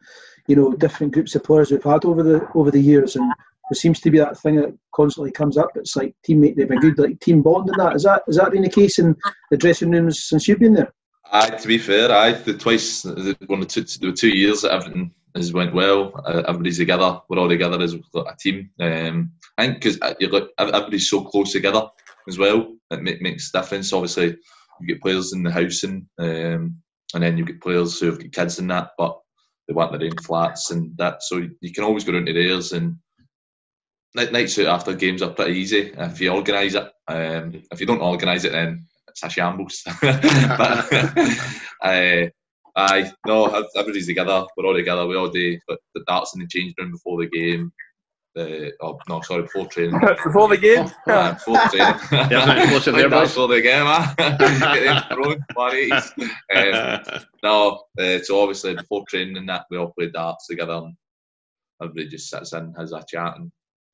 you 0.48 0.54
know, 0.54 0.74
different 0.74 1.14
groups 1.14 1.34
of 1.34 1.44
players 1.44 1.70
we've 1.70 1.82
had 1.82 2.04
over 2.04 2.22
the 2.22 2.46
over 2.54 2.70
the 2.70 2.80
years, 2.80 3.16
and 3.16 3.32
there 3.70 3.76
seems 3.76 4.00
to 4.00 4.10
be 4.10 4.18
that 4.18 4.38
thing 4.38 4.56
that 4.56 4.76
constantly 4.94 5.30
comes 5.30 5.56
up. 5.56 5.70
It's 5.74 5.96
like 5.96 6.14
teammate, 6.26 6.56
they've 6.56 6.70
a 6.70 6.76
good 6.76 6.98
like 6.98 7.20
team 7.20 7.42
bond 7.42 7.68
and 7.68 7.78
that. 7.78 7.96
Is 7.96 8.04
that, 8.04 8.22
has 8.26 8.36
that 8.36 8.52
been 8.52 8.62
the 8.62 8.70
case 8.70 8.98
in 8.98 9.16
the 9.50 9.56
dressing 9.56 9.90
rooms 9.90 10.24
since 10.24 10.48
you've 10.48 10.58
been 10.58 10.74
there? 10.74 10.92
Aye, 11.30 11.50
to 11.50 11.68
be 11.68 11.78
fair, 11.78 12.10
aye, 12.10 12.32
the 12.32 12.54
twice, 12.54 13.02
the, 13.02 13.36
one 13.46 13.60
the 13.60 13.66
two, 13.66 13.82
the 13.82 14.12
two 14.12 14.30
years 14.30 14.62
that 14.62 14.72
everything 14.72 15.12
has 15.34 15.52
went 15.52 15.74
well. 15.74 16.12
Uh, 16.24 16.42
everybody's 16.48 16.78
together. 16.78 17.20
We're 17.28 17.38
all 17.38 17.48
together 17.48 17.80
as 17.82 17.94
a 17.94 18.36
team. 18.40 18.70
Um, 18.80 19.32
I 19.58 19.66
think 19.66 19.82
because 19.82 19.98
everybody's 20.58 21.10
so 21.10 21.22
close 21.24 21.52
together 21.52 21.82
as 22.28 22.38
well, 22.38 22.74
it 22.90 23.02
ma- 23.02 23.12
makes 23.20 23.52
difference. 23.52 23.92
Obviously, 23.92 24.36
you 24.80 24.86
get 24.86 25.02
players 25.02 25.32
in 25.32 25.42
the 25.42 25.52
house 25.52 25.82
and 25.82 26.06
um, 26.18 26.76
and 27.14 27.22
then 27.22 27.38
you 27.38 27.44
get 27.44 27.60
players 27.60 27.98
who 27.98 28.06
have 28.06 28.18
got 28.18 28.32
kids 28.32 28.58
and 28.58 28.70
that, 28.70 28.90
but 28.98 29.18
they 29.66 29.74
want 29.74 29.92
their 29.92 30.04
own 30.04 30.16
flats 30.22 30.70
and 30.70 30.96
that. 30.98 31.22
So 31.22 31.46
you 31.60 31.72
can 31.72 31.84
always 31.84 32.04
go 32.04 32.12
down 32.12 32.26
to 32.26 32.32
theirs 32.32 32.72
and 32.72 32.96
night- 34.14 34.32
nights 34.32 34.58
out 34.58 34.66
after 34.66 34.94
games 34.94 35.22
are 35.22 35.30
pretty 35.30 35.58
easy 35.58 35.92
if 35.96 36.20
you 36.20 36.30
organise 36.32 36.74
it. 36.74 36.90
Um, 37.08 37.62
if 37.70 37.80
you 37.80 37.86
don't 37.86 38.00
organise 38.00 38.44
it, 38.44 38.52
then 38.52 38.86
it's 39.08 39.22
a 39.22 39.30
shambles. 39.30 39.82
but 40.02 40.92
uh, 41.82 42.26
aye, 42.76 43.12
no, 43.26 43.46
everybody's 43.76 44.06
together. 44.06 44.44
We're 44.56 44.66
all 44.66 44.74
together. 44.74 45.06
We 45.06 45.16
all 45.16 45.28
do 45.30 45.58
but 45.66 45.78
the 45.94 46.04
darts 46.06 46.34
in 46.34 46.40
the 46.40 46.46
change 46.48 46.74
room 46.78 46.92
before 46.92 47.18
the 47.20 47.28
game. 47.28 47.72
The 48.34 48.72
oh 48.82 48.98
no, 49.08 49.20
sorry, 49.22 49.42
before 49.42 49.66
training. 49.66 49.98
Before 50.24 50.48
the 50.48 50.58
game, 50.58 50.86
Uh, 51.06 51.32
before 51.32 51.56
training. 51.70 51.94
There's 52.28 52.44
an 52.44 52.58
explosive 52.58 52.94
there, 52.94 53.08
That's 53.08 53.22
boys. 53.22 53.28
before 53.30 53.48
the 53.48 53.62
game, 53.62 53.86
huh? 53.86 54.14
Get 54.74 55.08
thrown, 55.08 55.44
180s. 55.56 57.14
Um, 57.16 57.24
no, 57.42 57.82
uh, 57.98 58.18
so 58.22 58.40
obviously 58.40 58.74
before 58.74 59.04
training 59.08 59.38
and 59.38 59.48
that, 59.48 59.64
we 59.70 59.78
all 59.78 59.92
play 59.98 60.10
darts 60.10 60.46
together 60.46 60.74
and 60.74 60.94
everybody 61.82 62.08
just 62.08 62.28
sits 62.28 62.52
in, 62.52 62.74
has 62.74 62.92
a 62.92 63.02
chat 63.08 63.34
and 63.38 63.50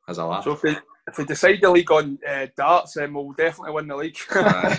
has 0.08 0.18
a 0.18 0.24
laugh. 0.26 0.44
so 0.44 0.52
if 0.52 0.62
we 0.62 0.76
if 1.06 1.18
we 1.18 1.24
decide 1.24 1.58
the 1.60 1.70
league 1.70 1.90
on 1.90 2.18
uh, 2.28 2.46
darts, 2.56 2.94
then 2.94 3.12
we'll 3.14 3.32
definitely 3.32 3.72
win 3.74 3.88
the 3.88 3.96
league. 3.96 4.16
Aye. 4.30 4.78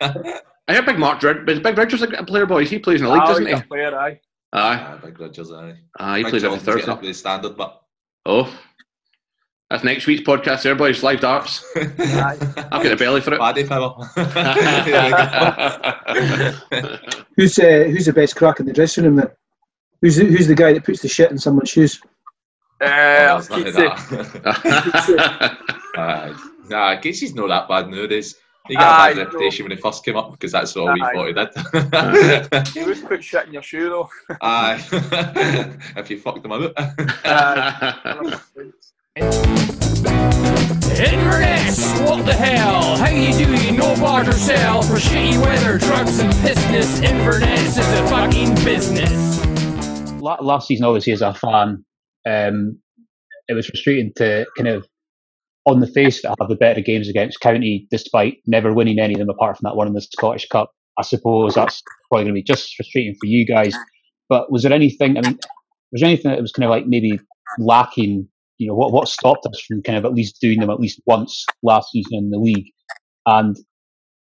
I 0.66 0.74
heard 0.74 0.86
Big 0.86 0.98
Mark 0.98 1.20
Drid- 1.20 1.44
Big 1.46 1.62
Big 1.62 1.76
Richards 1.76 2.02
a 2.02 2.24
player, 2.24 2.46
boys. 2.46 2.70
He 2.70 2.78
plays 2.78 3.00
in 3.00 3.06
the 3.06 3.12
league, 3.12 3.22
Ah, 3.22 3.26
doesn't 3.26 3.46
he's 3.46 3.56
he? 3.56 3.60
a 3.62 3.66
player, 3.66 3.98
aye. 3.98 4.18
Aye, 4.52 4.76
Aye, 4.76 4.98
big 5.04 5.18
Ridgers, 5.20 5.50
aye. 5.52 5.74
aye. 5.98 6.18
He 6.18 6.22
Big 6.24 6.30
plays 6.30 6.44
every 6.44 6.58
Thursday. 6.58 6.90
up 6.90 7.00
to 7.00 7.06
the 7.08 7.12
standard, 7.14 7.56
but 7.56 7.80
Oh, 8.26 8.50
That's 9.68 9.84
next 9.84 10.06
week's 10.06 10.22
podcast 10.26 10.62
there, 10.62 10.74
boys. 10.74 11.02
Live 11.02 11.20
darts. 11.20 11.62
I've 11.76 11.98
got 12.70 12.86
a 12.92 12.96
belly 12.96 13.20
for 13.20 13.34
it. 13.34 13.40
Paddy 13.40 13.66
power. 13.66 13.94
Who's 17.36 17.58
uh, 17.58 17.84
who's 17.90 18.06
the 18.06 18.12
best 18.14 18.36
crack 18.36 18.60
in 18.60 18.66
the 18.66 18.72
dressing 18.72 19.04
room 19.04 19.16
then? 19.16 19.28
Who's 20.00 20.16
the, 20.16 20.24
who's 20.26 20.46
the 20.46 20.54
guy 20.54 20.72
that 20.72 20.84
puts 20.84 21.02
the 21.02 21.08
shit 21.08 21.30
in 21.30 21.38
someone's 21.38 21.70
shoes? 21.70 22.00
Uh, 22.80 22.84
Oh, 22.86 22.88
I'll 22.88 23.38
it's 23.38 23.50
not 23.50 23.56
keep 23.56 23.74
like 23.74 23.98
saying- 23.98 24.42
that. 24.42 25.58
Aye. 25.96 26.50
Nah, 26.68 26.96
Casey's 27.00 27.34
not 27.34 27.48
that 27.48 27.68
bad 27.68 27.88
nowadays. 27.88 28.34
He 28.66 28.74
got 28.74 28.82
a 28.82 28.86
Aye, 28.86 29.08
bad 29.10 29.16
no. 29.18 29.24
reputation 29.24 29.64
when 29.64 29.72
he 29.72 29.80
first 29.80 30.04
came 30.04 30.16
up 30.16 30.32
because 30.32 30.52
that's 30.52 30.74
all 30.76 30.90
we 30.92 31.00
Aye. 31.02 31.12
thought 31.12 31.26
he 31.26 31.32
did. 32.64 32.74
You 32.74 32.86
would 32.86 33.04
put 33.08 33.22
shit 33.22 33.46
in 33.46 33.52
your 33.52 33.62
shoe 33.62 33.88
though. 33.90 34.08
Aye. 34.40 34.82
if 35.96 36.10
you 36.10 36.18
fucked 36.18 36.44
him 36.44 36.52
out. 36.52 36.72
Uh, 37.24 38.38
Inverness, 40.96 42.00
what 42.02 42.24
the 42.24 42.32
hell? 42.32 42.96
How 42.96 43.08
you 43.10 43.32
doing? 43.44 43.76
No 43.76 43.94
barter 43.96 44.32
sell 44.32 44.82
for 44.82 44.94
shitty 44.94 45.38
weather, 45.44 45.76
drugs 45.78 46.18
and 46.20 46.30
business. 46.42 47.00
Inverness 47.00 47.76
is 47.76 47.78
a 47.78 48.06
fucking 48.08 48.54
business. 48.64 49.44
Last 50.20 50.68
season, 50.68 50.86
obviously, 50.86 51.12
as 51.12 51.22
a 51.22 51.34
fan, 51.34 51.84
um, 52.28 52.78
it 53.48 53.54
was 53.54 53.66
frustrating 53.66 54.12
to 54.16 54.46
kind 54.56 54.68
of, 54.68 54.86
on 55.66 55.80
the 55.80 55.86
face, 55.86 56.24
it, 56.24 56.34
have 56.38 56.48
the 56.48 56.56
better 56.56 56.80
games 56.80 57.08
against 57.08 57.40
County, 57.40 57.86
despite 57.90 58.38
never 58.46 58.72
winning 58.72 58.98
any 58.98 59.14
of 59.14 59.20
them 59.20 59.30
apart 59.30 59.56
from 59.56 59.64
that 59.64 59.76
one 59.76 59.86
in 59.86 59.94
the 59.94 60.00
Scottish 60.00 60.46
Cup. 60.48 60.70
I 60.98 61.02
suppose 61.02 61.54
that's 61.54 61.82
probably 62.08 62.24
going 62.24 62.34
to 62.34 62.40
be 62.40 62.42
just 62.42 62.74
frustrating 62.76 63.14
for 63.20 63.26
you 63.26 63.46
guys. 63.46 63.74
But 64.28 64.50
was 64.50 64.62
there 64.62 64.72
anything? 64.72 65.18
I 65.18 65.22
mean, 65.22 65.38
was 65.92 66.00
there 66.00 66.08
anything 66.08 66.30
that 66.30 66.40
was 66.40 66.52
kind 66.52 66.64
of 66.64 66.70
like 66.70 66.86
maybe 66.86 67.18
lacking? 67.58 68.28
You 68.58 68.68
know, 68.68 68.74
what 68.74 68.92
what 68.92 69.08
stopped 69.08 69.46
us 69.46 69.60
from 69.60 69.82
kind 69.82 69.98
of 69.98 70.04
at 70.04 70.14
least 70.14 70.40
doing 70.40 70.60
them 70.60 70.70
at 70.70 70.80
least 70.80 71.00
once 71.06 71.44
last 71.62 71.90
season 71.90 72.14
in 72.14 72.30
the 72.30 72.38
league? 72.38 72.70
And 73.26 73.56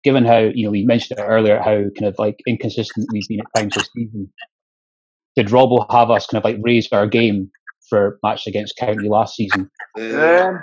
given 0.03 0.25
how 0.25 0.39
you 0.39 0.65
know 0.65 0.71
we 0.71 0.83
mentioned 0.83 1.19
it 1.19 1.23
earlier, 1.23 1.59
how 1.59 1.83
kind 1.97 2.05
of 2.05 2.15
like 2.17 2.39
inconsistent 2.47 3.07
we've 3.11 3.27
been 3.27 3.41
at 3.41 3.59
times 3.59 3.75
this 3.75 3.89
season, 3.95 4.31
did 5.35 5.47
Robbo 5.47 5.85
have 5.91 6.09
us 6.09 6.25
kind 6.25 6.43
of 6.43 6.45
like 6.45 6.57
raise 6.61 6.87
our 6.91 7.07
game 7.07 7.51
for 7.89 8.19
match 8.23 8.47
against 8.47 8.77
County 8.77 9.07
last 9.09 9.35
season? 9.35 9.69
um, 9.99 10.59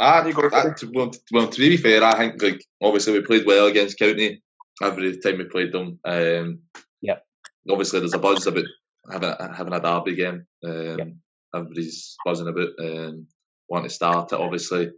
Ah, 0.00 0.24
You 0.24 0.32
go, 0.32 0.48
that, 0.48 0.80
well, 0.94 1.10
t- 1.10 1.18
well, 1.32 1.48
to 1.48 1.58
be 1.58 1.76
fair, 1.76 2.04
I 2.04 2.16
think 2.16 2.40
like 2.40 2.64
obviously 2.80 3.14
we 3.14 3.22
played 3.26 3.46
well 3.46 3.66
against 3.66 3.98
County 3.98 4.40
every 4.82 5.18
time 5.18 5.38
we 5.38 5.44
played 5.44 5.72
them. 5.72 5.98
Um, 6.04 6.60
Yep. 7.02 7.24
Obviously, 7.70 7.98
there's 8.00 8.14
a 8.14 8.18
buzz 8.18 8.46
about 8.46 8.64
having 9.10 9.28
a, 9.30 9.54
having 9.54 9.72
a 9.74 9.80
derby 9.80 10.14
game. 10.14 10.46
Um, 10.64 10.98
Yep. 10.98 11.08
Everybody's 11.54 12.16
buzzing 12.24 12.48
about 12.48 12.68
um, 12.80 13.26
wanting 13.68 13.88
to 13.88 13.94
start 13.94 14.32
it, 14.32 14.38
obviously. 14.38 14.90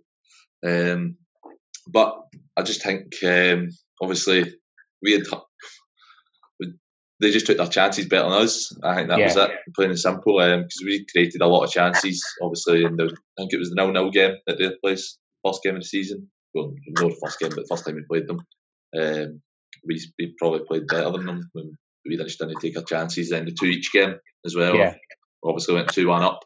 Um, 0.66 1.16
but 1.88 2.20
I 2.56 2.62
just 2.62 2.83
think 2.83 3.14
um, 3.24 3.70
obviously 4.02 4.54
we 5.02 5.12
had 5.12 5.22
we- 5.22 5.38
they 7.20 7.30
just 7.30 7.46
took 7.46 7.59
their 7.59 7.66
chances 7.66 8.06
better 8.06 8.28
than 8.28 8.42
us. 8.42 8.74
I 8.83 8.94
think 8.94 9.09
that 9.09 9.18
was 9.18 9.37
it, 9.37 9.50
plain 9.74 9.90
and 9.90 9.98
simple. 9.98 10.38
Because 10.38 10.83
we 10.85 11.06
created 11.12 11.42
a 11.42 11.46
lot 11.46 11.64
of 11.64 11.70
chances, 11.70 12.24
obviously, 12.42 12.85
and 12.85 13.00
I 13.00 13.06
think 13.37 13.52
it 13.52 13.59
was 13.59 13.70
the 13.70 13.76
nil 13.76 13.92
nil 13.92 14.11
game 14.11 14.37
at 14.48 14.59
their 14.59 14.74
place, 14.83 15.18
first 15.44 15.62
game 15.62 15.76
of 15.76 15.83
the 15.83 15.87
season. 15.87 16.30
Well, 16.54 16.74
no 16.98 17.09
the 17.09 17.16
first 17.22 17.38
game, 17.38 17.50
but 17.50 17.56
the 17.56 17.66
first 17.68 17.85
time 17.85 17.96
we 17.96 18.02
played 18.11 18.26
them. 18.26 18.40
Um, 18.98 19.40
we, 19.87 20.00
we 20.18 20.35
probably 20.38 20.61
played 20.66 20.87
better 20.88 21.11
than 21.11 21.26
them 21.26 21.48
when 21.52 21.76
we 22.04 22.16
just 22.16 22.38
didn't 22.38 22.61
take 22.61 22.76
our 22.76 22.85
chances. 22.85 23.30
Then 23.30 23.44
the 23.44 23.52
two 23.59 23.66
each 23.66 23.92
game 23.92 24.14
as 24.44 24.56
well. 24.56 24.74
Yeah. 24.74 24.94
Obviously 25.44 25.74
went 25.74 25.92
two 25.92 26.09
one 26.09 26.22
up, 26.22 26.44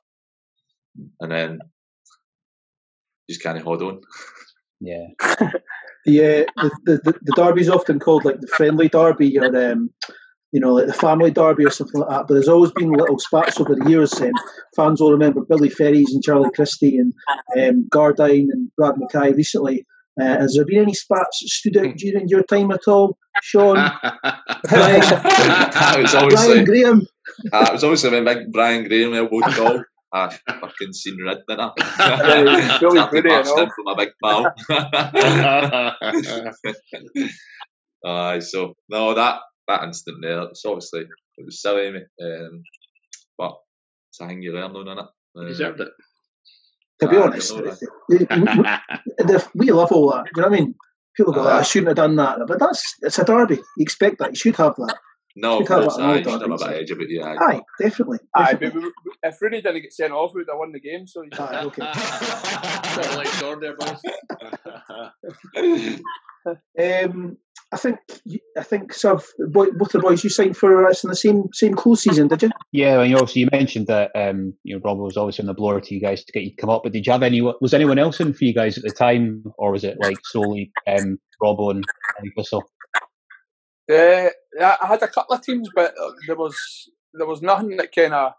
and 1.21 1.31
then 1.31 1.59
just 3.31 3.43
kind 3.43 3.57
of 3.57 3.65
hold 3.65 3.83
on. 3.83 4.01
Yeah, 4.81 5.07
The, 6.05 6.21
uh, 6.21 6.63
the, 6.63 6.71
the 6.85 6.97
the 7.13 7.19
the 7.23 7.33
derby's 7.35 7.71
often 7.71 7.99
called 7.99 8.27
like 8.27 8.41
the 8.41 8.47
friendly 8.47 8.89
derby 8.89 9.39
or 9.39 9.73
um, 9.73 9.91
you 10.55 10.61
know 10.61 10.73
like 10.73 10.87
the 10.87 10.95
family 10.95 11.33
derby 11.33 11.67
or 11.67 11.71
something 11.71 12.01
like 12.01 12.09
that. 12.11 12.29
But 12.29 12.35
there's 12.35 12.49
always 12.49 12.71
been 12.71 12.93
little 12.93 13.19
spats 13.19 13.61
over 13.61 13.75
the 13.75 13.91
years. 13.91 14.13
Um, 14.21 14.31
fans 14.77 15.01
will 15.01 15.11
remember 15.11 15.41
Billy 15.43 15.69
Ferries 15.69 16.15
and 16.15 16.23
Charlie 16.23 16.51
Christie 16.55 16.97
and 16.97 17.13
um, 17.59 17.89
Gardyne 17.91 18.51
and 18.53 18.71
Brad 18.77 18.95
Mackay 18.97 19.33
recently. 19.33 19.85
Uh, 20.19 20.39
has 20.39 20.55
there 20.55 20.65
been 20.65 20.83
any 20.83 20.95
spats 20.95 21.41
that 21.41 21.49
stood 21.49 21.77
out 21.77 21.97
during 21.97 22.29
your 22.29 22.45
time 22.45 22.71
at 22.71 22.87
all, 22.87 23.19
Shaun? 23.43 23.75
Brian, 24.69 25.03
it 25.03 26.03
was 26.03 26.13
Brian 26.13 26.65
Graham. 26.65 27.03
uh, 27.53 27.67
it 27.69 27.73
was 27.73 27.83
obviously 27.83 28.11
when 28.11 28.25
big 28.25 28.53
Brian 28.53 28.87
Graham 28.87 29.13
elbowed 29.13 29.43
the. 29.43 29.85
I 30.13 30.29
fucking 30.49 30.93
seen 30.93 31.17
red, 31.27 31.39
didn't 31.49 31.73
I? 31.77 32.39
Billy 32.39 32.63
Started 32.63 33.11
Goody, 33.11 33.31
I 33.31 33.43
bursting 33.43 33.57
know. 33.57 33.71
from 33.75 33.87
a 33.89 33.97
big 33.97 34.11
pal. 34.23 34.55
Aye, 38.07 38.39
so 38.39 38.75
no, 38.89 39.15
that 39.15 39.41
that 39.69 39.83
instant 39.85 40.19
there, 40.23 40.43
it's 40.43 40.65
obviously 40.65 41.01
it 41.39 41.45
was 41.45 41.61
silly, 41.63 41.91
me, 41.91 42.01
um, 42.23 42.63
but 43.39 43.57
it's 44.11 44.21
a 44.21 44.27
thing 44.29 44.43
you 44.43 44.53
learn 44.53 44.75
on, 44.77 44.87
innit? 44.87 45.09
Um, 45.37 45.47
Deserved 45.49 45.81
it. 45.81 45.89
To 47.01 47.09
be 47.09 47.17
honest, 47.17 47.53
I 47.53 47.57
know 47.57 47.65
that. 47.65 48.81
we, 49.29 49.35
we- 49.35 49.67
we 49.67 49.71
love 49.73 49.91
all 49.93 50.11
that. 50.13 50.25
Do 50.27 50.31
you 50.37 50.43
know 50.43 50.49
what 50.49 50.57
I 50.57 50.61
mean? 50.61 50.75
People 51.17 51.33
go, 51.33 51.47
Aye. 51.47 51.59
I 51.59 51.63
shouldn't 51.63 51.89
have 51.89 51.97
done 51.97 52.17
that, 52.17 52.39
but 52.47 52.59
that's 52.59 52.95
it's 53.03 53.19
a 53.19 53.25
derby. 53.25 53.57
You 53.57 53.63
expect 53.83 54.19
that. 54.19 54.31
You 54.31 54.37
should 54.37 54.57
have 54.57 54.75
that. 54.77 54.97
No, 55.37 55.59
of 55.61 55.67
Should 55.67 55.69
have 55.75 55.81
course, 55.83 55.97
that 55.97 56.03
aye, 56.03 56.17
in 56.19 56.25
you 56.25 56.31
all 56.31 56.39
should 56.39 56.43
have 56.43 56.43
a 56.43 56.45
bit 56.47 56.53
of 56.53 56.61
derbies. 56.61 56.81
edge 56.83 56.91
about 56.93 57.09
you, 57.09 57.23
aye. 57.23 57.37
Aye, 57.41 57.61
definitely. 57.81 58.19
aye, 58.37 58.53
definitely. 58.53 58.69
but 58.71 58.75
we, 58.75 58.81
we- 58.89 59.13
if 59.29 59.43
Rooney 59.43 59.63
didn't 59.63 59.83
get 59.83 59.93
sent 59.93 60.13
off, 60.13 60.33
we 60.35 60.41
would 60.43 60.49
have 60.49 60.59
won 60.59 60.71
the 60.73 60.81
game. 60.81 61.07
So 61.07 61.25
Aye, 61.39 61.65
okay. 61.65 61.83
Like 63.17 63.27
sword 63.29 63.65
boys. 63.79 64.01
Um, 66.79 67.39
I 67.73 67.77
think 67.79 67.97
I 68.59 68.63
think 68.63 68.93
so. 68.93 69.19
Boy, 69.49 69.71
both 69.71 69.95
of 69.95 70.01
the 70.03 70.07
boys 70.09 70.23
you 70.23 70.29
signed 70.31 70.57
for 70.59 70.87
us 70.87 71.03
in 71.03 71.09
the 71.11 71.17
same 71.17 71.45
same 71.55 71.73
close 71.75 72.03
season, 72.03 72.29
did 72.29 72.43
you? 72.43 72.51
yeah. 72.71 73.01
And 73.01 73.09
you 73.11 73.17
obviously 73.17 73.41
you 73.43 73.49
mentioned 73.51 73.87
that 73.87 74.11
um, 74.15 74.53
you 74.63 74.77
know 74.77 74.83
Rob 74.85 74.99
was 74.99 75.17
always 75.17 75.41
on 75.41 75.47
the 75.47 75.55
blower 75.55 75.81
to 75.81 75.95
you 75.95 76.01
guys 76.01 76.23
to 76.23 76.33
get 76.33 76.43
you 76.45 76.51
to 76.51 76.57
come 76.57 76.69
up. 76.71 76.83
But 76.85 76.93
did 76.93 77.07
you 77.07 77.13
have 77.13 77.23
any? 77.23 77.41
Was 77.41 77.73
anyone 77.73 77.99
else 77.99 78.21
in 78.21 78.35
for 78.35 78.45
you 78.45 78.53
guys 78.53 78.77
at 78.77 78.85
the 78.85 78.91
time, 78.91 79.45
or 79.57 79.73
was 79.73 79.85
it 79.85 79.97
like 80.01 80.19
solely 80.27 80.71
um, 80.87 81.19
Robbo 81.43 81.71
and 81.71 81.85
Andy 82.19 82.31
Whistle? 82.37 82.63
Uh, 83.91 84.31
yeah, 84.59 84.77
I 84.83 84.87
had 84.87 85.03
a 85.03 85.09
couple 85.09 85.35
of 85.37 85.43
teams, 85.43 85.69
but 85.75 85.93
uh, 86.01 86.13
there 86.27 86.37
was 86.37 86.57
there 87.13 87.27
was 87.27 87.43
nothing 87.43 87.77
that 87.77 87.95
kind 87.95 88.15
of 88.15 88.33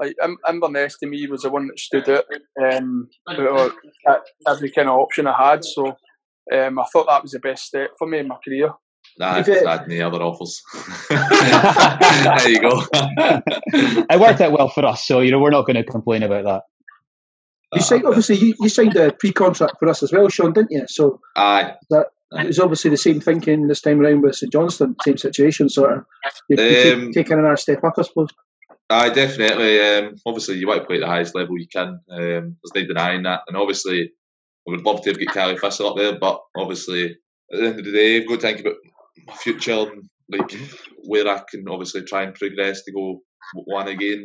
like 0.00 0.14
Im- 0.22 0.38
Inverness 0.48 0.96
to 0.98 1.06
me 1.06 1.26
was 1.26 1.42
the 1.42 1.50
one 1.50 1.66
that 1.68 1.78
stood 1.78 2.08
out. 2.08 2.24
Um, 2.62 3.08
every 4.48 4.70
kind 4.70 4.88
of 4.88 4.98
option 4.98 5.26
I 5.26 5.50
had, 5.50 5.64
so 5.64 5.96
um, 6.52 6.78
I 6.78 6.84
thought 6.92 7.06
that 7.08 7.22
was 7.22 7.32
the 7.32 7.40
best 7.40 7.64
step 7.64 7.90
for 7.98 8.06
me 8.06 8.18
in 8.20 8.28
my 8.28 8.36
career. 8.44 8.70
Nah, 9.18 9.38
If 9.38 9.48
it- 9.48 9.66
had 9.66 9.82
any 9.84 10.00
other 10.00 10.22
offers. 10.22 10.62
there 11.10 12.48
you 12.48 12.60
go. 12.60 12.82
it 12.92 14.20
worked 14.20 14.40
out 14.40 14.52
well 14.52 14.68
for 14.68 14.86
us, 14.86 15.06
so 15.06 15.20
you 15.20 15.30
know 15.30 15.38
we're 15.40 15.50
not 15.50 15.66
going 15.66 15.76
to 15.76 15.84
complain 15.84 16.22
about 16.22 16.44
that. 16.44 16.62
You 17.74 17.80
signed 17.80 18.04
obviously 18.04 18.36
you, 18.36 18.54
you 18.60 18.68
signed 18.68 18.96
a 18.96 19.12
pre-contract 19.12 19.76
for 19.78 19.88
us 19.88 20.02
as 20.02 20.12
well, 20.12 20.28
Shaun, 20.28 20.52
didn't 20.52 20.70
you? 20.70 20.84
So 20.88 21.20
Aye, 21.36 21.74
it 22.38 22.46
was 22.46 22.58
obviously 22.58 22.90
the 22.90 22.96
same 22.96 23.20
thinking 23.20 23.66
this 23.66 23.80
time 23.80 24.00
around 24.00 24.22
with 24.22 24.36
St 24.36 24.52
Johnstone, 24.52 24.96
same 25.04 25.18
situation, 25.18 25.68
sort 25.68 25.98
of. 25.98 26.04
You're, 26.48 26.68
you're 26.68 26.94
Um, 26.94 27.12
taking 27.12 27.38
another 27.38 27.56
step 27.56 27.82
up, 27.84 27.94
I 27.98 28.02
suppose. 28.02 28.30
I 28.90 29.08
definitely. 29.10 29.80
Um, 29.80 30.14
obviously, 30.26 30.56
you 30.56 30.66
want 30.66 30.80
to 30.80 30.86
play 30.86 30.96
at 30.96 31.00
the 31.00 31.06
highest 31.06 31.34
level 31.34 31.58
you 31.58 31.68
can. 31.68 32.00
Um, 32.10 32.56
there's 32.62 32.74
no 32.74 32.86
denying 32.86 33.22
that. 33.24 33.40
And 33.48 33.56
obviously, 33.56 34.02
I 34.02 34.70
would 34.70 34.84
love 34.84 35.02
to 35.02 35.10
have 35.10 35.18
got 35.18 35.34
Caley 35.34 35.58
Thistle 35.58 35.88
up 35.88 35.96
there, 35.96 36.18
but 36.18 36.40
obviously, 36.56 37.16
at 37.52 37.58
the 37.58 37.66
end 37.66 37.78
of 37.78 37.84
the 37.84 37.92
day, 37.92 38.20
I've 38.20 38.28
got 38.28 38.40
to 38.40 38.46
think 38.46 38.60
about 38.60 38.76
my 39.26 39.34
future 39.34 39.72
and 39.72 40.08
like 40.30 40.52
where 41.04 41.28
I 41.28 41.42
can 41.50 41.68
obviously 41.68 42.02
try 42.02 42.22
and 42.22 42.34
progress 42.34 42.82
to 42.84 42.92
go 42.92 43.20
one 43.64 43.88
again. 43.88 44.24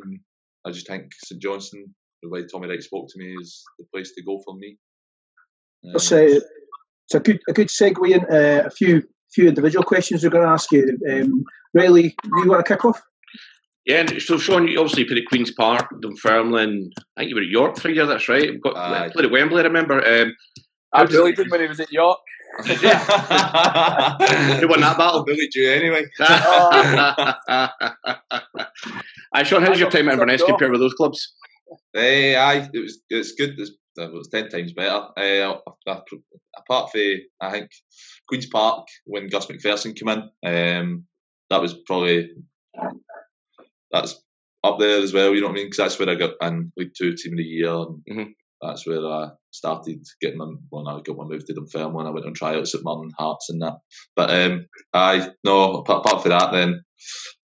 I 0.66 0.72
just 0.72 0.88
think 0.88 1.12
St 1.14 1.42
Johnstone, 1.42 1.94
the 2.22 2.30
way 2.30 2.46
Tommy 2.46 2.68
Wright 2.68 2.82
spoke 2.82 3.08
to 3.10 3.20
me, 3.20 3.36
is 3.42 3.64
the 3.80 3.86
place 3.94 4.14
to 4.14 4.24
go 4.24 4.40
for 4.46 4.56
me. 4.56 4.78
Um, 5.86 5.96
uh, 5.96 6.40
it's 7.08 7.16
a 7.16 7.20
good 7.20 7.40
a 7.48 7.54
good 7.54 7.68
segue 7.68 8.10
in 8.10 8.22
uh, 8.26 8.64
a 8.66 8.70
few 8.70 9.02
few 9.32 9.48
individual 9.48 9.84
questions 9.84 10.24
we're 10.24 10.30
going 10.30 10.46
to 10.46 10.52
ask 10.52 10.72
you. 10.72 10.98
Um, 11.10 11.44
Riley, 11.74 12.16
you 12.24 12.50
want 12.50 12.66
to 12.66 12.74
kick 12.74 12.84
off? 12.86 13.02
Yeah, 13.86 14.02
and 14.02 14.22
so 14.22 14.38
Shaun, 14.38 14.68
you 14.68 14.80
obviously 14.80 15.06
played 15.06 15.20
at 15.20 15.28
Queen's 15.28 15.52
Park, 15.52 15.88
Dunfermline. 16.02 16.92
I 17.16 17.22
think 17.22 17.30
you 17.30 17.36
were 17.36 17.42
at 17.42 17.48
York 17.48 17.78
for 17.78 17.88
a 17.88 17.94
year. 17.94 18.06
That's 18.06 18.28
right. 18.28 18.44
You've 18.44 18.62
Got 18.62 18.76
Aye. 18.76 19.10
played 19.14 19.26
at 19.26 19.32
Wembley. 19.32 19.62
I 19.62 19.64
remember. 19.64 20.06
Um, 20.06 20.36
I 20.94 21.04
really 21.04 21.32
did 21.32 21.50
when 21.50 21.62
he 21.62 21.68
was 21.68 21.80
at 21.80 21.92
York. 21.92 22.20
Yeah. 22.82 22.98
Who 24.60 24.68
won 24.68 24.82
that 24.82 24.98
battle? 24.98 25.24
Billy 25.24 25.48
Jew, 25.52 25.70
anyway. 25.70 26.06
Aye, 29.34 29.44
Shaun, 29.44 29.62
how's 29.62 29.80
your 29.80 29.92
time 29.92 30.08
at 30.08 30.14
Inverness 30.14 30.42
compared 30.44 30.72
with 30.72 30.80
those 30.82 30.94
clubs? 30.96 31.36
Eh, 31.96 32.36
aye, 32.36 32.70
it 32.74 32.80
was 32.80 33.00
it's 33.10 33.34
good. 33.34 33.60
It's, 33.60 33.72
it 34.04 34.14
was 34.14 34.30
ten 34.30 34.50
times 34.50 34.74
better. 34.74 35.08
Uh, 35.18 35.58
apart 35.88 36.92
from 36.92 37.22
I 37.42 37.52
think 37.52 37.70
Queens 38.28 38.48
Park 38.48 38.88
when 39.06 39.28
Gus 39.30 39.48
MacPherson 39.48 39.96
came 39.96 40.10
in, 40.10 40.30
um, 40.46 41.06
that 41.50 41.62
was 41.62 41.76
probably 41.86 42.30
that's 43.92 44.22
up 44.64 44.80
there 44.80 45.00
as 45.02 45.14
well. 45.14 45.34
You 45.34 45.42
know 45.42 45.48
what 45.48 45.54
I 45.54 45.56
mean? 45.56 45.66
Because 45.68 45.78
that's 45.78 46.00
where 46.00 46.10
I 46.10 46.16
got 46.16 46.34
in 46.42 46.72
League 46.78 46.92
Two 46.98 47.16
Team 47.16 47.34
of 47.34 47.38
the 47.38 47.44
Year, 47.44 47.70
and 47.72 48.04
Mhm. 48.10 48.34
that's 48.62 48.86
where 48.88 49.06
I 49.06 49.30
started 49.52 50.04
getting 50.22 50.38
my 50.38 50.52
well, 50.72 50.88
I 50.88 51.02
got 51.02 51.18
my 51.18 51.26
move 51.26 51.46
to 51.46 51.54
Dunfermline. 51.54 52.08
I 52.08 52.12
went 52.12 52.26
on 52.26 52.34
tryouts 52.34 52.76
at 52.76 52.84
Martin 52.84 53.12
Hearts 53.18 53.50
and 53.50 53.62
that. 53.62 53.78
But 54.16 54.30
um, 54.30 54.66
I 54.94 55.32
no 55.44 55.78
apart, 55.78 56.06
apart 56.06 56.24
from 56.24 56.32
that, 56.32 56.52
then 56.52 56.82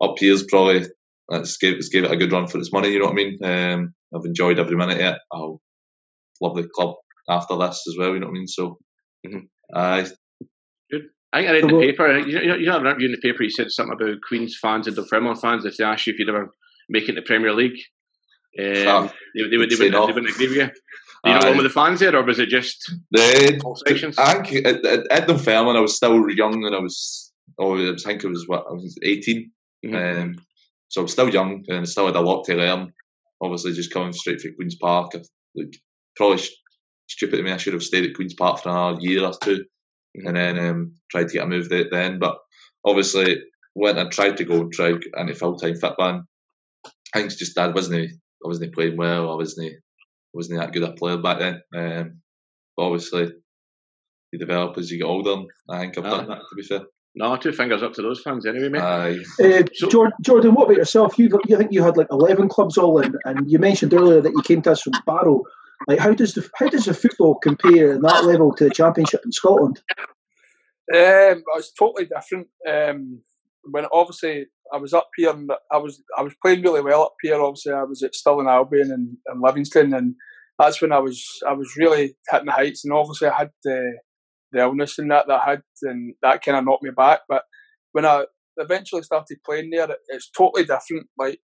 up 0.01 0.15
here's 0.19 0.43
probably 0.43 0.85
let's 1.29 1.57
give 1.57 1.75
let's 1.75 1.89
give 1.89 2.03
it 2.03 2.11
a 2.11 2.17
good 2.17 2.31
run 2.31 2.47
for 2.47 2.57
its 2.57 2.73
money. 2.73 2.89
You 2.89 2.99
know 2.99 3.05
what 3.05 3.13
I 3.13 3.15
mean? 3.15 3.39
Um, 3.43 3.93
I've 4.15 4.25
enjoyed 4.25 4.59
every 4.59 4.75
minute 4.75 4.99
of 4.99 5.13
it. 5.15 5.19
I'll 5.31 5.61
love 6.43 6.55
the 6.55 6.67
club 6.73 6.95
after 7.29 7.57
this 7.57 7.83
as 7.87 7.95
well. 7.97 8.13
You 8.13 8.19
know 8.19 8.27
what 8.27 8.33
I 8.33 8.39
mean? 8.39 8.47
So, 8.47 8.77
mm-hmm. 9.25 9.39
aye. 9.75 10.07
Good. 10.91 11.03
I 11.31 11.39
think 11.39 11.49
I 11.49 11.53
read 11.53 11.63
the 11.63 11.79
paper. 11.79 12.17
You 12.19 12.47
know, 12.47 12.55
you 12.55 12.65
know, 12.65 12.95
in 12.99 13.11
the 13.11 13.17
paper, 13.21 13.43
you 13.43 13.49
said 13.49 13.71
something 13.71 13.93
about 13.93 14.21
Queens 14.27 14.57
fans 14.61 14.87
and 14.87 14.95
the 14.95 15.01
Dunfermline 15.01 15.35
fans. 15.37 15.65
If 15.65 15.77
they 15.77 15.83
asked 15.83 16.07
you 16.07 16.13
if 16.13 16.19
you'd 16.19 16.29
ever 16.29 16.51
make 16.89 17.03
it 17.03 17.09
in 17.09 17.15
the 17.15 17.21
Premier 17.21 17.53
League, 17.53 17.79
um, 18.59 19.09
they, 19.35 19.49
they, 19.49 19.57
would, 19.57 19.69
they, 19.69 19.75
wouldn't, 19.75 19.91
no. 19.91 20.05
they 20.05 20.13
wouldn't 20.13 20.33
agree 20.33 20.47
with 20.47 20.57
you. 20.57 20.69
Are 21.25 21.29
you 21.29 21.35
not 21.35 21.45
one 21.45 21.57
with 21.57 21.65
the 21.65 21.69
fans 21.69 22.01
there, 22.01 22.15
or 22.15 22.23
was 22.23 22.37
it 22.37 22.49
just 22.49 22.91
the 23.11 23.61
all 23.63 23.77
sections? 23.87 24.17
I 24.17 24.43
think 24.43 24.65
at, 24.65 24.85
at, 24.85 25.11
at 25.11 25.27
Dunfermline, 25.27 25.77
I 25.77 25.79
was 25.79 25.95
still 25.95 26.29
young, 26.29 26.65
and 26.65 26.75
I 26.75 26.79
was 26.79 27.31
oh, 27.59 27.75
I 27.75 27.95
think 27.95 28.23
it 28.23 28.27
was 28.27 28.47
what 28.47 28.65
I 28.69 28.73
was 28.73 28.97
18 29.03 29.51
mm-hmm. 29.85 30.21
um, 30.21 30.35
so 30.89 31.01
I'm 31.01 31.07
still 31.07 31.29
young 31.29 31.63
and 31.69 31.87
still 31.87 32.05
had 32.05 32.15
a 32.15 32.21
lot 32.21 32.43
to 32.45 32.55
learn. 32.55 32.93
Obviously, 33.41 33.73
just 33.73 33.91
coming 33.91 34.13
straight 34.13 34.41
from 34.41 34.55
Queens 34.55 34.75
Park, 34.75 35.11
I, 35.15 35.21
like 35.55 35.75
probably 36.15 36.43
stupid 37.07 37.39
of 37.39 37.45
me. 37.45 37.51
I 37.51 37.57
should 37.57 37.73
have 37.73 37.83
stayed 37.83 38.05
at 38.05 38.15
Queens 38.15 38.33
Park 38.33 38.61
for 38.61 38.69
another 38.69 39.01
year 39.01 39.23
or 39.23 39.33
2 39.41 39.51
mm-hmm. 39.51 40.27
and 40.27 40.37
then 40.37 40.59
um, 40.59 40.95
tried 41.09 41.27
to 41.27 41.33
get 41.33 41.43
a 41.43 41.47
move 41.47 41.69
there 41.69 41.89
then. 41.89 42.19
But 42.19 42.37
obviously, 42.85 43.41
went 43.75 43.97
and 43.97 44.11
tried 44.11 44.37
to 44.37 44.45
go 44.45 44.61
and 44.61 44.73
try 44.73 44.93
into 45.17 45.35
full 45.35 45.57
time 45.57 45.75
fit 45.75 45.97
band. 45.97 46.23
Things 47.13 47.35
just 47.35 47.57
I 47.57 47.67
wasn't 47.67 48.01
he, 48.01 48.05
I 48.07 48.47
wasn't 48.47 48.73
playing 48.73 48.97
well. 48.97 49.31
I 49.31 49.35
wasn't 49.35 49.73
wasn't 50.33 50.59
that 50.59 50.73
good 50.73 50.83
a 50.83 50.93
player 50.93 51.17
back 51.17 51.39
then. 51.39 51.61
Um, 51.75 52.21
but 52.75 52.83
obviously, 52.83 53.31
you 54.31 54.39
develop 54.39 54.77
as 54.77 54.91
you 54.91 54.97
get 54.97 55.05
older. 55.05 55.43
I 55.69 55.79
think 55.79 55.97
I've 55.97 56.03
done 56.05 56.27
that. 56.27 56.39
To 56.39 56.55
be 56.55 56.63
fair. 56.63 56.81
No, 57.15 57.35
two 57.37 57.51
fingers 57.51 57.83
up 57.83 57.93
to 57.93 58.01
those 58.01 58.21
fans 58.21 58.47
anyway, 58.47 58.69
mate. 58.69 58.81
Uh, 58.81 59.63
so, 59.75 59.87
Jordan, 59.87 60.13
Jordan, 60.21 60.55
what 60.55 60.63
about 60.63 60.77
yourself? 60.77 61.19
You 61.19 61.29
you 61.47 61.57
think 61.57 61.71
you 61.71 61.83
had 61.83 61.95
like 61.95 62.07
eleven 62.09 62.49
clubs 62.49 62.77
all 62.77 62.99
in, 62.99 63.15
and 63.25 63.49
you 63.49 63.59
mentioned 63.59 63.93
earlier 63.93 64.19
that 64.21 64.31
you 64.31 64.41
came 64.41 64.63
to 64.63 64.71
us 64.71 64.81
from 64.81 64.93
Barrow. 65.05 65.43
Like, 65.87 65.99
how 65.99 66.13
does 66.13 66.33
the 66.33 66.49
how 66.55 66.67
does 66.67 66.85
the 66.85 66.93
football 66.93 67.35
compare 67.35 67.93
in 67.93 68.01
that 68.01 68.25
level 68.25 68.53
to 68.55 68.65
the 68.65 68.69
Championship 68.69 69.21
in 69.25 69.31
Scotland? 69.31 69.81
Um, 70.93 71.43
it's 71.55 71.73
totally 71.73 72.05
different. 72.05 72.47
Um, 72.67 73.21
when 73.71 73.85
obviously 73.91 74.47
I 74.73 74.77
was 74.77 74.93
up 74.93 75.09
here 75.15 75.29
and 75.31 75.49
I 75.71 75.77
was 75.77 76.01
I 76.17 76.21
was 76.21 76.33
playing 76.41 76.61
really 76.61 76.81
well 76.81 77.03
up 77.03 77.15
here. 77.21 77.41
Obviously, 77.41 77.73
I 77.73 77.83
was 77.83 78.03
at 78.03 78.15
Stirling 78.15 78.47
Albion 78.47 78.91
and, 78.91 79.17
and 79.27 79.41
Livingston, 79.41 79.93
and 79.93 80.15
that's 80.59 80.81
when 80.81 80.91
I 80.91 80.99
was 80.99 81.25
I 81.47 81.53
was 81.53 81.75
really 81.77 82.15
hitting 82.29 82.45
the 82.47 82.51
heights. 82.51 82.83
And 82.83 82.93
obviously, 82.93 83.27
I 83.27 83.37
had 83.37 83.51
the 83.63 83.97
the 84.51 84.59
illness 84.61 84.99
and 84.99 85.11
that 85.11 85.27
that 85.27 85.41
I 85.45 85.49
had, 85.51 85.61
and 85.83 86.13
that 86.21 86.43
kind 86.43 86.57
of 86.57 86.65
knocked 86.65 86.83
me 86.83 86.91
back. 86.95 87.21
But 87.27 87.43
when 87.91 88.05
I 88.05 88.25
eventually 88.57 89.03
started 89.03 89.37
playing 89.45 89.69
there, 89.71 89.87
it's 90.09 90.29
totally 90.29 90.63
different. 90.63 91.07
Like 91.17 91.39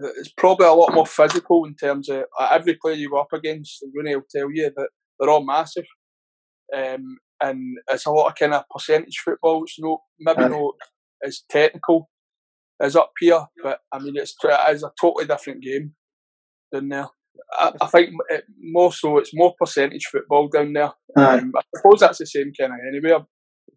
it's 0.00 0.32
probably 0.36 0.66
a 0.66 0.72
lot 0.72 0.94
more 0.94 1.06
physical 1.06 1.64
in 1.64 1.74
terms 1.74 2.08
of 2.08 2.24
every 2.50 2.74
player 2.74 2.94
you 2.94 3.10
go 3.10 3.20
up 3.20 3.32
against. 3.32 3.84
Rooney 3.94 4.14
will 4.16 4.22
tell 4.34 4.50
you 4.50 4.70
that 4.76 4.88
they're 5.18 5.30
all 5.30 5.44
massive, 5.44 5.86
um, 6.74 7.18
and 7.40 7.78
it's 7.90 8.06
a 8.06 8.10
lot 8.10 8.28
of 8.28 8.34
kind 8.36 8.54
of 8.54 8.64
percentage 8.70 9.18
football. 9.24 9.64
It's 9.64 9.78
no 9.78 10.02
maybe 10.18 10.48
not 10.48 10.74
as 11.24 11.42
technical 11.48 12.08
as 12.80 12.96
up 12.96 13.12
here, 13.18 13.46
but 13.62 13.80
I 13.92 13.98
mean 13.98 14.16
it's 14.16 14.34
it 14.42 14.74
is 14.74 14.82
a 14.82 14.92
totally 15.00 15.26
different 15.26 15.62
game 15.62 15.94
down 16.72 16.88
there. 16.88 17.08
I, 17.52 17.72
I 17.80 17.86
think 17.86 18.10
it, 18.28 18.44
more 18.60 18.92
so 18.92 19.18
it's 19.18 19.34
more 19.34 19.54
percentage 19.58 20.06
football 20.06 20.48
down 20.48 20.72
there. 20.72 20.92
Um, 21.16 21.52
I 21.56 21.62
suppose 21.76 22.00
that's 22.00 22.18
the 22.18 22.26
same 22.26 22.52
kind 22.58 22.72
of 22.72 22.78
anywhere 22.88 23.20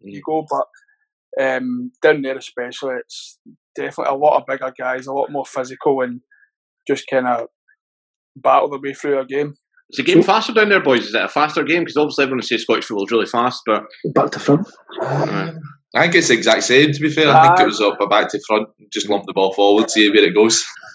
you 0.00 0.22
go, 0.24 0.46
but 0.48 0.66
um, 1.40 1.92
down 2.02 2.22
there 2.22 2.36
especially, 2.36 2.96
it's 2.96 3.38
definitely 3.74 4.14
a 4.14 4.18
lot 4.18 4.38
of 4.38 4.46
bigger 4.46 4.72
guys, 4.76 5.06
a 5.06 5.12
lot 5.12 5.30
more 5.30 5.46
physical, 5.46 6.00
and 6.02 6.20
just 6.86 7.06
kind 7.08 7.26
of 7.26 7.48
battle 8.36 8.70
their 8.70 8.80
way 8.80 8.94
through 8.94 9.20
a 9.20 9.26
game. 9.26 9.54
Is 9.90 9.98
the 9.98 10.02
game 10.02 10.22
faster 10.22 10.52
down 10.52 10.70
there, 10.70 10.82
boys? 10.82 11.06
Is 11.06 11.14
it 11.14 11.22
a 11.22 11.28
faster 11.28 11.62
game? 11.62 11.82
Because 11.82 11.96
obviously 11.96 12.24
everyone 12.24 12.42
says 12.42 12.62
Scottish 12.62 12.86
football 12.86 13.04
is 13.04 13.10
really 13.10 13.26
fast, 13.26 13.62
but 13.66 13.84
back 14.14 14.30
to 14.32 14.40
front. 14.40 14.66
I 15.02 16.02
think 16.02 16.14
it's 16.16 16.28
the 16.28 16.34
exact 16.34 16.64
same. 16.64 16.92
To 16.92 17.00
be 17.00 17.10
fair, 17.10 17.28
I 17.28 17.48
think 17.48 17.60
it 17.60 17.66
was 17.66 17.80
up 17.80 18.00
a 18.00 18.06
back 18.06 18.30
to 18.30 18.40
front, 18.46 18.68
just 18.92 19.08
lump 19.08 19.24
the 19.26 19.32
ball 19.32 19.52
forward, 19.52 19.90
see 19.90 20.10
where 20.10 20.24
it 20.24 20.34
goes. 20.34 20.64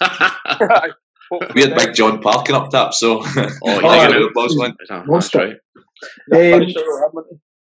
we 1.54 1.62
had 1.62 1.74
Big 1.74 1.94
John 1.94 2.20
Parkin 2.20 2.54
up 2.54 2.70
top, 2.70 2.92
so 2.92 3.20
oh, 3.20 3.24
yeah, 3.36 4.08
oh, 4.10 4.12
the 4.12 4.30
boss 4.34 4.58
went. 4.58 4.76
That's 5.08 5.34
right. 5.34 5.56
Um, 6.34 7.24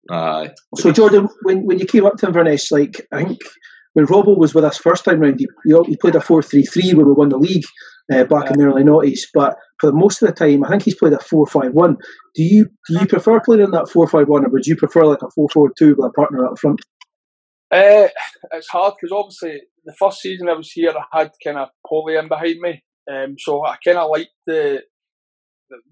Aye. 0.09 0.49
So 0.75 0.91
Jordan, 0.91 1.29
when, 1.43 1.65
when 1.65 1.77
you 1.77 1.85
came 1.85 2.05
up 2.05 2.17
to 2.17 2.27
Inverness, 2.27 2.71
like 2.71 3.07
I 3.11 3.23
think 3.23 3.39
when 3.93 4.05
Robbo 4.05 4.37
was 4.37 4.53
with 4.53 4.63
us 4.63 4.77
first 4.77 5.05
time 5.05 5.19
round, 5.19 5.39
he, 5.39 5.47
he 5.87 5.97
played 5.97 6.15
a 6.15 6.21
four 6.21 6.41
three 6.41 6.63
three 6.63 6.93
when 6.93 7.05
we 7.05 7.13
won 7.13 7.29
the 7.29 7.37
league 7.37 7.65
uh, 8.11 8.23
back 8.23 8.45
yeah. 8.45 8.53
in 8.53 8.59
the 8.59 8.65
early 8.65 8.83
noughties. 8.83 9.21
But 9.33 9.57
for 9.79 9.91
most 9.91 10.21
of 10.21 10.27
the 10.27 10.33
time, 10.33 10.63
I 10.63 10.69
think 10.69 10.83
he's 10.83 10.95
played 10.95 11.13
a 11.13 11.19
four 11.19 11.45
five 11.45 11.73
one. 11.73 11.97
Do 12.35 12.43
you 12.43 12.65
do 12.87 12.99
you 12.99 13.05
prefer 13.05 13.39
playing 13.39 13.63
in 13.63 13.71
that 13.71 13.89
four 13.89 14.07
five 14.07 14.27
one, 14.27 14.45
or 14.45 14.49
would 14.49 14.65
you 14.65 14.75
prefer 14.75 15.05
like 15.05 15.21
a 15.21 15.29
four 15.31 15.49
four 15.49 15.71
two 15.77 15.95
with 15.95 16.05
a 16.05 16.11
partner 16.11 16.45
up 16.45 16.59
front? 16.59 16.81
Uh, 17.71 18.09
it's 18.51 18.67
hard 18.67 18.95
because 18.99 19.15
obviously 19.15 19.61
the 19.85 19.93
first 19.97 20.19
season 20.19 20.49
I 20.49 20.53
was 20.53 20.71
here, 20.71 20.91
I 20.91 21.19
had 21.19 21.31
kind 21.43 21.57
of 21.57 21.69
Polly 21.87 22.17
in 22.17 22.27
behind 22.27 22.59
me, 22.59 22.83
um, 23.11 23.35
so 23.37 23.65
I 23.65 23.77
kind 23.83 23.97
of 23.97 24.09
liked 24.09 24.31
the 24.45 24.83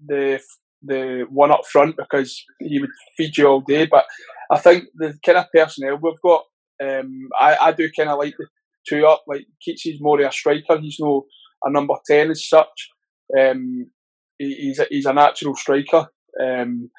the 0.06 0.40
the 0.82 1.26
one 1.30 1.50
up 1.50 1.66
front 1.66 1.96
because 1.96 2.44
he 2.58 2.80
would 2.80 2.90
feed 3.16 3.36
you 3.36 3.46
all 3.46 3.60
day. 3.60 3.86
But 3.86 4.06
I 4.50 4.58
think 4.58 4.84
the 4.94 5.18
kind 5.24 5.38
of 5.38 5.46
personnel 5.52 5.98
we've 6.02 6.20
got, 6.22 6.44
um, 6.82 7.28
I, 7.38 7.56
I 7.60 7.72
do 7.72 7.90
kind 7.96 8.10
of 8.10 8.18
like 8.18 8.34
the 8.38 8.46
two 8.88 9.06
up. 9.06 9.24
Like 9.26 9.46
Keats 9.62 9.86
is 9.86 10.00
more 10.00 10.20
of 10.20 10.26
a 10.26 10.32
striker. 10.32 10.78
He's 10.78 10.98
no 10.98 11.26
a 11.64 11.70
number 11.70 11.94
ten 12.06 12.30
as 12.30 12.48
such. 12.48 12.90
Um, 13.38 13.90
he, 14.38 14.54
he's 14.54 14.78
a, 14.78 14.86
he's 14.88 15.06
a 15.06 15.12
natural 15.12 15.54
striker. 15.54 16.08
Um, 16.42 16.90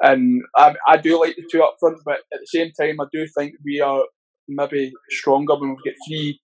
and 0.00 0.42
I, 0.56 0.74
I 0.88 0.96
do 0.96 1.20
like 1.20 1.36
the 1.36 1.48
two 1.50 1.62
up 1.62 1.76
front, 1.80 1.98
but 2.04 2.18
at 2.32 2.40
the 2.40 2.46
same 2.46 2.72
time, 2.78 3.00
I 3.00 3.06
do 3.12 3.26
think 3.36 3.54
we 3.64 3.80
are 3.80 4.02
maybe 4.48 4.92
stronger 5.10 5.58
when 5.58 5.70
we 5.70 5.76
get 5.84 5.94
three 6.06 6.40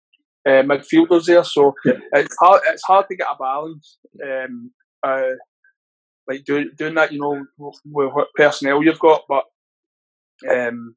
uh, 0.47 0.63
midfielders 0.63 1.25
there. 1.25 1.43
So 1.43 1.73
yeah. 1.85 1.93
it's 2.13 2.35
hard. 2.39 2.61
It's 2.69 2.83
hard 2.83 3.05
to 3.09 3.15
get 3.15 3.27
a 3.27 3.37
balance. 3.37 3.97
Um, 4.23 4.71
uh, 5.05 5.35
like 6.27 6.43
do, 6.45 6.71
doing 6.77 6.95
that, 6.95 7.11
you 7.11 7.19
know, 7.19 7.45
with 7.57 8.13
what 8.13 8.27
personnel 8.35 8.83
you've 8.83 8.99
got. 8.99 9.23
But 9.29 9.45
um, 10.51 10.95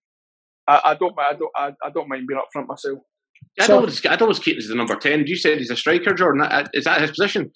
I, 0.71 0.81
I 0.91 0.95
don't, 0.95 1.15
I 1.19 1.33
don't, 1.33 1.53
I, 1.57 1.69
I 1.87 1.91
don't 1.95 2.09
mind 2.09 2.27
being 2.29 2.39
up 2.39 2.49
front 2.53 2.69
myself. 2.69 2.99
I'd 3.59 3.67
so, 3.67 3.77
always, 3.77 4.07
I'd 4.07 4.23
always 4.23 4.39
keep 4.39 4.57
as 4.59 4.69
the 4.69 4.75
number 4.75 4.97
ten. 4.97 5.27
You 5.27 5.37
said 5.37 5.59
he's 5.59 5.71
a 5.71 5.77
striker, 5.77 6.15
Jordan. 6.15 6.43
Is 6.73 6.85
that 6.85 7.01
his 7.01 7.11
position? 7.11 7.51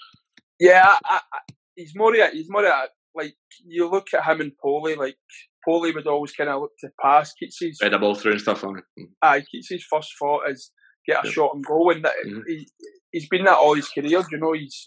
Yeah, 0.58 0.96
I, 1.04 1.20
I, 1.32 1.38
he's 1.76 1.92
more. 1.94 2.14
A, 2.14 2.30
he's 2.30 2.50
more 2.50 2.64
a, 2.64 2.88
like 3.14 3.34
you 3.64 3.88
look 3.88 4.08
at 4.14 4.24
him 4.24 4.40
and 4.40 4.52
Poley. 4.62 4.94
Like 4.96 5.16
Poley 5.64 5.92
would 5.92 6.06
always 6.06 6.32
kind 6.32 6.50
of 6.50 6.62
look 6.62 6.72
to 6.80 6.88
pass. 7.00 7.32
Keats's 7.34 7.78
read 7.82 7.94
a 7.94 7.98
ball 7.98 8.14
through 8.14 8.32
and 8.32 8.40
stuff 8.40 8.64
on 8.64 8.78
it. 8.78 9.08
Aye, 9.22 9.44
Keats's 9.52 9.86
first 9.88 10.12
thought 10.18 10.48
is 10.50 10.72
get 11.06 11.24
a 11.24 11.30
shot 11.30 11.54
and 11.54 11.64
go, 11.64 11.90
and 11.90 12.04
that, 12.04 12.14
mm-hmm. 12.26 12.40
he, 12.48 12.66
he's 13.12 13.28
been 13.28 13.44
that 13.44 13.58
all 13.58 13.74
his 13.74 13.88
career. 13.88 14.24
You 14.30 14.38
know, 14.38 14.54
he's 14.54 14.84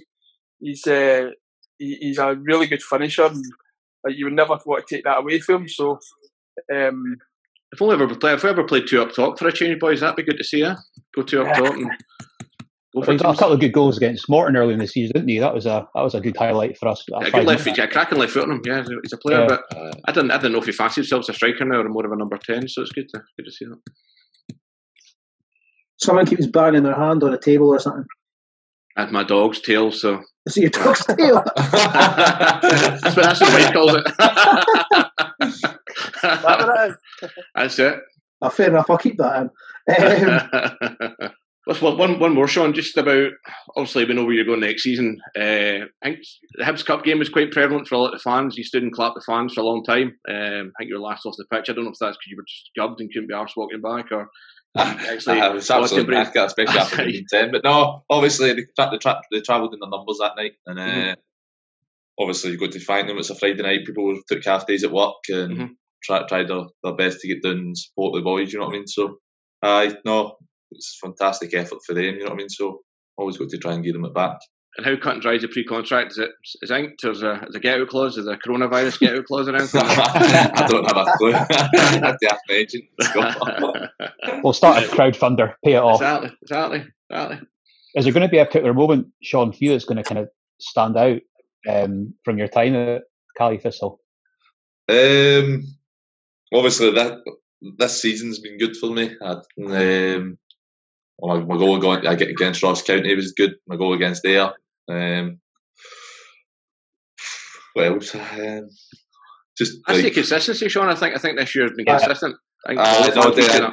he's 0.59 0.85
uh, 0.87 1.29
he, 1.77 1.97
he's 2.01 2.17
a 2.17 2.35
really 2.35 2.67
good 2.67 2.81
finisher. 2.81 3.25
And, 3.25 3.45
like, 4.03 4.15
you 4.17 4.25
would 4.25 4.33
never 4.33 4.57
want 4.65 4.87
to 4.87 4.95
take 4.95 5.03
that 5.05 5.19
away 5.19 5.39
from 5.39 5.63
him. 5.63 5.67
So, 5.67 5.99
um, 6.73 7.17
if 7.71 7.81
we 7.81 7.89
ever 7.91 8.13
play, 8.15 8.33
if 8.33 8.43
we 8.43 8.49
ever 8.49 8.63
played 8.63 8.87
two 8.87 9.01
up 9.01 9.13
top 9.13 9.37
for 9.37 9.47
a 9.47 9.51
change, 9.51 9.79
boys, 9.79 9.99
that'd 9.99 10.15
be 10.15 10.23
good 10.23 10.37
to 10.37 10.43
see. 10.43 10.61
Yeah, 10.61 10.75
go 11.15 11.23
two 11.23 11.41
up 11.41 11.55
top 11.55 11.73
and. 11.73 11.91
Well, 12.93 13.05
he 13.05 13.17
got 13.17 13.35
a 13.35 13.37
couple 13.37 13.53
of 13.53 13.59
good 13.59 13.73
goals 13.73 13.97
against 13.97 14.27
Morton 14.27 14.55
early 14.55 14.73
in 14.73 14.79
the 14.79 14.87
season, 14.87 15.13
didn't 15.13 15.29
he? 15.29 15.37
That 15.37 15.53
was 15.53 15.67
a 15.67 15.87
that 15.93 16.01
was 16.01 16.15
a 16.15 16.21
good 16.21 16.35
highlight 16.35 16.77
for 16.79 16.87
us. 16.87 17.03
Yeah, 17.07 17.27
a 17.27 17.31
good 17.31 17.45
left 17.45 17.63
foot, 17.63 17.77
yeah, 17.77 17.85
cracking 17.85 18.17
left 18.17 18.31
foot 18.31 18.45
on 18.45 18.51
him. 18.53 18.61
Yeah, 18.65 18.83
he's 19.03 19.13
a 19.13 19.17
player, 19.17 19.41
yeah. 19.41 19.47
but 19.47 19.99
I 20.05 20.11
didn't 20.11 20.31
I 20.31 20.37
didn't 20.37 20.53
know 20.53 20.59
if 20.59 20.65
he 20.65 20.71
fancied 20.71 21.01
himself 21.01 21.25
as 21.25 21.29
a 21.29 21.33
striker 21.33 21.63
now 21.63 21.81
or 21.81 21.89
more 21.89 22.05
of 22.05 22.11
a 22.11 22.15
number 22.15 22.37
ten. 22.37 22.67
So 22.67 22.81
it's 22.81 22.91
good 22.91 23.07
to 23.09 23.21
good 23.37 23.45
to 23.45 23.51
see 23.51 23.65
that. 23.65 24.57
Someone 25.97 26.25
keeps 26.25 26.47
banging 26.47 26.83
their 26.83 26.95
hand 26.95 27.23
on 27.23 27.33
a 27.33 27.39
table 27.39 27.67
or 27.67 27.79
something. 27.79 28.05
At 28.97 29.11
my 29.11 29.23
dog's 29.23 29.61
tail, 29.61 29.91
so 29.91 30.23
is 30.47 30.57
your 30.57 30.69
dog's 30.71 31.05
tail? 31.17 31.43
that's 31.55 33.15
what 33.15 33.15
that's 33.15 33.41
what 33.41 33.53
Mike 33.53 33.73
calls 33.73 33.93
it. 33.95 34.05
that's 37.55 37.79
it. 37.79 37.99
Oh, 38.41 38.49
fair 38.49 38.69
enough. 38.69 38.89
I'll 38.89 38.97
keep 38.97 39.17
that 39.17 39.49
in. 39.87 40.29
Um, 40.29 41.31
Let's 41.67 41.81
one, 41.81 42.17
one, 42.17 42.33
more, 42.33 42.47
Shaun. 42.47 42.73
Just 42.73 42.95
about 42.95 43.31
obviously 43.75 44.05
we 44.05 44.13
know 44.13 44.23
where 44.23 44.33
you're 44.33 44.45
going 44.45 44.61
next 44.61 44.83
season. 44.83 45.19
Uh, 45.37 45.83
I 46.01 46.05
think 46.05 46.19
the 46.55 46.63
Hibs 46.63 46.85
Cup 46.85 47.03
game 47.03 47.19
was 47.19 47.27
quite 47.27 47.51
prevalent 47.51 47.89
for 47.89 47.95
a 47.95 47.97
lot 47.97 48.13
of 48.13 48.21
fans. 48.21 48.57
You 48.57 48.63
stood 48.63 48.83
and 48.83 48.91
clapped 48.93 49.15
the 49.15 49.23
fans 49.25 49.53
for 49.53 49.59
a 49.59 49.65
long 49.65 49.83
time. 49.83 50.17
Um, 50.29 50.71
I 50.73 50.79
think 50.79 50.87
you 50.89 50.95
were 50.95 51.01
last 51.01 51.25
off 51.25 51.35
the 51.37 51.43
pitch. 51.51 51.69
I 51.69 51.73
don't 51.73 51.83
know 51.83 51.91
if 51.91 51.97
that's 51.99 52.15
because 52.15 52.29
you 52.29 52.37
were 52.37 52.45
just 52.47 52.69
jubbed 52.73 53.01
and 53.01 53.11
couldn't 53.11 53.27
be 53.27 53.33
arsed 53.33 53.57
walking 53.57 53.81
back, 53.81 54.13
or 54.13 54.29
actually, 54.75 55.41
I 55.41 55.49
was 55.49 55.69
absolutely 55.69 56.15
knackered, 56.15 56.45
especially 56.45 56.79
after 56.79 57.11
ten. 57.29 57.51
But 57.51 57.63
no, 57.63 58.03
obviously 58.09 58.53
they, 58.53 58.65
tra- 58.75 58.89
they, 58.91 58.97
tra- 58.97 59.21
they 59.31 59.41
travelled 59.41 59.73
in 59.73 59.79
the 59.79 59.87
numbers 59.87 60.17
that 60.19 60.35
night, 60.35 60.53
and 60.65 60.79
uh, 60.79 60.83
mm-hmm. 60.83 61.13
obviously 62.19 62.51
you've 62.51 62.59
got 62.59 62.71
to 62.71 62.79
thank 62.79 63.07
them. 63.07 63.17
It's 63.17 63.29
a 63.29 63.35
Friday 63.35 63.61
night. 63.61 63.85
People 63.85 64.19
took 64.27 64.43
half 64.43 64.67
days 64.67 64.83
at 64.83 64.91
work 64.91 65.15
and 65.29 65.57
mm-hmm. 65.57 65.65
tried 66.03 66.27
tried 66.27 66.49
their, 66.49 66.65
their 66.83 66.95
best 66.95 67.19
to 67.21 67.27
get 67.27 67.43
down 67.43 67.57
and 67.57 67.77
support 67.77 68.13
the 68.13 68.21
boys. 68.21 68.51
You 68.51 68.59
know 68.59 68.65
what 68.65 68.75
I 68.75 68.77
mean? 68.77 68.87
So, 68.87 69.17
I 69.61 69.95
no, 70.05 70.37
it's 70.71 70.99
fantastic 71.01 71.53
effort 71.53 71.79
for 71.85 71.93
them. 71.93 72.03
You 72.03 72.19
know 72.19 72.25
what 72.25 72.33
I 72.33 72.37
mean? 72.37 72.49
So, 72.49 72.81
always 73.17 73.37
got 73.37 73.49
to 73.49 73.57
try 73.57 73.73
and 73.73 73.83
give 73.83 73.93
them 73.93 74.05
it 74.05 74.13
back. 74.13 74.37
And 74.77 74.85
how 74.85 74.95
cut 74.95 75.13
and 75.13 75.21
dry 75.21 75.33
is 75.33 75.41
the 75.41 75.47
pre-contract? 75.47 76.11
Is 76.11 76.17
it 76.19 76.29
is 76.61 76.69
inked? 76.69 77.03
Or 77.03 77.11
is 77.11 77.23
a, 77.23 77.43
is 77.49 77.55
a 77.55 77.59
get-out 77.59 77.87
clause? 77.87 78.15
Is 78.17 78.27
a 78.27 78.37
coronavirus 78.37 78.99
get-out 78.99 79.25
clause 79.25 79.47
or 79.47 79.55
anything? 79.55 79.81
I 79.83 80.67
don't 80.67 80.85
have 80.85 81.07
a 81.07 81.11
clue. 81.17 81.33
I 81.35 81.37
have 81.39 82.17
to 82.19 82.29
ask 82.31 82.41
my 82.47 82.55
agent. 82.55 82.83
we'll 84.43 84.53
start 84.53 84.83
a 84.83 84.87
crowdfunder, 84.87 85.55
pay 85.65 85.73
it 85.73 85.81
off. 85.81 85.95
Exactly, 85.95 86.31
exactly, 86.43 86.85
exactly. 87.09 87.47
Is 87.95 88.03
there 88.05 88.13
going 88.13 88.27
to 88.27 88.31
be 88.31 88.37
a 88.37 88.45
particular 88.45 88.75
moment, 88.75 89.07
Shaun, 89.23 89.51
for 89.51 89.57
you 89.59 89.71
that's 89.71 89.85
going 89.85 89.97
to 89.97 90.03
kind 90.03 90.19
of 90.19 90.29
stand 90.59 90.95
out 90.95 91.21
um, 91.67 92.13
from 92.23 92.37
your 92.37 92.47
time 92.47 92.75
at 92.75 93.01
Caley 93.35 93.57
Thistle? 93.57 93.99
Um, 94.89 95.63
obviously, 96.53 96.91
that 96.91 97.17
this 97.79 97.99
season's 97.99 98.37
been 98.39 98.59
good 98.59 98.77
for 98.77 98.91
me. 98.91 99.15
I, 99.19 99.31
um, 99.57 100.37
my, 101.19 101.39
my 101.39 101.57
goal 101.57 101.79
going, 101.79 102.05
I 102.05 102.13
get 102.13 102.29
against 102.29 102.61
Ross 102.61 102.83
County 102.83 103.15
was 103.15 103.31
good. 103.31 103.55
My 103.67 103.75
goal 103.75 103.93
against 103.93 104.21
there. 104.21 104.53
Um, 104.89 105.39
what 107.73 107.85
else? 107.85 108.15
Um, 108.15 108.69
just 109.57 109.79
I 109.87 109.93
like, 109.93 110.01
see 110.01 110.11
consistency, 110.11 110.69
Shaun. 110.69 110.89
I 110.89 110.95
think 110.95 111.15
I 111.15 111.19
think 111.19 111.37
this 111.37 111.55
year's 111.55 111.71
been 111.75 111.85
consistent. 111.85 112.35
I, 112.65 112.69
think 112.69 112.79
uh, 112.79 113.21
no, 113.21 113.33
de- 113.33 113.71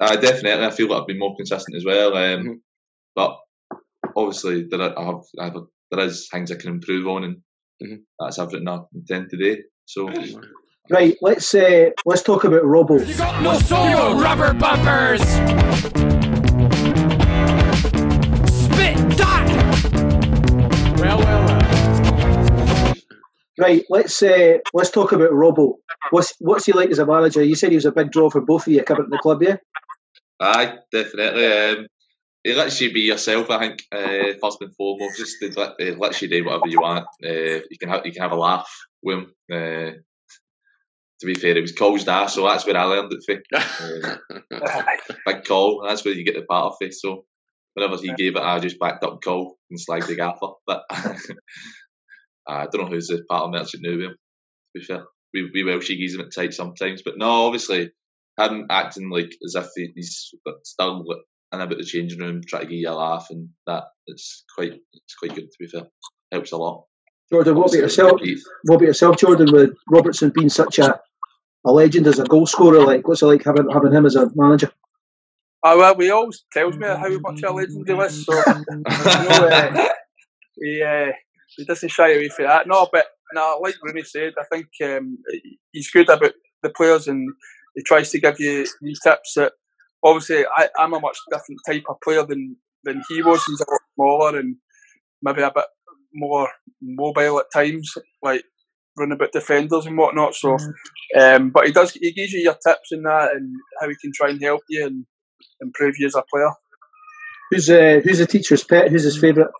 uh, 0.00 0.16
definitely. 0.16 0.64
I 0.64 0.70
feel 0.70 0.88
like 0.88 1.02
I've 1.02 1.06
been 1.06 1.18
more 1.18 1.36
consistent 1.36 1.76
as 1.76 1.84
well. 1.84 2.16
Um, 2.16 2.40
mm-hmm. 2.40 2.52
But 3.14 3.38
obviously, 4.16 4.66
there 4.68 4.80
are, 4.80 4.98
I 4.98 5.04
have, 5.04 5.20
I 5.40 5.44
have, 5.44 5.54
there 5.90 6.04
is 6.04 6.28
things 6.28 6.50
I 6.50 6.56
can 6.56 6.70
improve 6.70 7.06
on, 7.06 7.24
and 7.24 7.36
mm-hmm. 7.82 8.02
that's 8.18 8.38
everything 8.38 8.68
I 8.68 8.80
intend 8.94 9.30
today. 9.30 9.62
So. 9.86 10.08
Right, 10.90 11.16
let's 11.22 11.54
uh, 11.54 11.90
let's 12.04 12.22
talk 12.22 12.44
about 12.44 12.62
Robbo. 12.62 13.06
You 13.06 13.16
got 13.16 13.42
no 13.42 13.58
soul, 13.58 14.20
rubber 14.20 14.52
bumpers. 14.52 16.13
Right, 23.56 23.84
let's 23.88 24.20
uh, 24.22 24.58
let's 24.72 24.90
talk 24.90 25.12
about 25.12 25.30
Robbo. 25.30 25.74
What's 26.10 26.34
what's 26.40 26.66
he 26.66 26.72
like 26.72 26.90
as 26.90 26.98
a 26.98 27.06
manager? 27.06 27.42
You 27.42 27.54
said 27.54 27.70
he 27.70 27.76
was 27.76 27.84
a 27.84 27.92
big 27.92 28.10
draw 28.10 28.28
for 28.28 28.40
both 28.40 28.66
of 28.66 28.72
you 28.72 28.82
coming 28.82 29.04
to 29.04 29.10
the 29.10 29.18
club, 29.18 29.42
yeah? 29.42 29.56
Aye, 30.40 30.78
definitely. 30.90 31.46
Um, 31.46 31.86
it 32.42 32.56
lets 32.56 32.80
you 32.80 32.92
be 32.92 33.02
yourself. 33.02 33.50
I 33.50 33.58
think 33.60 33.82
uh, 33.92 34.36
first 34.42 34.58
and 34.60 34.74
foremost, 34.74 35.18
just 35.18 35.36
it, 35.40 35.56
let, 35.56 35.74
it 35.78 35.98
lets 35.98 36.20
you 36.20 36.28
do 36.28 36.44
whatever 36.44 36.66
you 36.66 36.80
want. 36.80 37.06
Uh, 37.24 37.62
you 37.70 37.78
can 37.80 37.88
have 37.88 38.04
you 38.04 38.12
can 38.12 38.22
have 38.22 38.32
a 38.32 38.36
laugh 38.36 38.68
with 39.02 39.18
him. 39.18 39.32
Uh, 39.50 39.92
to 41.20 41.26
be 41.26 41.34
fair, 41.34 41.56
it 41.56 41.60
was 41.60 41.72
Coll's 41.72 42.04
dad, 42.04 42.26
so 42.26 42.44
that's 42.44 42.66
where 42.66 42.76
I 42.76 42.84
learned 42.84 43.12
it 43.12 43.42
from. 43.50 44.18
Uh, 44.50 44.82
big 45.26 45.44
Coll, 45.44 45.84
that's 45.86 46.04
where 46.04 46.14
you 46.14 46.24
get 46.24 46.34
the 46.34 46.42
part 46.42 46.66
of 46.66 46.76
it. 46.80 46.94
So 46.94 47.24
whenever 47.74 47.96
he 47.96 48.12
gave 48.14 48.36
it, 48.36 48.42
I 48.42 48.58
just 48.58 48.78
backed 48.78 49.04
up 49.04 49.20
Coll 49.22 49.56
and 49.70 49.78
slagged 49.78 50.06
the 50.06 50.16
gaffer. 50.16 50.48
But 50.66 50.82
I 52.46 52.66
don't 52.66 52.82
know 52.82 52.88
who's 52.88 53.08
the 53.08 53.24
part 53.28 53.44
of 53.44 53.50
merchant 53.50 53.82
now 53.84 53.92
with 53.92 54.06
him. 54.06 54.10
To 54.10 54.80
be 54.80 54.84
fair, 54.84 55.04
we 55.32 55.50
we 55.52 55.62
Welshie 55.62 55.98
gives 55.98 56.14
him 56.14 56.20
at 56.20 56.34
tight 56.34 56.54
sometimes, 56.54 57.02
but 57.02 57.18
no, 57.18 57.46
obviously 57.46 57.90
him 58.38 58.66
acting 58.70 59.10
like 59.10 59.32
as 59.44 59.54
if 59.54 59.92
he's 59.94 60.32
still 60.64 61.04
and 61.54 61.62
about 61.62 61.78
the 61.78 61.84
changing 61.84 62.18
room, 62.18 62.42
trying 62.46 62.62
to 62.62 62.68
get 62.68 62.76
you 62.76 62.88
a 62.88 62.92
laugh, 62.92 63.28
and 63.30 63.48
that 63.66 63.84
it's 64.06 64.44
quite 64.54 64.72
it's 64.92 65.14
quite 65.14 65.34
good 65.34 65.50
to 65.50 65.56
be 65.58 65.66
fair. 65.66 65.86
Helps 66.32 66.52
a 66.52 66.56
lot. 66.56 66.86
Jordan, 67.30 67.54
what 67.54 67.68
about 67.68 67.80
yourself? 67.80 68.20
What 68.64 68.76
about 68.76 68.86
yourself, 68.86 69.16
Jordan? 69.16 69.52
With 69.52 69.74
Robertson 69.90 70.32
being 70.34 70.48
such 70.48 70.78
a 70.78 71.00
a 71.64 71.72
legend 71.72 72.06
as 72.06 72.18
a 72.18 72.24
goal 72.24 72.46
scorer, 72.46 72.84
like 72.84 73.06
what's 73.06 73.22
it 73.22 73.26
like 73.26 73.44
having 73.44 73.70
having 73.70 73.92
him 73.92 74.04
as 74.04 74.16
a 74.16 74.30
manager? 74.34 74.70
Oh 75.62 75.78
well, 75.78 75.98
he 75.98 76.10
always 76.10 76.44
tells 76.52 76.76
me 76.76 76.86
how 76.86 77.18
much 77.20 77.42
a 77.42 77.52
legend 77.52 77.84
he 77.86 77.94
was. 77.94 78.26
So 78.26 78.34
you 78.34 78.64
know, 78.68 79.48
uh, 79.48 79.88
he 80.60 80.82
uh, 80.82 81.12
he 81.56 81.64
doesn't 81.64 81.90
shy 81.90 82.12
away 82.12 82.28
from 82.28 82.46
that. 82.46 82.66
No, 82.66 82.88
but 82.92 83.06
no, 83.32 83.58
like 83.62 83.76
Rooney 83.82 84.02
said, 84.02 84.34
I 84.38 84.44
think 84.50 84.66
um, 84.84 85.18
he's 85.72 85.90
good 85.90 86.08
about 86.08 86.32
the 86.62 86.70
players 86.70 87.08
and 87.08 87.28
he 87.74 87.82
tries 87.82 88.10
to 88.10 88.20
give 88.20 88.38
you 88.38 88.66
these 88.80 89.00
tips 89.00 89.34
that 89.36 89.52
obviously 90.02 90.44
I, 90.56 90.68
am 90.78 90.94
a 90.94 91.00
much 91.00 91.18
different 91.30 91.60
type 91.66 91.84
of 91.88 91.96
player 92.02 92.24
than 92.24 92.56
than 92.84 93.02
he 93.08 93.22
was. 93.22 93.44
He's 93.46 93.60
a 93.60 93.70
lot 93.70 93.80
smaller 93.94 94.38
and 94.38 94.56
maybe 95.22 95.42
a 95.42 95.50
bit 95.54 95.64
more 96.12 96.48
mobile 96.80 97.40
at 97.40 97.46
times, 97.52 97.92
like 98.22 98.44
running 98.96 99.14
about 99.14 99.32
defenders 99.32 99.86
and 99.86 99.96
whatnot. 99.96 100.34
So, 100.34 100.56
um, 101.18 101.50
but 101.50 101.66
he 101.66 101.72
does 101.72 101.92
he 101.92 102.12
gives 102.12 102.32
you 102.32 102.40
your 102.40 102.56
tips 102.66 102.92
and 102.92 103.04
that 103.06 103.32
and 103.34 103.54
how 103.80 103.88
he 103.88 103.96
can 104.00 104.12
try 104.14 104.30
and 104.30 104.42
help 104.42 104.62
you 104.68 104.86
and 104.86 105.06
improve 105.60 105.94
you 105.98 106.06
as 106.06 106.14
a 106.14 106.22
player. 106.32 106.50
Who's 107.50 107.70
uh, 107.70 108.00
who's 108.04 108.18
the 108.18 108.26
teacher's 108.26 108.64
pet? 108.64 108.90
Who's 108.90 109.04
his 109.04 109.18
favourite? 109.18 109.50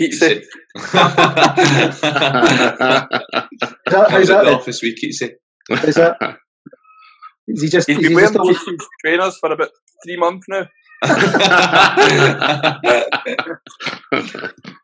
Keatsy. 0.00 0.44
how's 0.76 0.92
that? 3.90 4.10
How's 4.10 4.28
that? 4.28 4.46
Office 4.48 4.82
week, 4.82 4.98
Keatsy. 5.02 5.30
How's 5.70 5.94
that? 5.94 6.38
Is 7.48 7.62
he 7.62 7.68
just? 7.68 7.88
He's 7.88 7.98
been 7.98 8.14
wearing 8.14 8.36
always... 8.36 8.58
trainers 9.04 9.38
for 9.38 9.52
about 9.52 9.70
three 10.04 10.16
months 10.16 10.46
now. 10.48 10.66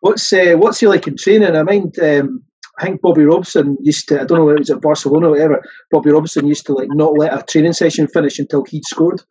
what's 0.00 0.32
uh, 0.32 0.54
what's 0.56 0.80
he 0.80 0.86
like 0.86 1.06
in 1.06 1.16
training? 1.16 1.56
I 1.56 1.62
mind. 1.62 1.98
Um, 1.98 2.44
I 2.78 2.84
think 2.84 3.00
Bobby 3.00 3.24
Robson 3.24 3.76
used 3.82 4.08
to. 4.08 4.20
I 4.20 4.24
don't 4.24 4.38
know 4.38 4.44
whether 4.44 4.56
it 4.56 4.60
was 4.60 4.70
at 4.70 4.80
Barcelona 4.80 5.28
or 5.28 5.30
whatever. 5.30 5.62
Bobby 5.90 6.10
Robson 6.10 6.46
used 6.46 6.66
to 6.66 6.72
like 6.72 6.88
not 6.90 7.18
let 7.18 7.32
a 7.32 7.42
training 7.42 7.72
session 7.74 8.08
finish 8.08 8.38
until 8.38 8.64
he'd 8.64 8.84
scored. 8.84 9.22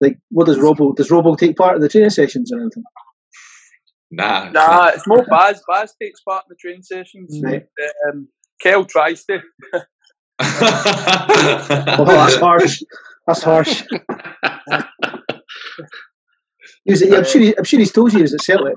Like, 0.00 0.18
what 0.30 0.46
does 0.46 0.58
Robbo? 0.58 0.96
Does 0.96 1.10
Robbo 1.10 1.36
take 1.36 1.56
part 1.56 1.76
in 1.76 1.82
the 1.82 1.88
training 1.88 2.10
sessions 2.10 2.50
or 2.52 2.60
anything? 2.60 2.84
Nah, 4.10 4.50
nah. 4.50 4.88
It's 4.88 5.06
more 5.06 5.24
Baz. 5.24 5.62
Baz 5.68 5.94
takes 6.00 6.20
part 6.22 6.44
in 6.44 6.48
the 6.50 6.56
training 6.56 6.82
sessions. 6.82 7.40
Right. 7.42 7.66
Um, 8.08 8.28
Kel 8.60 8.84
tries 8.84 9.24
to. 9.24 9.40
oh, 10.40 12.04
that's 12.06 12.36
harsh. 12.36 12.82
That's 13.26 13.42
harsh. 13.42 13.82
was, 16.86 17.02
I'm, 17.02 17.24
sure 17.24 17.40
he, 17.40 17.56
I'm 17.56 17.64
sure 17.64 17.78
he's 17.78 17.92
told 17.92 18.12
you 18.12 18.18
he 18.18 18.22
was 18.22 18.34
at 18.34 18.42
Celtic. 18.42 18.76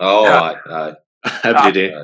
Oh, 0.00 0.24
yeah. 0.24 0.40
aye, 0.40 0.56
aye. 0.70 0.94
Every 1.44 1.72
day. 1.72 1.94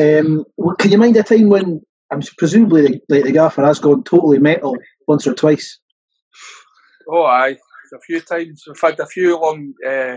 um, 0.00 0.44
can 0.78 0.90
you 0.90 0.98
mind 0.98 1.16
a 1.16 1.22
time 1.22 1.48
when 1.48 1.80
I'm 2.10 2.22
presumably 2.38 2.82
the, 2.82 3.00
like 3.08 3.24
the 3.24 3.32
gaffer 3.32 3.64
has 3.64 3.78
gone 3.78 4.02
totally 4.04 4.38
metal 4.38 4.76
once 5.06 5.26
or 5.26 5.34
twice? 5.34 5.78
Oh, 7.10 7.24
aye, 7.24 7.56
a 7.94 8.00
few 8.06 8.20
times. 8.20 8.64
We've 8.66 8.80
had 8.80 8.98
a 9.00 9.06
few 9.06 9.38
long, 9.38 9.74
uh, 9.86 10.16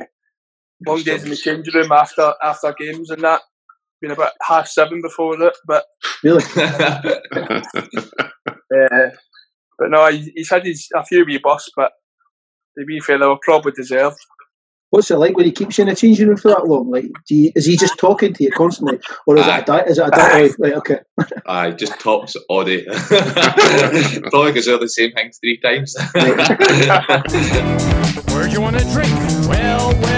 long 0.86 1.02
days 1.04 1.24
in 1.24 1.30
the 1.30 1.36
changing 1.36 1.74
room 1.74 1.92
after 1.92 2.34
after 2.44 2.74
games 2.78 3.10
and 3.10 3.22
that 3.24 3.42
been 4.02 4.12
about 4.12 4.32
half 4.42 4.68
seven 4.68 5.02
before 5.02 5.38
that, 5.38 5.54
but 5.66 5.86
really, 6.24 6.44
uh, 8.48 9.10
but 9.78 9.90
no, 9.90 10.12
he's 10.12 10.50
had 10.50 10.66
his 10.66 10.90
a 10.96 11.06
few 11.06 11.24
wee 11.26 11.40
busts, 11.42 11.70
but 11.76 11.92
to 12.78 12.86
be 12.86 13.00
fair, 13.00 13.20
they 13.20 13.28
were 13.28 13.38
probably 13.42 13.72
deserved. 13.72 14.18
What's 14.90 15.10
it 15.10 15.16
like 15.16 15.38
when 15.38 15.46
he 15.46 15.54
keeps 15.54 15.78
you 15.78 15.84
in 15.84 15.90
a 15.90 15.96
changing 15.96 16.28
room 16.28 16.36
for 16.36 16.50
that 16.50 16.68
long? 16.68 16.92
Like, 16.92 17.06
you, 17.30 17.50
is 17.56 17.66
he 17.66 17.78
just 17.78 17.98
talking 17.98 18.34
to 18.34 18.44
you 18.44 18.52
constantly, 18.52 19.00
or 19.26 19.38
is 19.38 19.46
Aye. 19.46 19.60
it 19.60 19.62
a 19.62 19.66
di- 19.66 19.84
is 19.84 19.98
it 19.98 20.08
a 20.08 20.12
diet? 20.12 20.56
Right, 20.60 20.74
okay. 20.74 21.00
Aye, 21.46 21.72
just 21.72 21.98
talks 21.98 22.36
all 22.50 22.66
day. 22.66 22.84
Probably 22.84 24.52
because 24.52 24.66
they're 24.66 24.78
the 24.78 24.90
same 24.90 25.14
things 25.14 25.40
three 25.40 25.62
times. 25.62 25.96
Where'd 28.34 28.52
you 28.52 28.60
want 28.60 28.80
to 28.80 28.92
drink? 28.92 29.12
Well, 29.48 29.94
well, 29.94 30.02
well, 30.02 30.02
well, 30.02 30.02
the 30.02 30.11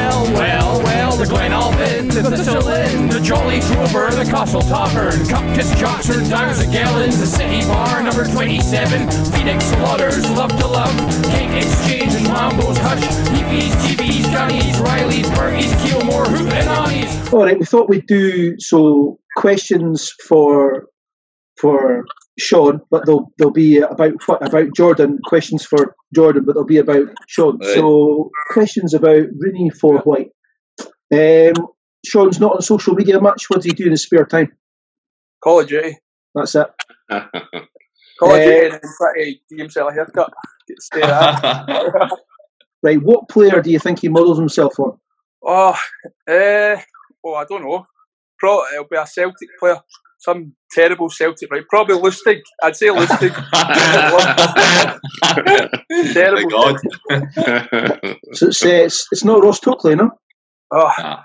Glen 1.33 1.51
Albyn, 1.51 2.13
the 2.13 2.21
Thistlein, 2.21 3.11
the 3.11 3.19
Jolly 3.19 3.59
Drover, 3.61 4.11
the 4.11 4.23
Castle 4.23 4.61
Tavern, 4.61 5.19
Cupkiss 5.25 5.73
Joxer, 5.81 6.29
Dogs 6.29 6.59
a 6.59 6.71
Gallons, 6.71 7.17
the 7.17 7.25
City 7.25 7.65
Bar, 7.65 8.03
number 8.03 8.23
27, 8.23 9.09
Phoenix 9.31 9.65
Slaughters, 9.65 10.29
Love 10.29 10.51
to 10.59 10.67
Love, 10.67 10.95
Cake 11.31 11.63
Exchange, 11.63 12.13
Mambo's 12.27 12.77
Hush, 12.77 13.01
TVs, 13.33 13.71
TVs, 13.81 14.31
Johnny's, 14.31 14.79
Riley's, 14.79 15.27
Bergie's, 15.31 15.73
Keelmore, 15.81 16.25
Hootenannies. 16.25 17.33
All 17.33 17.45
right, 17.45 17.57
we 17.57 17.65
thought 17.65 17.89
we'd 17.89 18.05
do 18.05 18.59
so 18.59 19.17
questions 19.35 20.13
for 20.27 20.85
for 21.57 22.05
Shaun, 22.37 22.79
but 22.91 23.07
they'll 23.07 23.31
they'll 23.39 23.49
be 23.49 23.79
about 23.79 24.13
about 24.27 24.75
Jordan. 24.75 25.17
Questions 25.25 25.65
for 25.65 25.95
Jordan, 26.13 26.43
but 26.45 26.53
they'll 26.53 26.63
be 26.63 26.77
about 26.77 27.07
Shaun. 27.27 27.57
Right. 27.57 27.73
So 27.73 28.29
questions 28.51 28.93
about 28.93 29.25
Rooney 29.39 29.71
for 29.71 29.97
White. 30.01 30.29
Um, 31.11 31.67
Shaun's 32.05 32.39
not 32.39 32.55
on 32.55 32.61
social 32.61 32.95
media 32.95 33.19
much. 33.19 33.49
What 33.49 33.57
does 33.57 33.65
he 33.65 33.71
do 33.71 33.85
in 33.85 33.91
his 33.91 34.03
spare 34.03 34.25
time? 34.25 34.51
Call 35.43 35.61
of 35.61 35.67
Duty. 35.67 35.97
That's 36.35 36.55
it. 36.55 36.67
Call 37.09 38.35
of 38.35 38.41
Duty 38.41 38.67
uh, 38.67 38.73
and 38.73 38.81
try 38.97 39.13
to 39.15 39.35
give 39.49 39.59
himself 39.59 39.91
a 39.91 39.93
haircut. 39.93 40.33
right. 42.83 43.01
What 43.01 43.29
player 43.29 43.61
do 43.61 43.69
you 43.71 43.79
think 43.79 43.99
he 43.99 44.09
models 44.09 44.39
himself 44.39 44.79
on? 44.79 44.97
Oh, 45.43 45.77
uh, 46.27 46.77
oh, 47.25 47.33
I 47.35 47.45
don't 47.49 47.63
know. 47.63 47.85
Pro, 48.39 48.61
it'll 48.73 48.87
be 48.89 48.95
a 48.97 49.05
Celtic 49.05 49.49
player, 49.59 49.79
some 50.19 50.53
terrible 50.71 51.09
Celtic, 51.09 51.51
right? 51.51 51.63
Probably 51.69 51.97
Lustig. 51.97 52.41
I'd 52.61 52.75
say 52.75 52.87
Lustig. 52.87 53.33
terrible. 56.13 56.49
God. 56.49 56.77
So 58.33 58.47
it's, 58.47 58.65
uh, 58.65 58.69
it's, 58.69 59.07
it's 59.11 59.23
not 59.25 59.43
Ross 59.43 59.59
Tokely, 59.59 59.95
no? 59.95 60.11
Oh, 60.73 60.91
Ah. 60.97 61.23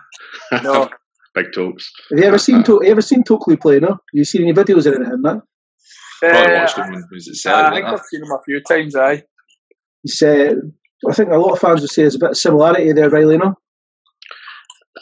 no. 0.62 0.88
Big 1.34 1.52
talks. 1.54 1.90
Have 2.10 2.18
you 2.18 2.24
ever 2.24 2.38
seen 2.38 2.62
to- 2.64 2.80
you 2.82 2.90
ever 2.90 3.00
seen 3.02 3.22
Tokely 3.22 3.56
play, 3.56 3.78
no? 3.80 3.98
You 4.12 4.24
seen 4.24 4.42
any 4.42 4.52
videos 4.52 4.86
or 4.90 4.94
anything, 4.96 5.22
no? 5.22 5.42
Probably 6.20 6.52
Uh, 6.54 6.60
watched 6.60 6.76
him 6.78 6.90
when 6.90 7.04
he 7.10 7.14
was 7.14 7.28
at 7.28 7.32
I 7.32 7.36
Celtic. 7.36 7.74
think 7.74 7.84
wasn't 7.84 8.00
I've 8.00 8.06
seen 8.06 8.22
him 8.24 8.30
a 8.32 8.42
few 8.44 8.60
times, 8.62 8.96
aye. 8.96 9.22
He's, 10.02 10.22
uh, 10.22 10.54
I 11.08 11.12
think 11.14 11.30
a 11.30 11.36
lot 11.36 11.52
of 11.52 11.60
fans 11.60 11.80
would 11.80 11.90
say 11.90 12.02
there's 12.02 12.16
a 12.16 12.18
bit 12.18 12.30
of 12.30 12.36
similarity 12.36 12.92
there, 12.92 13.10
Riley, 13.10 13.38
no? 13.38 13.54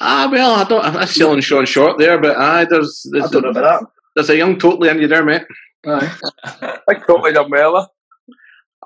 Ah, 0.01 0.29
well, 0.31 0.53
I 0.53 0.65
don't. 0.65 0.85
I'm 0.85 1.07
selling 1.07 1.41
Shaun 1.41 1.65
Short 1.65 1.97
there, 1.99 2.19
but 2.21 2.37
aye, 2.37 2.67
there's 2.69 3.07
I 3.15 3.19
there's, 3.19 3.31
don't 3.31 3.43
know 3.45 3.51
about 3.61 3.91
there's 4.15 4.29
a 4.29 4.37
young 4.37 4.59
Tokely 4.59 4.91
in 4.91 5.01
you 5.01 5.09
there, 5.09 5.25
mate. 5.25 5.45
that. 5.85 6.03
Aye. 6.03 6.17
I 6.63 6.79
think 6.95 7.07
Tokely 7.07 7.33
done 7.33 7.51
well. 7.51 7.91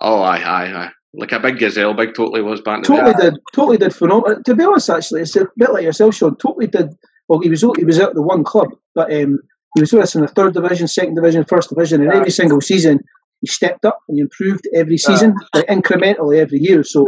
Oh, 0.01 0.23
aye, 0.23 0.39
aye, 0.45 0.73
aye. 0.73 0.91
Like 1.13 1.33
a 1.33 1.41
big 1.41 1.59
gazelle, 1.59 1.95
big 1.95 2.15
Tokely 2.15 2.41
was 2.41 2.61
back 2.61 2.77
in 2.77 2.83
the 2.83 2.89
Tokely 2.89 3.15
did, 3.15 3.35
Tokely 3.53 3.77
did 3.77 3.95
phenomenal. 3.95 4.43
To 4.45 4.55
be 4.55 4.65
honest, 4.65 4.91
actually, 4.91 5.23
it's 5.23 5.35
a 5.37 5.47
bit 5.57 5.73
like 5.73 5.83
yourself, 5.83 6.15
Shaun. 6.15 6.37
Tokely 6.37 6.69
did. 6.69 6.95
Well, 7.29 7.41
he 7.41 7.51
was 7.51 7.63
he 7.77 7.85
was 7.85 7.99
at 7.99 8.15
the 8.15 8.23
one 8.23 8.45
club, 8.45 8.69
but 8.95 9.13
um, 9.13 9.41
he 9.75 9.81
was 9.81 9.93
with 9.93 10.03
us 10.03 10.15
in 10.15 10.23
the 10.23 10.29
third 10.29 10.55
division, 10.55 10.87
second 10.87 11.17
division, 11.17 11.45
first 11.45 11.69
division, 11.69 12.01
and 12.01 12.13
Aye. 12.13 12.17
every 12.17 12.31
single 12.31 12.61
season 12.61 13.01
he 13.41 13.47
stepped 13.47 13.85
up 13.85 13.99
and 14.09 14.17
he 14.19 14.21
improved 14.21 14.69
every 14.75 14.99
season, 14.99 15.35
like 15.55 15.67
incrementally 15.67 16.39
every 16.39 16.59
year. 16.59 16.85
So, 16.85 17.07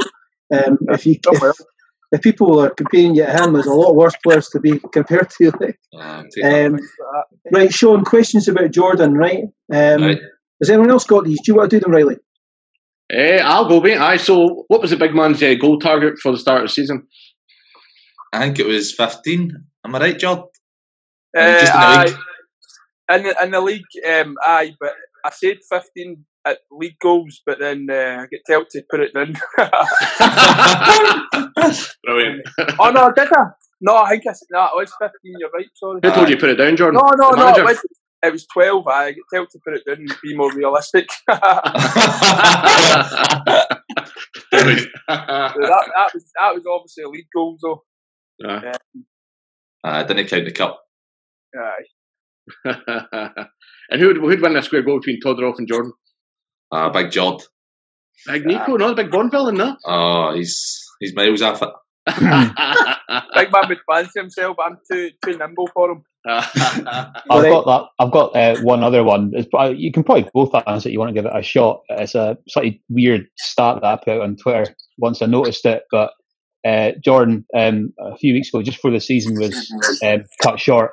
um, 0.53 0.79
if 0.89 1.07
you 1.07 1.17
if, 1.31 1.41
well. 1.41 1.53
if 2.11 2.23
people 2.23 2.59
are 2.61 2.71
comparing 2.71 3.15
you 3.15 3.25
to 3.27 3.31
him, 3.31 3.53
there's 3.53 3.67
a 3.67 3.75
lot 3.75 3.95
worse 3.95 4.17
players 4.23 4.49
to 4.49 4.61
be 4.61 4.79
compared 4.93 5.31
to. 5.39 5.53
Like. 5.61 5.79
Ah, 5.95 6.23
that. 6.37 6.67
Um, 6.67 6.79
right, 7.53 7.73
Shaun. 7.73 8.05
Questions 8.05 8.49
about 8.49 8.71
Jordan, 8.71 9.15
right? 9.15 9.45
Um, 9.73 10.03
Right. 10.03 10.19
Has 10.61 10.71
anyone 10.71 10.93
else 10.93 11.05
got 11.05 11.25
these? 11.25 11.41
Do 11.43 11.51
you 11.51 11.57
want 11.57 11.71
to 11.71 11.77
do 11.77 11.81
them, 11.81 11.91
Riley? 11.91 12.19
Eh, 13.13 13.39
I'll 13.43 13.69
go, 13.69 13.81
mate. 13.81 13.99
Aye, 13.99 14.17
so 14.17 14.65
what 14.69 14.81
was 14.81 14.91
the 14.91 14.97
big 14.97 15.15
man's 15.15 15.43
uh, 15.43 15.55
goal 15.55 15.79
target 15.79 16.19
for 16.19 16.33
the 16.33 16.39
start 16.39 16.63
of 16.63 16.69
the 16.69 16.73
season? 16.73 17.07
I 18.33 18.41
think 18.41 18.59
it 18.59 18.67
was 18.67 18.95
15. 18.95 19.51
Am 19.85 19.95
I 19.95 19.99
right, 19.99 20.19
Jord? 20.19 20.39
Uh, 21.37 21.61
just 21.61 21.75
in 21.75 21.81
the 21.81 21.87
aye. 21.87 22.05
league? 22.05 22.17
In 23.11 23.23
the, 23.25 23.43
in 23.45 23.51
the 23.51 23.61
league, 23.61 23.83
um, 24.09 24.37
aye, 24.45 24.75
but 24.81 24.93
I 25.25 25.31
said 25.31 25.59
15 25.71 26.25
at 26.47 26.59
league 26.71 26.99
goals, 27.03 27.43
but 27.45 27.59
then 27.61 27.87
uh, 27.91 28.23
I 28.23 28.27
get 28.31 28.41
told 28.49 28.71
to 28.71 28.83
put 28.91 29.01
it 29.01 29.11
in. 29.15 29.35
Brilliant. 32.05 32.47
oh, 32.81 32.91
no, 32.91 33.13
did 33.13 33.29
I? 33.33 33.45
No, 33.83 33.97
I 33.97 34.11
think 34.11 34.23
I 34.29 34.33
said, 34.33 34.47
no, 34.51 34.65
it 34.65 34.71
was 34.77 34.93
15, 35.01 35.11
you're 35.39 35.51
right, 35.51 35.67
sorry. 35.75 36.01
Who 36.03 36.11
told 36.13 36.29
you 36.29 36.37
to 36.37 36.41
put 36.41 36.51
it 36.51 36.57
down, 36.57 36.77
Jordan? 36.77 37.01
No, 37.03 37.11
no, 37.17 37.31
The 37.33 37.37
no, 37.37 37.45
manager? 37.45 37.61
it 37.63 37.65
was, 37.65 37.79
it 38.23 38.33
was 38.33 38.47
12. 38.47 38.87
I 38.87 39.12
get 39.12 39.23
told 39.35 39.51
to 39.51 39.59
put 39.64 39.75
it 39.75 39.85
down 39.87 39.97
and 39.97 40.16
be 40.23 40.37
more 40.37 40.53
realistic. 40.53 41.09
Brilliant. 44.51 44.89
that, 45.09 45.55
that, 45.59 46.11
was, 46.14 46.25
that 46.39 46.55
was 46.55 46.64
obviously 46.70 47.05
a 47.05 47.09
league 47.09 47.27
goal, 47.35 47.57
though. 47.62 47.83
Aye. 48.47 48.68
Um, 48.68 49.05
ah, 49.85 49.99
I 49.99 50.05
didn't 50.05 50.29
count 50.29 50.45
the 50.45 50.53
cup. 50.53 50.83
Aye. 51.57 51.85
and 53.91 54.01
who'd, 54.01 54.16
who'd 54.18 54.41
win 54.41 54.55
the 54.55 54.62
square 54.62 54.83
goal 54.83 55.01
between 55.01 55.20
Todorov 55.20 55.59
and 55.59 55.68
Jordan? 55.68 55.93
Uh, 56.70 56.91
big 56.91 57.11
Jord. 57.11 57.43
Big 58.27 58.47
Nico, 58.47 58.77
no, 58.77 58.89
the 58.89 58.95
big 59.03 59.11
Bond 59.11 59.31
villain, 59.31 59.57
no? 59.57 59.77
Oh, 59.85 60.35
he's 60.35 60.87
he's 61.01 61.14
miles 61.14 61.43
off 61.43 61.62
it. 61.62 61.70
Big 62.07 63.53
man 63.53 63.68
would 63.68 63.81
fancy 63.91 64.20
himself, 64.20 64.57
but 64.57 64.66
I'm 64.66 64.79
too 64.91 65.11
too 65.25 65.39
nimble 65.39 65.68
for 65.75 65.91
him. 65.91 66.05
I've 66.27 67.43
got 67.51 67.66
that. 67.66 67.85
I've 67.99 68.12
got 68.12 68.37
uh, 68.37 68.57
one 68.62 68.83
other 68.85 69.03
one. 69.05 69.33
It's, 69.35 69.49
probably- 69.49 69.79
you 69.79 69.93
can 69.93 70.05
probably 70.05 70.29
both 70.33 70.55
answer 70.66 70.89
it. 70.89 70.93
You 70.93 70.99
want 70.99 71.09
to 71.11 71.14
give 71.14 71.27
it 71.27 71.33
a 71.37 71.43
shot. 71.43 71.81
It's 71.91 72.14
a 72.14 72.39
slightly 72.49 72.83
weird 72.89 73.27
stat 73.39 73.79
that 73.83 73.85
I 73.87 73.97
put 73.97 74.09
out 74.14 74.20
on 74.23 74.37
Twitter 74.37 74.75
once 74.99 75.20
I 75.23 75.27
noticed 75.27 75.64
it. 75.66 75.83
But 75.91 76.12
uh, 76.66 76.93
Jordan, 77.05 77.45
um, 77.57 77.93
a 78.01 78.16
few 78.16 78.35
weeks 78.35 78.49
ago, 78.49 78.62
just 78.62 78.79
before 78.79 78.93
the 78.93 79.01
season 79.01 79.37
was 79.39 79.73
um, 80.05 80.23
cut 80.43 80.61
short, 80.61 80.93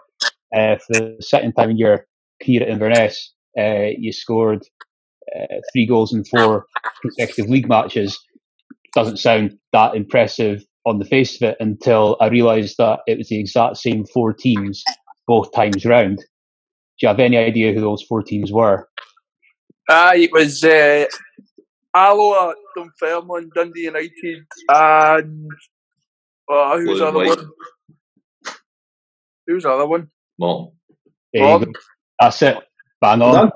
uh, 0.56 0.78
for 0.78 0.94
the 0.94 1.18
second 1.22 1.54
time 1.54 1.70
in 1.70 1.78
your 1.78 2.06
career 2.44 2.64
at 2.64 2.70
Inverness, 2.70 3.34
uh, 3.58 3.90
you 3.98 4.12
scored 4.12 4.64
uh, 5.36 5.58
three 5.72 5.86
goals 5.86 6.14
in 6.14 6.24
four 6.26 6.66
consecutive 7.04 7.50
league 7.52 7.70
matches. 7.70 8.20
Doesn't 8.96 9.18
sound 9.18 9.58
that 9.74 9.96
impressive 9.96 10.64
on 10.86 10.98
the 10.98 11.06
face 11.06 11.36
of 11.40 11.50
it 11.50 11.58
until 11.60 12.18
I 12.20 12.28
realised 12.30 12.76
that 12.80 13.02
it 13.06 13.18
was 13.20 13.28
the 13.30 13.40
exact 13.40 13.78
same 13.78 14.06
four 14.12 14.34
teams 14.34 14.84
both 15.30 15.54
times 15.54 15.86
round. 15.86 16.18
Do 16.18 16.26
you 17.04 17.08
have 17.08 17.20
any 17.20 17.38
idea 17.38 17.72
who 17.72 17.82
those 17.82 18.02
four 18.02 18.24
teams 18.24 18.52
were? 18.52 18.90
Aye, 19.88 20.18
it 20.24 20.32
was 20.34 20.64
uh, 20.64 21.06
Alloa, 21.96 22.56
Dunfermline, 22.76 23.52
Dundee 23.56 23.82
United, 23.82 24.44
and 24.70 25.48
uh, 26.52 26.78
who's 26.78 26.86
Blue 26.86 26.98
the 26.98 27.06
other 27.08 27.18
white. 27.20 27.38
one? 27.38 27.52
Who's 29.48 29.64
the 29.64 29.70
other 29.70 29.86
one? 29.88 30.10
Morton. 30.40 30.74
There 31.32 31.60
That's 32.20 32.42
it. 32.42 32.58
Bang 33.00 33.22
on. 33.22 33.34
Done. 33.34 33.52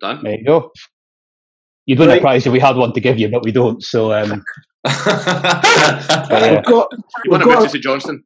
Done. 0.00 0.20
There 0.22 0.38
you 0.38 0.44
go. 0.44 0.70
You'd 1.86 1.98
win 1.98 2.08
Right. 2.08 2.18
a 2.18 2.20
prize 2.20 2.46
if 2.46 2.52
we 2.52 2.60
had 2.60 2.76
one 2.76 2.92
to 2.92 3.00
give 3.00 3.18
you, 3.18 3.28
but 3.30 3.42
we 3.42 3.52
don't. 3.52 3.82
So, 3.82 4.12
um, 4.12 4.44
but, 4.84 4.92
yeah. 5.06 6.56
We've 6.56 6.64
got, 6.64 6.88
You 6.92 6.98
we've 7.24 7.30
want 7.30 7.42
to 7.42 7.48
got 7.48 7.62
move 7.62 7.70
to 7.72 7.78
Johnston? 7.78 8.22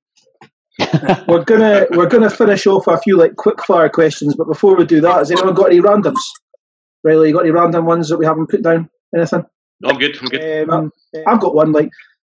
We're 1.28 1.44
gonna 1.44 1.86
we're 1.90 2.08
gonna 2.08 2.30
finish 2.30 2.66
off 2.66 2.86
a 2.86 2.98
few 2.98 3.16
like 3.16 3.36
quick 3.36 3.62
fire 3.64 3.88
questions, 3.88 4.34
but 4.36 4.46
before 4.46 4.76
we 4.76 4.84
do 4.84 5.00
that, 5.00 5.18
has 5.18 5.30
anyone 5.30 5.54
got 5.54 5.70
any 5.70 5.80
randoms? 5.80 6.20
Riley, 7.04 7.28
you 7.28 7.34
got 7.34 7.42
any 7.42 7.50
random 7.50 7.86
ones 7.86 8.08
that 8.08 8.18
we 8.18 8.26
haven't 8.26 8.50
put 8.50 8.62
down? 8.62 8.88
Anything? 9.14 9.44
No, 9.80 9.90
I'm 9.90 9.98
good. 9.98 10.16
I'm 10.20 10.28
good. 10.28 10.70
Um, 10.70 10.92
I've 11.26 11.40
got 11.40 11.54
one. 11.54 11.72
Like 11.72 11.90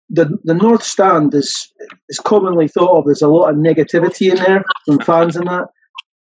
the 0.10 0.38
the 0.44 0.54
North 0.54 0.84
Stand 0.84 1.34
is 1.34 1.72
is 2.10 2.20
commonly 2.20 2.68
thought 2.68 2.98
of. 2.98 3.06
There's 3.06 3.22
a 3.22 3.28
lot 3.28 3.50
of 3.50 3.56
negativity 3.58 4.32
in 4.32 4.38
there 4.38 4.64
from 4.86 5.00
fans 5.00 5.36
and 5.36 5.48
that. 5.48 5.68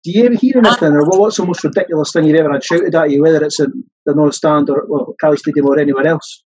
Do 0.03 0.11
you 0.11 0.25
ever 0.25 0.35
hear 0.35 0.57
anything, 0.57 0.93
or 0.93 1.05
what's 1.05 1.37
the 1.37 1.45
most 1.45 1.63
ridiculous 1.63 2.11
thing 2.11 2.25
you've 2.25 2.39
ever 2.39 2.51
had 2.51 2.63
shouted 2.63 2.95
at 2.95 3.11
you, 3.11 3.21
whether 3.21 3.43
it's 3.45 3.59
in 3.59 3.83
the 4.05 4.15
North 4.15 4.33
Stand 4.33 4.69
or 4.69 4.85
well, 4.87 5.15
Caley 5.21 5.37
Stadium 5.37 5.67
or 5.67 5.79
anywhere 5.79 6.07
else? 6.07 6.43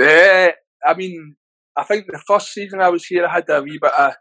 Uh, 0.00 0.48
I 0.86 0.94
mean, 0.96 1.36
I 1.76 1.84
think 1.84 2.06
the 2.06 2.22
first 2.26 2.52
season 2.52 2.80
I 2.80 2.88
was 2.88 3.04
here, 3.04 3.26
I 3.26 3.32
had 3.32 3.48
a 3.50 3.62
wee 3.62 3.78
bit 3.80 3.92
of 3.98 4.14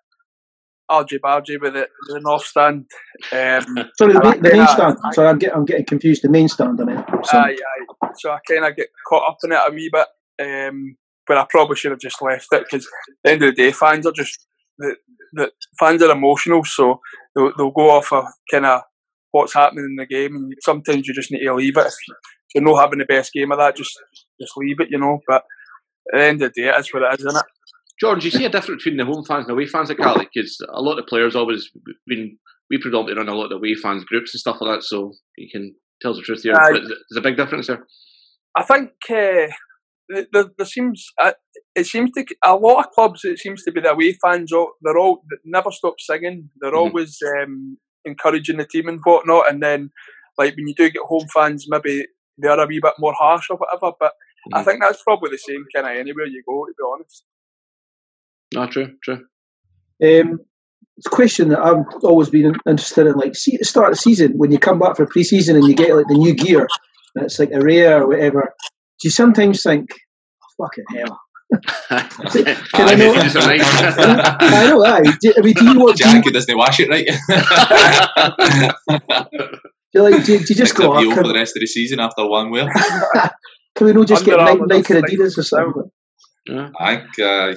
argy 0.93 1.19
bargy 1.19 1.59
with 1.59 1.73
the, 1.73 1.87
the 2.07 2.19
North 2.19 2.45
Stand. 2.45 2.85
Um, 3.31 3.89
Sorry, 3.97 4.13
the, 4.13 4.21
I 4.23 4.37
the 4.37 4.55
main 4.55 4.67
stand. 4.67 4.97
that. 5.03 5.13
Sorry, 5.13 5.27
I'm 5.27 5.39
getting 5.39 5.55
I'm 5.55 5.65
getting 5.65 5.85
confused. 5.85 6.23
The 6.23 6.29
main 6.29 6.47
stand. 6.47 6.79
I 6.81 6.85
mean, 6.85 7.03
so, 7.23 7.37
aye, 7.37 7.55
aye. 7.55 8.09
So 8.17 8.31
I 8.31 8.39
kind 8.47 8.65
of 8.65 8.75
get 8.75 8.87
caught 9.07 9.29
up 9.29 9.37
in 9.43 9.51
it 9.51 9.59
a 9.67 9.71
wee 9.71 9.89
bit. 9.91 10.07
Um, 10.41 10.97
but 11.27 11.37
I 11.37 11.45
probably 11.49 11.75
should 11.75 11.91
have 11.91 11.99
just 11.99 12.21
left 12.21 12.47
it 12.51 12.65
because 12.69 12.85
at 12.85 12.91
the 13.23 13.31
end 13.31 13.43
of 13.43 13.55
the 13.55 13.61
day, 13.61 13.71
fans 13.71 14.05
are 14.05 14.11
just 14.11 14.45
the, 14.77 14.95
the 15.33 15.51
fans 15.79 16.01
are 16.01 16.11
emotional, 16.11 16.63
so 16.63 16.99
they'll, 17.35 17.51
they'll 17.57 17.71
go 17.71 17.91
off 17.91 18.11
of 18.11 18.25
kind 18.51 18.65
of 18.65 18.81
what's 19.31 19.53
happening 19.53 19.85
in 19.85 19.95
the 19.95 20.05
game, 20.05 20.35
and 20.35 20.53
sometimes 20.61 21.07
you 21.07 21.13
just 21.13 21.31
need 21.31 21.43
to 21.43 21.55
leave 21.55 21.77
it. 21.77 21.87
If 21.87 21.93
you're 22.55 22.63
not 22.63 22.81
having 22.81 22.99
the 22.99 23.05
best 23.05 23.33
game 23.33 23.51
of 23.51 23.57
that, 23.57 23.75
just 23.75 23.97
just 24.39 24.57
leave 24.57 24.79
it, 24.79 24.89
you 24.91 24.99
know. 24.99 25.19
But 25.27 25.43
at 26.13 26.19
the 26.19 26.23
end 26.23 26.41
of 26.41 26.53
the 26.53 26.61
day, 26.61 26.73
it's 26.75 26.93
what 26.93 27.03
it 27.03 27.19
is, 27.19 27.25
isn't 27.25 27.39
it? 27.39 27.45
George, 28.04 28.26
you 28.26 28.32
see 28.32 28.43
a 28.43 28.49
difference 28.49 28.84
between 28.84 28.97
the 28.97 29.06
home 29.06 29.24
fans 29.24 29.45
and 29.45 29.47
the 29.47 29.54
away 29.54 29.66
fans 29.66 29.89
at 29.89 29.97
Caley? 29.97 30.28
Because 30.34 30.60
a 30.68 30.82
lot 30.82 30.99
of 30.99 31.08
players 31.08 31.38
always 31.38 31.70
been 32.06 32.38
we 32.70 32.78
predominantly 32.78 33.16
run 33.18 33.30
a 33.30 33.36
lot 33.36 33.51
of 33.54 33.58
away 33.60 33.76
fans 33.76 34.04
groups 34.04 34.34
and 34.34 34.39
stuff 34.41 34.58
like 34.60 34.76
that. 34.80 34.84
So 34.84 35.14
you 35.38 35.47
can 35.49 35.74
tell 36.01 36.12
us 36.12 36.18
the 36.18 36.24
truth 36.24 36.43
here. 36.43 36.54
But 36.54 36.82
There's 36.82 37.18
a 37.18 37.22
big 37.22 37.38
difference 37.38 37.68
there. 37.68 37.86
I 38.58 38.64
think 38.64 38.89
uh, 39.10 39.47
there, 40.10 40.28
there, 40.34 40.45
there 40.58 40.66
seems 40.66 41.06
uh, 41.22 41.32
it 41.76 41.86
seems 41.86 42.12
to 42.12 42.26
a 42.43 42.56
lot 42.56 42.86
of 42.86 42.91
clubs. 42.91 43.22
It 43.24 43.39
seems 43.39 43.64
to 43.64 43.72
be 43.72 43.80
the 43.80 43.91
away 43.91 44.18
fans. 44.22 44.51
They're 44.51 44.97
all 44.97 45.24
they 45.32 45.38
never 45.45 45.72
stop 45.72 45.95
singing. 45.99 46.49
They're 46.60 46.72
Mhm. 46.74 46.78
always 46.78 47.18
um, 47.41 47.78
encouraging 48.04 48.58
the 48.58 48.66
team 48.66 48.89
and 48.89 48.99
whatnot. 49.06 49.49
And 49.49 49.64
then, 49.64 49.91
like 50.38 50.58
when 50.58 50.68
you 50.68 50.76
do 50.76 50.89
get 50.89 51.04
home 51.04 51.28
fans, 51.34 51.68
maybe 51.70 52.06
they 52.38 52.49
are 52.49 52.60
a 52.60 52.68
wee 52.68 52.82
bit 52.84 52.95
more 52.99 53.14
harsh 53.18 53.47
or 53.49 53.56
whatever. 53.58 53.95
But 53.97 54.12
I 54.54 54.62
Mhm. 54.62 54.66
think 54.66 54.82
that's 54.82 55.04
probably 55.04 55.32
the 55.32 55.38
same 55.38 55.64
kind 55.74 55.88
of 55.88 55.97
anywhere 55.97 56.26
you 56.26 56.43
go. 56.45 56.66
To 56.66 56.74
be 56.78 56.84
honest. 56.93 57.24
No, 58.54 58.68
true, 58.68 58.93
true. 59.04 59.20
Um, 60.04 60.39
it's 60.97 61.08
a 61.08 61.10
question 61.10 61.49
that 61.49 61.60
I've 61.60 61.86
always 62.04 62.30
been 62.30 62.54
interested 62.68 63.08
in. 63.08 63.14
Like, 63.16 63.36
see 63.36 63.56
at 63.56 63.60
the 63.62 63.66
start 63.66 63.88
of 63.88 63.93
the 63.93 64.01
season, 64.01 64.34
when 64.38 64.51
you 64.51 64.60
come 64.60 64.80
back 64.80 64.95
for 64.95 65.06
pre-season 65.08 65.56
and 65.56 65.68
you 65.68 65.74
get 65.76 65.95
like 65.95 66.08
the 66.08 66.14
new 66.18 66.34
gear, 66.36 66.68
and 67.16 67.26
it's 67.26 67.39
like 67.39 67.51
a 67.51 67.60
rare 67.62 68.04
or 68.04 68.08
whatever. 68.08 68.54
Do 69.01 69.08
you 69.08 69.12
sometimes 69.12 69.64
think, 69.64 69.89
oh, 70.60 70.66
"Fucking 70.66 70.84
hell"? 70.95 71.20
Can 71.89 72.88
I 72.88 72.93
Aye, 72.93 72.95
know- 72.95 73.14
it's 73.16 73.36
a 73.36 73.39
nice- 73.39 73.62
I 73.64 74.66
know 74.68 74.82
that. 74.84 75.18
Do, 75.22 75.34
I 75.38 75.41
mean, 75.41 75.54
do 75.54 75.66
you 75.66 75.80
want? 75.80 75.97
Do 75.97 76.08
you, 76.08 76.14
Jackie 76.16 76.32
doesn't 76.32 76.58
wash 76.58 76.80
it 76.80 76.89
right. 76.89 77.06
do 78.88 79.01
you 79.93 80.01
like? 80.04 80.26
Do, 80.26 80.34
you- 80.34 80.39
do 80.39 80.45
you 80.49 80.56
just 80.56 80.58
Picks 80.58 80.74
go? 80.74 80.93
up 80.93 81.16
for 81.18 81.24
the 81.24 81.34
rest 81.34 81.56
of 81.56 81.62
the 81.62 81.68
season 81.68 81.99
after 81.99 82.28
one 82.28 82.49
wear. 82.51 82.68
can 83.76 83.88
we 83.88 83.93
not 83.93 84.08
just 84.08 84.26
get 84.26 84.39
Under 84.39 84.51
Nike, 84.54 84.62
Armour 84.62 84.68
Nike 84.68 84.93
or 84.93 85.01
Adidas 85.28 85.38
or 85.38 85.43
something? 85.43 85.91
Yeah. 86.47 86.70
I 86.80 86.95
think 86.97 87.20
uh, 87.20 87.54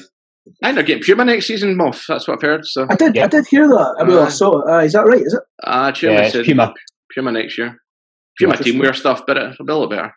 I 0.63 0.67
think 0.69 0.75
they're 0.77 0.83
getting 0.85 1.03
Puma 1.03 1.25
next 1.25 1.47
season, 1.47 1.77
Moff. 1.77 2.05
That's 2.09 2.27
what 2.29 2.35
I've 2.35 2.43
heard. 2.43 2.65
So 2.67 2.87
I 2.89 2.95
did, 2.95 3.19
I 3.19 3.27
did 3.27 3.47
hear 3.47 3.67
that. 3.69 3.97
I 4.01 4.05
mean, 4.05 4.17
I 4.17 4.23
Uh, 4.23 4.31
saw 4.31 4.61
it. 4.61 4.71
Uh, 4.71 4.79
is 4.79 4.93
that 4.93 5.07
right? 5.07 5.21
Is 5.23 5.35
it? 5.35 5.43
Ah, 5.65 5.93
Puma 5.93 6.13
Yeah, 6.15 6.21
it's 6.23 6.33
said 6.33 6.45
Puma. 6.45 6.75
Puma 7.15 7.33
next 7.33 7.59
year. 7.59 7.77
Puma 8.39 8.53
Interesting. 8.55 8.81
teamwear 8.81 8.95
stuff, 8.95 9.23
but 9.27 9.37
it'll 9.37 9.65
be 9.65 9.73
a 9.73 9.77
little 9.77 9.89
better. 9.89 10.13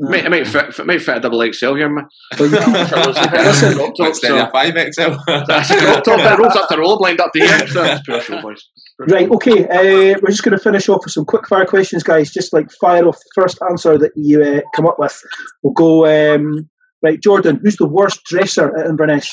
No. 0.00 0.10
Might, 0.10 0.24
it 0.26 0.30
might 0.30 0.46
fit, 0.46 0.78
it 0.78 0.86
might 0.86 1.02
fit 1.02 1.16
a 1.16 1.20
double 1.20 1.42
XL 1.52 1.74
here, 1.74 1.88
man. 1.88 2.06
Well, 2.38 2.48
you 2.48 2.56
can- 2.56 2.72
Listen, 2.72 3.74
crop 3.74 3.94
top, 3.96 4.14
so- 4.14 4.38
a 4.38 4.50
five 4.52 4.74
XL. 4.74 5.16
That's 5.48 5.70
a 5.70 5.76
crop 5.76 6.04
top 6.04 6.18
that 6.20 6.38
rolls 6.38 6.54
up 6.54 6.68
to 6.68 6.78
roll 6.78 6.98
blind 6.98 7.20
up 7.20 7.32
to 7.32 7.40
here. 7.40 7.66
So 7.66 7.82
it's 7.82 8.02
pure 8.02 8.20
show, 8.20 8.40
boys. 8.40 8.64
Right, 9.00 9.28
okay. 9.28 9.64
Uh, 9.66 10.18
we're 10.22 10.28
just 10.30 10.44
going 10.44 10.56
to 10.56 10.62
finish 10.62 10.88
off 10.88 11.00
with 11.04 11.12
some 11.12 11.24
quick 11.24 11.48
fire 11.48 11.66
questions, 11.66 12.04
guys. 12.04 12.30
Just 12.32 12.52
like 12.52 12.70
fire 12.80 13.06
off 13.08 13.16
the 13.18 13.42
first 13.42 13.58
answer 13.68 13.98
that 13.98 14.12
you 14.14 14.40
uh, 14.40 14.60
come 14.74 14.86
up 14.86 15.00
with. 15.00 15.20
We'll 15.64 15.72
go. 15.74 16.06
Um, 16.06 16.68
right, 17.02 17.20
Jordan, 17.20 17.58
who's 17.64 17.76
the 17.76 17.88
worst 17.88 18.22
dresser 18.24 18.76
at 18.78 18.86
Inverness? 18.86 19.28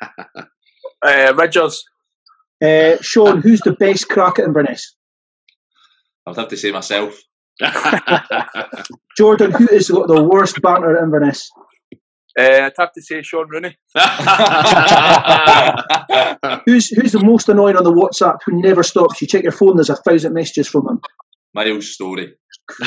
Uh, 1.06 1.32
Ridgers. 1.36 1.84
Uh, 2.64 2.96
Shaun, 3.00 3.42
who's 3.42 3.60
the 3.60 3.72
best 3.72 4.08
crack 4.08 4.38
in 4.38 4.46
Inverness? 4.46 4.96
I'd 6.26 6.36
have 6.36 6.48
to 6.48 6.56
say 6.56 6.72
myself. 6.72 7.20
Jordan, 9.16 9.52
who 9.52 9.68
is 9.68 9.90
got 9.90 10.08
the 10.08 10.22
worst 10.22 10.60
banter 10.62 10.96
at 10.96 11.02
Inverness? 11.02 11.48
Uh, 12.38 12.42
I'd 12.64 12.72
have 12.78 12.92
to 12.92 13.02
say 13.02 13.22
Shaun 13.22 13.48
Rooney. 13.48 13.76
Who's 16.66 16.88
who's 16.88 17.12
the 17.12 17.22
most 17.22 17.48
annoying 17.48 17.76
on 17.76 17.84
the 17.84 17.92
WhatsApp 17.92 18.38
who 18.44 18.60
never 18.60 18.82
stops? 18.82 19.22
You 19.22 19.28
check 19.28 19.42
your 19.42 19.52
phone, 19.52 19.76
there's 19.76 19.90
a 19.90 19.96
thousand 19.96 20.34
messages 20.34 20.68
from 20.68 20.88
him. 20.88 21.00
Miles 21.54 21.94
Storey. 21.94 22.34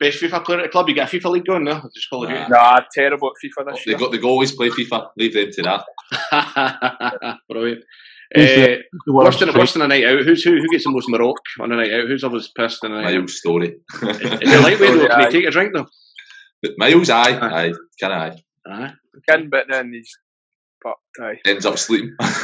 Best 0.00 0.20
FIFA 0.20 0.44
player 0.44 0.58
at 0.60 0.64
the 0.64 0.68
club. 0.70 0.88
You 0.88 0.94
get 0.94 1.12
a 1.12 1.16
FIFA 1.16 1.30
league 1.30 1.44
going 1.46 1.64
now. 1.64 1.82
Just 1.94 2.10
call 2.10 2.24
it 2.24 2.30
Nah. 2.30 2.48
Nah, 2.48 2.80
terrible 2.92 3.28
at 3.30 3.34
FIFA 3.44 3.72
this 3.72 3.84
They 3.84 3.90
year. 3.92 3.98
got 3.98 4.10
they 4.12 4.20
always 4.20 4.52
play 4.52 4.68
FIFA. 4.70 5.10
Leave 5.16 5.34
them 5.34 5.50
to 5.52 5.62
that. 5.62 5.84
out. 6.32 7.38
Brilliant. 7.48 7.84
Who's 8.34 8.50
Uh, 8.50 8.54
the- 8.54 8.82
the 9.06 9.12
worst, 9.12 9.40
worst 9.40 9.42
in, 9.54 9.58
worst 9.58 9.76
in 9.76 9.82
a 9.82 9.88
night 9.88 10.04
out. 10.04 10.24
Who's 10.24 10.42
who? 10.42 10.56
Who 10.56 10.68
gets 10.68 10.84
the 10.84 10.90
most 10.90 11.08
Maroc 11.08 11.36
on 11.60 11.70
a 11.72 11.76
night 11.76 11.92
out? 11.92 12.08
Who's 12.08 12.24
always 12.24 12.48
pissed 12.48 12.82
in 12.84 12.90
a 12.92 13.00
night 13.02 13.14
out? 13.14 13.20
Miles 13.20 13.38
Storey. 13.38 13.68
Is 13.68 13.78
it 14.02 14.60
lightweight 14.62 14.90
though? 14.94 15.06
Can 15.06 15.20
Aye. 15.20 15.24
you 15.26 15.30
take 15.30 15.46
a 15.46 15.50
drink 15.52 15.72
though? 15.74 15.86
But 16.62 16.72
Miles, 16.78 17.08
aye, 17.10 17.38
aye, 17.38 17.72
can 18.00 18.10
I? 18.12 18.36
Aye. 18.66 18.92
Can, 19.28 19.48
but 19.48 19.66
then 19.70 19.92
he's. 19.92 20.10
But, 20.82 20.96
aye. 21.20 21.38
Ends 21.46 21.66
up 21.66 21.78
sleeping. 21.78 22.16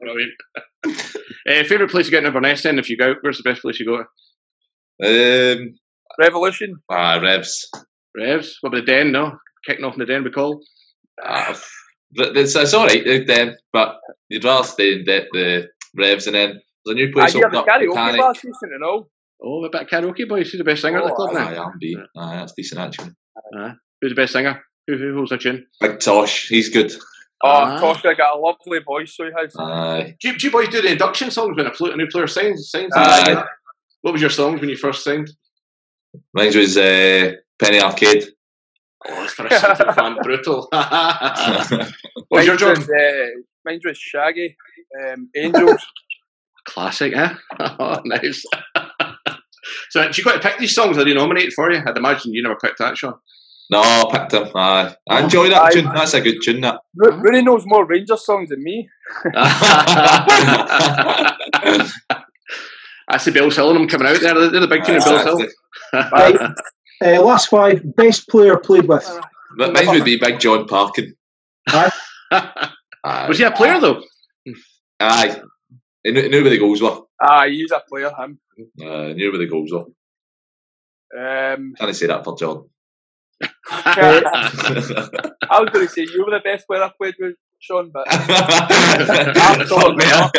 Brilliant. 0.00 0.34
Uh, 1.48 1.64
favourite 1.64 1.90
place 1.90 2.06
to 2.06 2.10
get 2.10 2.18
in 2.22 2.26
Inverness 2.26 2.62
then 2.62 2.78
if 2.78 2.90
you 2.90 2.96
go? 2.96 3.14
Where's 3.22 3.38
the 3.38 3.42
best 3.48 3.62
place 3.62 3.80
you 3.80 3.86
go 3.86 4.04
to? 5.02 5.52
um, 5.60 5.74
Revolution. 6.18 6.76
ah, 6.90 7.18
Revs. 7.22 7.70
Revs? 8.16 8.58
What 8.60 8.70
about 8.74 8.86
the 8.86 8.92
Den, 8.92 9.12
no? 9.12 9.38
Kicking 9.66 9.84
off 9.84 9.94
in 9.94 10.00
the 10.00 10.06
Den, 10.06 10.24
we 10.24 10.30
call? 10.30 10.60
Ah, 11.24 11.58
but 12.14 12.36
it's, 12.36 12.54
it's 12.56 12.74
all 12.74 12.86
right 12.86 13.06
uh, 13.06 13.24
then, 13.26 13.56
but 13.72 13.96
you'd 14.28 14.44
rather 14.44 14.66
stay 14.66 14.94
in 14.94 15.04
the, 15.04 15.26
the 15.32 15.68
Revs 15.96 16.26
and 16.26 16.34
then 16.34 16.60
there's 16.84 16.94
a 16.94 16.94
new 16.94 17.12
place 17.12 17.32
hear 17.32 17.46
opened 17.46 17.54
the 17.54 17.60
up. 17.60 17.66
karaoke 17.80 17.88
Botanic. 17.88 18.20
bar's 18.20 18.36
decent 18.36 18.72
and 18.74 18.84
all. 18.84 19.08
Oh, 19.42 19.64
a 19.64 19.70
bit 19.70 19.82
of 19.82 19.88
karaoke, 19.88 20.28
boys. 20.28 20.50
Who's 20.50 20.58
the 20.58 20.64
best 20.64 20.82
singer 20.82 20.98
at 20.98 21.04
the 21.04 21.12
Oh, 21.12 21.14
club 21.14 21.30
Aye, 21.36 21.54
now? 21.54 21.64
I'm 21.66 21.78
B. 21.80 21.96
Aye, 22.16 22.36
that's 22.36 22.52
decent 22.54 22.80
actually. 22.80 23.10
Who's 24.00 24.10
the 24.12 24.14
best 24.16 24.32
singer? 24.32 24.62
Who, 24.86 24.96
who 24.96 25.14
holds 25.16 25.32
a 25.32 25.38
tune? 25.38 25.66
Big 25.80 26.00
Tosh, 26.00 26.48
he's 26.48 26.68
good. 26.68 26.92
Oh, 27.44 27.48
Ah. 27.48 27.78
Tosca 27.80 28.14
got 28.16 28.36
a 28.36 28.38
lovely 28.38 28.80
voice, 28.80 29.14
so 29.16 29.24
he 29.24 29.30
has. 29.36 29.54
Aye. 29.58 30.16
Do 30.20 30.28
you, 30.28 30.38
do 30.38 30.46
you 30.46 30.50
boys 30.50 30.68
do 30.70 30.82
the 30.82 30.90
induction 30.90 31.30
songs 31.30 31.56
when 31.56 31.66
a, 31.66 31.70
pl- 31.70 31.92
a 31.92 31.96
new 31.96 32.08
player 32.08 32.26
signs? 32.26 32.70
signs 32.70 32.92
Aye. 32.96 33.44
What 34.02 34.12
was 34.12 34.20
your 34.20 34.30
songs 34.30 34.60
when 34.60 34.70
you 34.70 34.76
first 34.76 35.04
signed? 35.04 35.30
Mine 36.34 36.56
was 36.56 36.76
uh, 36.76 37.32
Penny 37.60 37.80
Arcade. 37.80 38.24
Oh, 39.08 39.22
it's 39.24 39.34
for 39.34 39.46
a 39.46 39.50
Celtic 39.50 39.92
fan, 39.94 40.16
brutal. 40.22 40.68
what 40.72 41.92
was 42.30 42.46
your 42.46 42.56
job? 42.56 42.76
was, 42.78 42.88
uh, 42.90 43.26
mine 43.64 43.80
was 43.84 43.96
Shaggy, 43.98 44.56
um, 45.04 45.28
Angels. 45.36 45.80
Classic, 46.66 47.14
eh? 47.14 47.34
Oh, 47.60 48.00
nice. 48.04 48.44
so, 49.90 50.02
did 50.04 50.18
you 50.18 50.24
got 50.24 50.34
to 50.34 50.48
pick 50.48 50.58
these 50.58 50.74
songs? 50.74 50.98
Are 50.98 51.04
they 51.04 51.14
nominate 51.14 51.52
for 51.54 51.70
you? 51.70 51.80
I'd 51.86 51.96
imagine 51.96 52.34
you 52.34 52.42
never 52.42 52.56
picked 52.56 52.78
that, 52.78 52.98
Shaun. 52.98 53.14
No, 53.70 53.80
I 53.80 54.04
picked 54.10 54.32
him. 54.32 54.48
Aye. 54.54 54.94
I 55.10 55.22
enjoy 55.22 55.48
that 55.50 55.62
Aye. 55.62 55.70
tune. 55.72 55.84
That's 55.94 56.14
a 56.14 56.20
good 56.22 56.38
tune, 56.42 56.62
that. 56.62 56.80
Ro- 56.96 57.16
Rooney 57.18 57.42
knows 57.42 57.64
more 57.66 57.84
Rangers 57.86 58.24
songs 58.24 58.48
than 58.48 58.62
me. 58.64 58.88
I 63.10 63.16
see 63.18 63.30
Bellshill 63.30 63.68
and 63.70 63.76
them 63.80 63.88
coming 63.88 64.06
out 64.08 64.20
there. 64.20 64.34
They're 64.50 64.60
the 64.60 64.66
big 64.66 64.84
tune 64.84 64.96
of 64.96 65.02
Bellshill. 65.02 65.48
Right. 65.92 66.36
Uh, 67.00 67.22
last 67.22 67.48
five, 67.48 67.80
best 67.94 68.26
player 68.28 68.56
played 68.58 68.86
with. 68.88 69.08
But 69.56 69.72
mine 69.72 69.86
would 69.86 70.04
be 70.04 70.18
Big 70.18 70.40
Jon 70.40 70.66
Parkin. 70.66 71.14
Aye. 71.68 71.92
Was 73.28 73.38
he 73.38 73.44
a 73.44 73.52
player 73.52 73.78
though? 73.78 74.02
Aye. 74.98 75.40
He 76.02 76.10
knew, 76.10 76.22
he 76.22 76.28
knew 76.28 76.40
where 76.42 76.50
the 76.50 76.58
goals 76.58 76.82
were. 76.82 77.02
Ah, 77.22 77.46
he's 77.46 77.70
a 77.70 77.80
player, 77.88 78.10
him. 78.18 78.40
Uh, 78.84 79.06
he 79.06 79.14
knew 79.14 79.30
where 79.30 79.38
the 79.38 79.46
goals 79.46 79.70
were. 79.72 79.84
Um, 81.54 81.74
Can't 81.78 81.94
say 81.94 82.06
that 82.08 82.24
for 82.24 82.36
John. 82.36 82.68
I 83.70 85.60
was 85.60 85.70
going 85.70 85.86
to 85.86 85.92
say 85.92 86.02
you 86.02 86.24
were 86.24 86.30
the 86.30 86.40
best 86.42 86.66
player 86.66 86.82
I 86.82 86.90
played 86.96 87.14
with, 87.18 87.36
Shaun, 87.60 87.90
but 87.90 88.06
absolutely 89.36 90.06
not. 90.06 90.36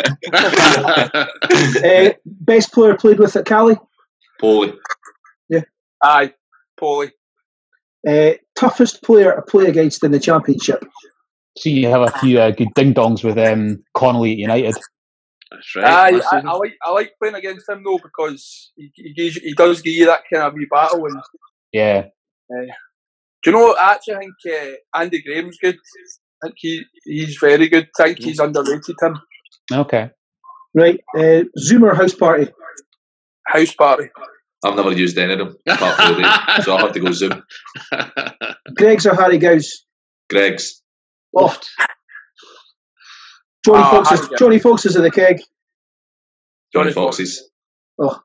Uh, 1.84 2.12
best 2.24 2.72
player 2.72 2.96
played 2.96 3.18
with 3.18 3.36
at 3.36 3.46
Caley. 3.46 3.76
Polly. 4.40 4.74
Yeah. 5.48 5.62
Aye, 6.02 6.34
Polly. 6.78 7.12
Uh, 8.06 8.32
toughest 8.56 9.02
player 9.02 9.34
to 9.34 9.42
play 9.42 9.66
against 9.66 10.02
in 10.04 10.12
the 10.12 10.20
championship. 10.20 10.84
See, 11.58 11.70
you 11.72 11.88
have 11.88 12.02
a 12.02 12.18
few 12.18 12.40
uh, 12.40 12.50
good 12.50 12.68
ding 12.74 12.94
dongs 12.94 13.22
with 13.22 13.36
um, 13.38 13.82
Connolly 13.94 14.32
at 14.32 14.38
United. 14.38 14.76
That's 15.50 15.76
right. 15.76 15.84
Aye, 15.84 16.10
last 16.10 16.32
I. 16.32 16.38
I 16.38 16.52
like 16.52 16.74
I 16.86 16.90
like 16.92 17.12
playing 17.18 17.34
against 17.34 17.68
him 17.68 17.82
though 17.84 17.98
because 18.02 18.72
he 18.76 18.90
he, 18.94 19.12
gives, 19.12 19.36
he 19.36 19.52
does 19.54 19.82
give 19.82 19.94
you 19.94 20.06
that 20.06 20.22
kind 20.32 20.44
of 20.44 20.54
wee 20.54 20.68
battle. 20.70 21.04
And 21.06 21.20
Yeah, 21.72 22.06
do 23.42 23.50
you 23.50 23.56
know? 23.56 23.76
Actually, 23.78 24.14
I 24.14 24.18
actually 24.18 24.26
think 24.44 24.78
uh, 24.94 24.98
Andy 25.00 25.22
Graham's 25.22 25.58
good. 25.58 25.76
I 26.42 26.46
think 26.48 26.54
he 26.58 26.84
he's 27.04 27.36
very 27.40 27.68
good. 27.68 27.88
I 27.98 28.04
think 28.04 28.18
he's 28.20 28.38
underrated. 28.38 28.96
Him 29.02 29.18
okay. 29.72 30.10
Right. 30.74 31.00
Uh, 31.16 31.44
Zoomer 31.58 31.96
house 31.96 32.14
party. 32.14 32.48
house 33.46 33.74
party. 33.74 34.08
I've 34.64 34.76
never 34.76 34.92
used 34.92 35.16
any 35.18 35.32
of 35.32 35.38
them, 35.38 35.56
apart 35.68 35.96
from 35.96 36.20
the 36.22 36.62
so 36.62 36.72
I'll 36.76 36.84
have 36.86 36.92
to 36.92 37.00
go 37.00 37.10
Zoom. 37.12 37.42
Greggs 38.76 39.06
or 39.06 39.14
Harry 39.14 39.38
Gow's. 39.38 39.84
Greggs. 40.28 40.82
Oh. 41.36 41.56
Johnny 43.64 43.82
Oh, 43.82 43.90
Fox's. 43.90 44.18
Harry 44.20 44.28
Gows. 44.30 44.38
Johnny 44.38 44.58
Foxes 44.58 44.96
of 44.96 45.02
the 45.02 45.10
keg. 45.10 45.40
Johnny 46.72 46.90
Johnny 46.90 46.92
Foxes. 46.92 47.50
Uh, 47.98 48.18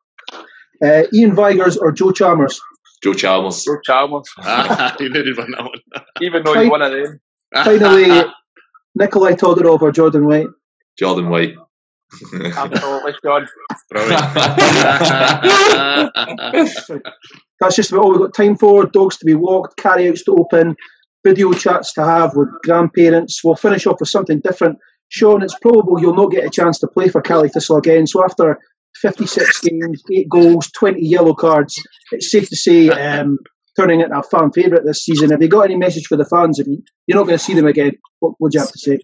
Iain 0.83 1.33
Vigurs 1.35 1.77
or 1.77 1.91
Joe 1.93 2.11
Chalmers. 2.11 2.59
Joe 3.03 3.13
Chalmers. 3.13 3.63
Joe 3.63 3.77
Chalmers. 3.83 4.27
Ah, 4.39 4.95
you 4.99 5.09
needed 5.09 5.37
one 5.37 5.51
that 5.51 5.63
one. 5.63 6.03
Even 6.21 6.43
though 6.43 6.53
Fine. 6.53 6.63
he's 6.63 6.71
one 6.71 6.81
of 6.81 6.91
them. 6.91 7.19
Finally, 7.53 8.23
Nikolai 8.95 9.33
Todorov 9.33 9.81
or 9.81 9.91
Jordan 9.91 10.25
White. 10.25 10.47
Jordan 10.97 11.29
White. 11.29 11.55
Absolutely, 12.33 13.13
John. 13.23 13.47
That's 17.59 17.75
just 17.75 17.91
about 17.91 18.03
all 18.03 18.11
we've 18.11 18.19
got 18.19 18.33
time 18.33 18.55
for. 18.55 18.85
Dogs 18.85 19.17
to 19.17 19.25
be 19.25 19.33
walked, 19.33 19.77
carryouts 19.77 20.23
to 20.25 20.35
open, 20.35 20.75
video 21.25 21.51
chats 21.53 21.93
to 21.93 22.05
have 22.05 22.35
with 22.35 22.49
grandparents. 22.63 23.43
We'll 23.43 23.55
finish 23.55 23.85
off 23.85 23.99
with 23.99 24.09
something 24.09 24.39
different. 24.41 24.77
Shaun, 25.09 25.43
it's 25.43 25.57
probable 25.59 25.99
you'll 25.99 26.15
not 26.15 26.31
get 26.31 26.45
a 26.45 26.49
chance 26.49 26.79
to 26.79 26.87
play 26.87 27.09
for 27.09 27.21
Caley 27.21 27.49
Thistle 27.49 27.77
again. 27.77 28.07
So 28.07 28.23
after 28.23 28.59
56 29.01 29.61
games, 29.61 30.03
8 30.11 30.29
goals, 30.29 30.71
20 30.71 31.01
yellow 31.01 31.33
cards, 31.33 31.75
it's 32.11 32.31
safe 32.31 32.49
to 32.49 32.55
say 32.55 32.89
um, 32.89 33.37
turning 33.77 34.01
into 34.01 34.17
a 34.17 34.23
fan 34.23 34.51
favourite 34.51 34.85
this 34.85 35.03
season. 35.03 35.31
Have 35.31 35.41
you 35.41 35.47
got 35.47 35.65
any 35.65 35.77
message 35.77 36.07
for 36.07 36.17
the 36.17 36.25
fans? 36.25 36.59
If 36.59 36.67
you, 36.67 36.81
you're 37.07 37.17
not 37.17 37.25
going 37.25 37.37
to 37.37 37.43
see 37.43 37.53
them 37.53 37.67
again, 37.67 37.93
what 38.19 38.33
would 38.39 38.53
you 38.53 38.61
have 38.61 38.71
to 38.71 38.79
say? 38.79 38.99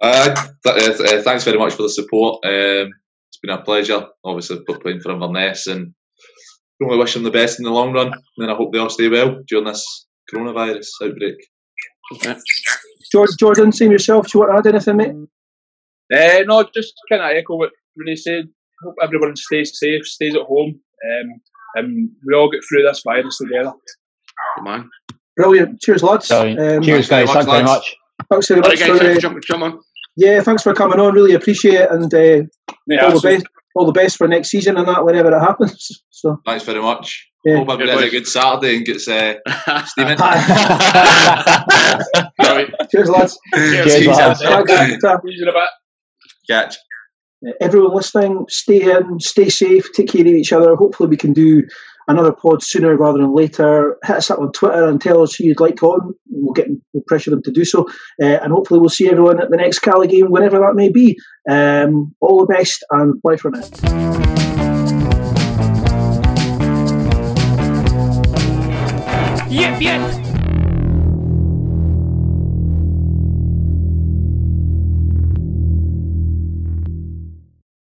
Uh, 0.00 0.34
th- 0.64 1.00
uh, 1.00 1.02
uh, 1.04 1.22
thanks 1.22 1.44
very 1.44 1.58
much 1.58 1.74
for 1.74 1.82
the 1.82 1.88
support. 1.88 2.44
Um, 2.44 2.90
it's 3.28 3.38
been 3.40 3.50
a 3.50 3.62
pleasure, 3.62 4.06
obviously, 4.24 4.60
p- 4.66 4.74
playing 4.74 5.00
for 5.00 5.12
Inverness 5.12 5.66
and 5.66 5.94
only 6.82 6.98
wish 6.98 7.14
them 7.14 7.22
the 7.22 7.30
best 7.30 7.58
in 7.58 7.64
the 7.64 7.70
long 7.70 7.92
run. 7.92 8.12
And 8.38 8.50
I 8.50 8.54
hope 8.54 8.72
they 8.72 8.78
all 8.78 8.90
stay 8.90 9.08
well 9.08 9.40
during 9.46 9.66
this 9.66 10.06
coronavirus 10.32 10.88
outbreak. 11.02 11.36
George, 13.12 13.30
Jordan, 13.38 13.72
same 13.72 13.92
yourself. 13.92 14.26
Do 14.26 14.38
you 14.38 14.40
want 14.40 14.64
to 14.64 14.68
add 14.68 14.74
anything, 14.74 14.96
mate? 14.96 15.14
Uh, 16.12 16.42
no, 16.44 16.68
just 16.74 16.94
kind 17.08 17.22
of 17.22 17.30
echo 17.30 17.56
what 17.56 17.70
Rooney 17.96 18.16
said. 18.16 18.48
Hope 18.84 18.94
everyone 19.02 19.36
stays 19.36 19.78
safe, 19.78 20.04
stays 20.06 20.34
at 20.34 20.42
home, 20.42 20.80
um, 21.10 21.40
and 21.76 22.10
we 22.26 22.34
all 22.34 22.50
get 22.50 22.60
through 22.68 22.82
this 22.82 23.02
virus 23.04 23.38
together. 23.38 23.72
Good 24.56 24.64
man. 24.64 24.90
Brilliant. 25.36 25.80
Cheers, 25.80 26.02
lads. 26.02 26.30
Um, 26.30 26.56
cheers, 26.82 27.08
very 27.08 27.26
guys. 27.26 27.26
much, 27.26 27.34
Thanks 27.34 27.50
very 27.50 27.64
much. 27.64 27.96
Thanks 28.30 28.48
very 28.48 28.60
much 28.60 28.68
right, 28.68 28.78
for, 28.78 28.98
guys, 28.98 29.16
uh, 29.16 29.20
jump, 29.20 29.42
jump 29.44 29.62
on. 29.62 29.80
yeah, 30.16 30.40
thanks 30.42 30.62
for 30.62 30.74
coming 30.74 31.00
on. 31.00 31.14
Really 31.14 31.32
appreciate 31.34 31.74
it, 31.74 31.90
and 31.90 32.12
uh, 32.12 32.42
Yeah, 32.86 33.06
all 33.06 33.18
the 33.18 33.28
best. 33.28 33.46
all 33.74 33.86
the 33.86 33.92
best 33.92 34.16
for 34.18 34.28
next 34.28 34.50
season 34.50 34.76
and 34.76 34.86
that 34.88 35.04
whenever 35.04 35.34
it 35.34 35.40
happens. 35.40 36.02
So 36.22 36.36
thanks 36.46 36.62
very 36.62 36.80
much. 36.80 37.28
Yeah. 37.44 37.56
Hope 37.56 37.70
everybody 37.70 37.98
has 37.98 38.08
a 38.08 38.10
good 38.10 38.28
Saturday 38.28 38.76
and 38.76 38.86
gets 38.86 39.08
uh, 39.08 39.34
Stephen. 39.86 40.16
Cheers, 42.92 43.10
lads. 43.10 43.36
Cheers, 43.52 44.06
lads. 44.06 44.40
Thanks. 44.40 45.02
Ta. 45.02 45.18
Catch. 46.48 46.76
Everyone 47.60 47.94
listening, 47.94 48.44
stay 48.48 48.92
in, 48.92 49.18
stay 49.18 49.48
safe, 49.48 49.92
take 49.92 50.08
care 50.08 50.20
of 50.20 50.28
each 50.28 50.52
other. 50.52 50.76
Hopefully, 50.76 51.08
we 51.08 51.16
can 51.16 51.32
do 51.32 51.62
another 52.06 52.32
pod 52.32 52.62
sooner 52.62 52.96
rather 52.96 53.18
than 53.18 53.34
later. 53.34 53.96
Hit 54.04 54.16
us 54.16 54.30
up 54.30 54.38
on 54.38 54.52
Twitter 54.52 54.86
and 54.86 55.00
tell 55.00 55.22
us 55.22 55.34
who 55.34 55.44
you'd 55.44 55.58
like 55.58 55.82
on. 55.82 56.14
We'll 56.30 56.52
get 56.52 56.68
we'll 56.92 57.02
pressure 57.06 57.30
them 57.30 57.42
to 57.42 57.50
do 57.50 57.64
so, 57.64 57.88
uh, 58.22 58.38
and 58.42 58.52
hopefully, 58.52 58.78
we'll 58.78 58.90
see 58.90 59.10
everyone 59.10 59.42
at 59.42 59.50
the 59.50 59.56
next 59.56 59.80
Caley 59.80 60.06
game, 60.06 60.30
whenever 60.30 60.58
that 60.58 60.74
may 60.74 60.88
be. 60.88 61.18
Um, 61.50 62.14
all 62.20 62.38
the 62.38 62.54
best, 62.54 62.84
and 62.90 63.20
bye 63.22 63.36
for 63.36 63.50
now. 63.50 63.62
Yep, 69.48 69.82
yep. 69.82 70.31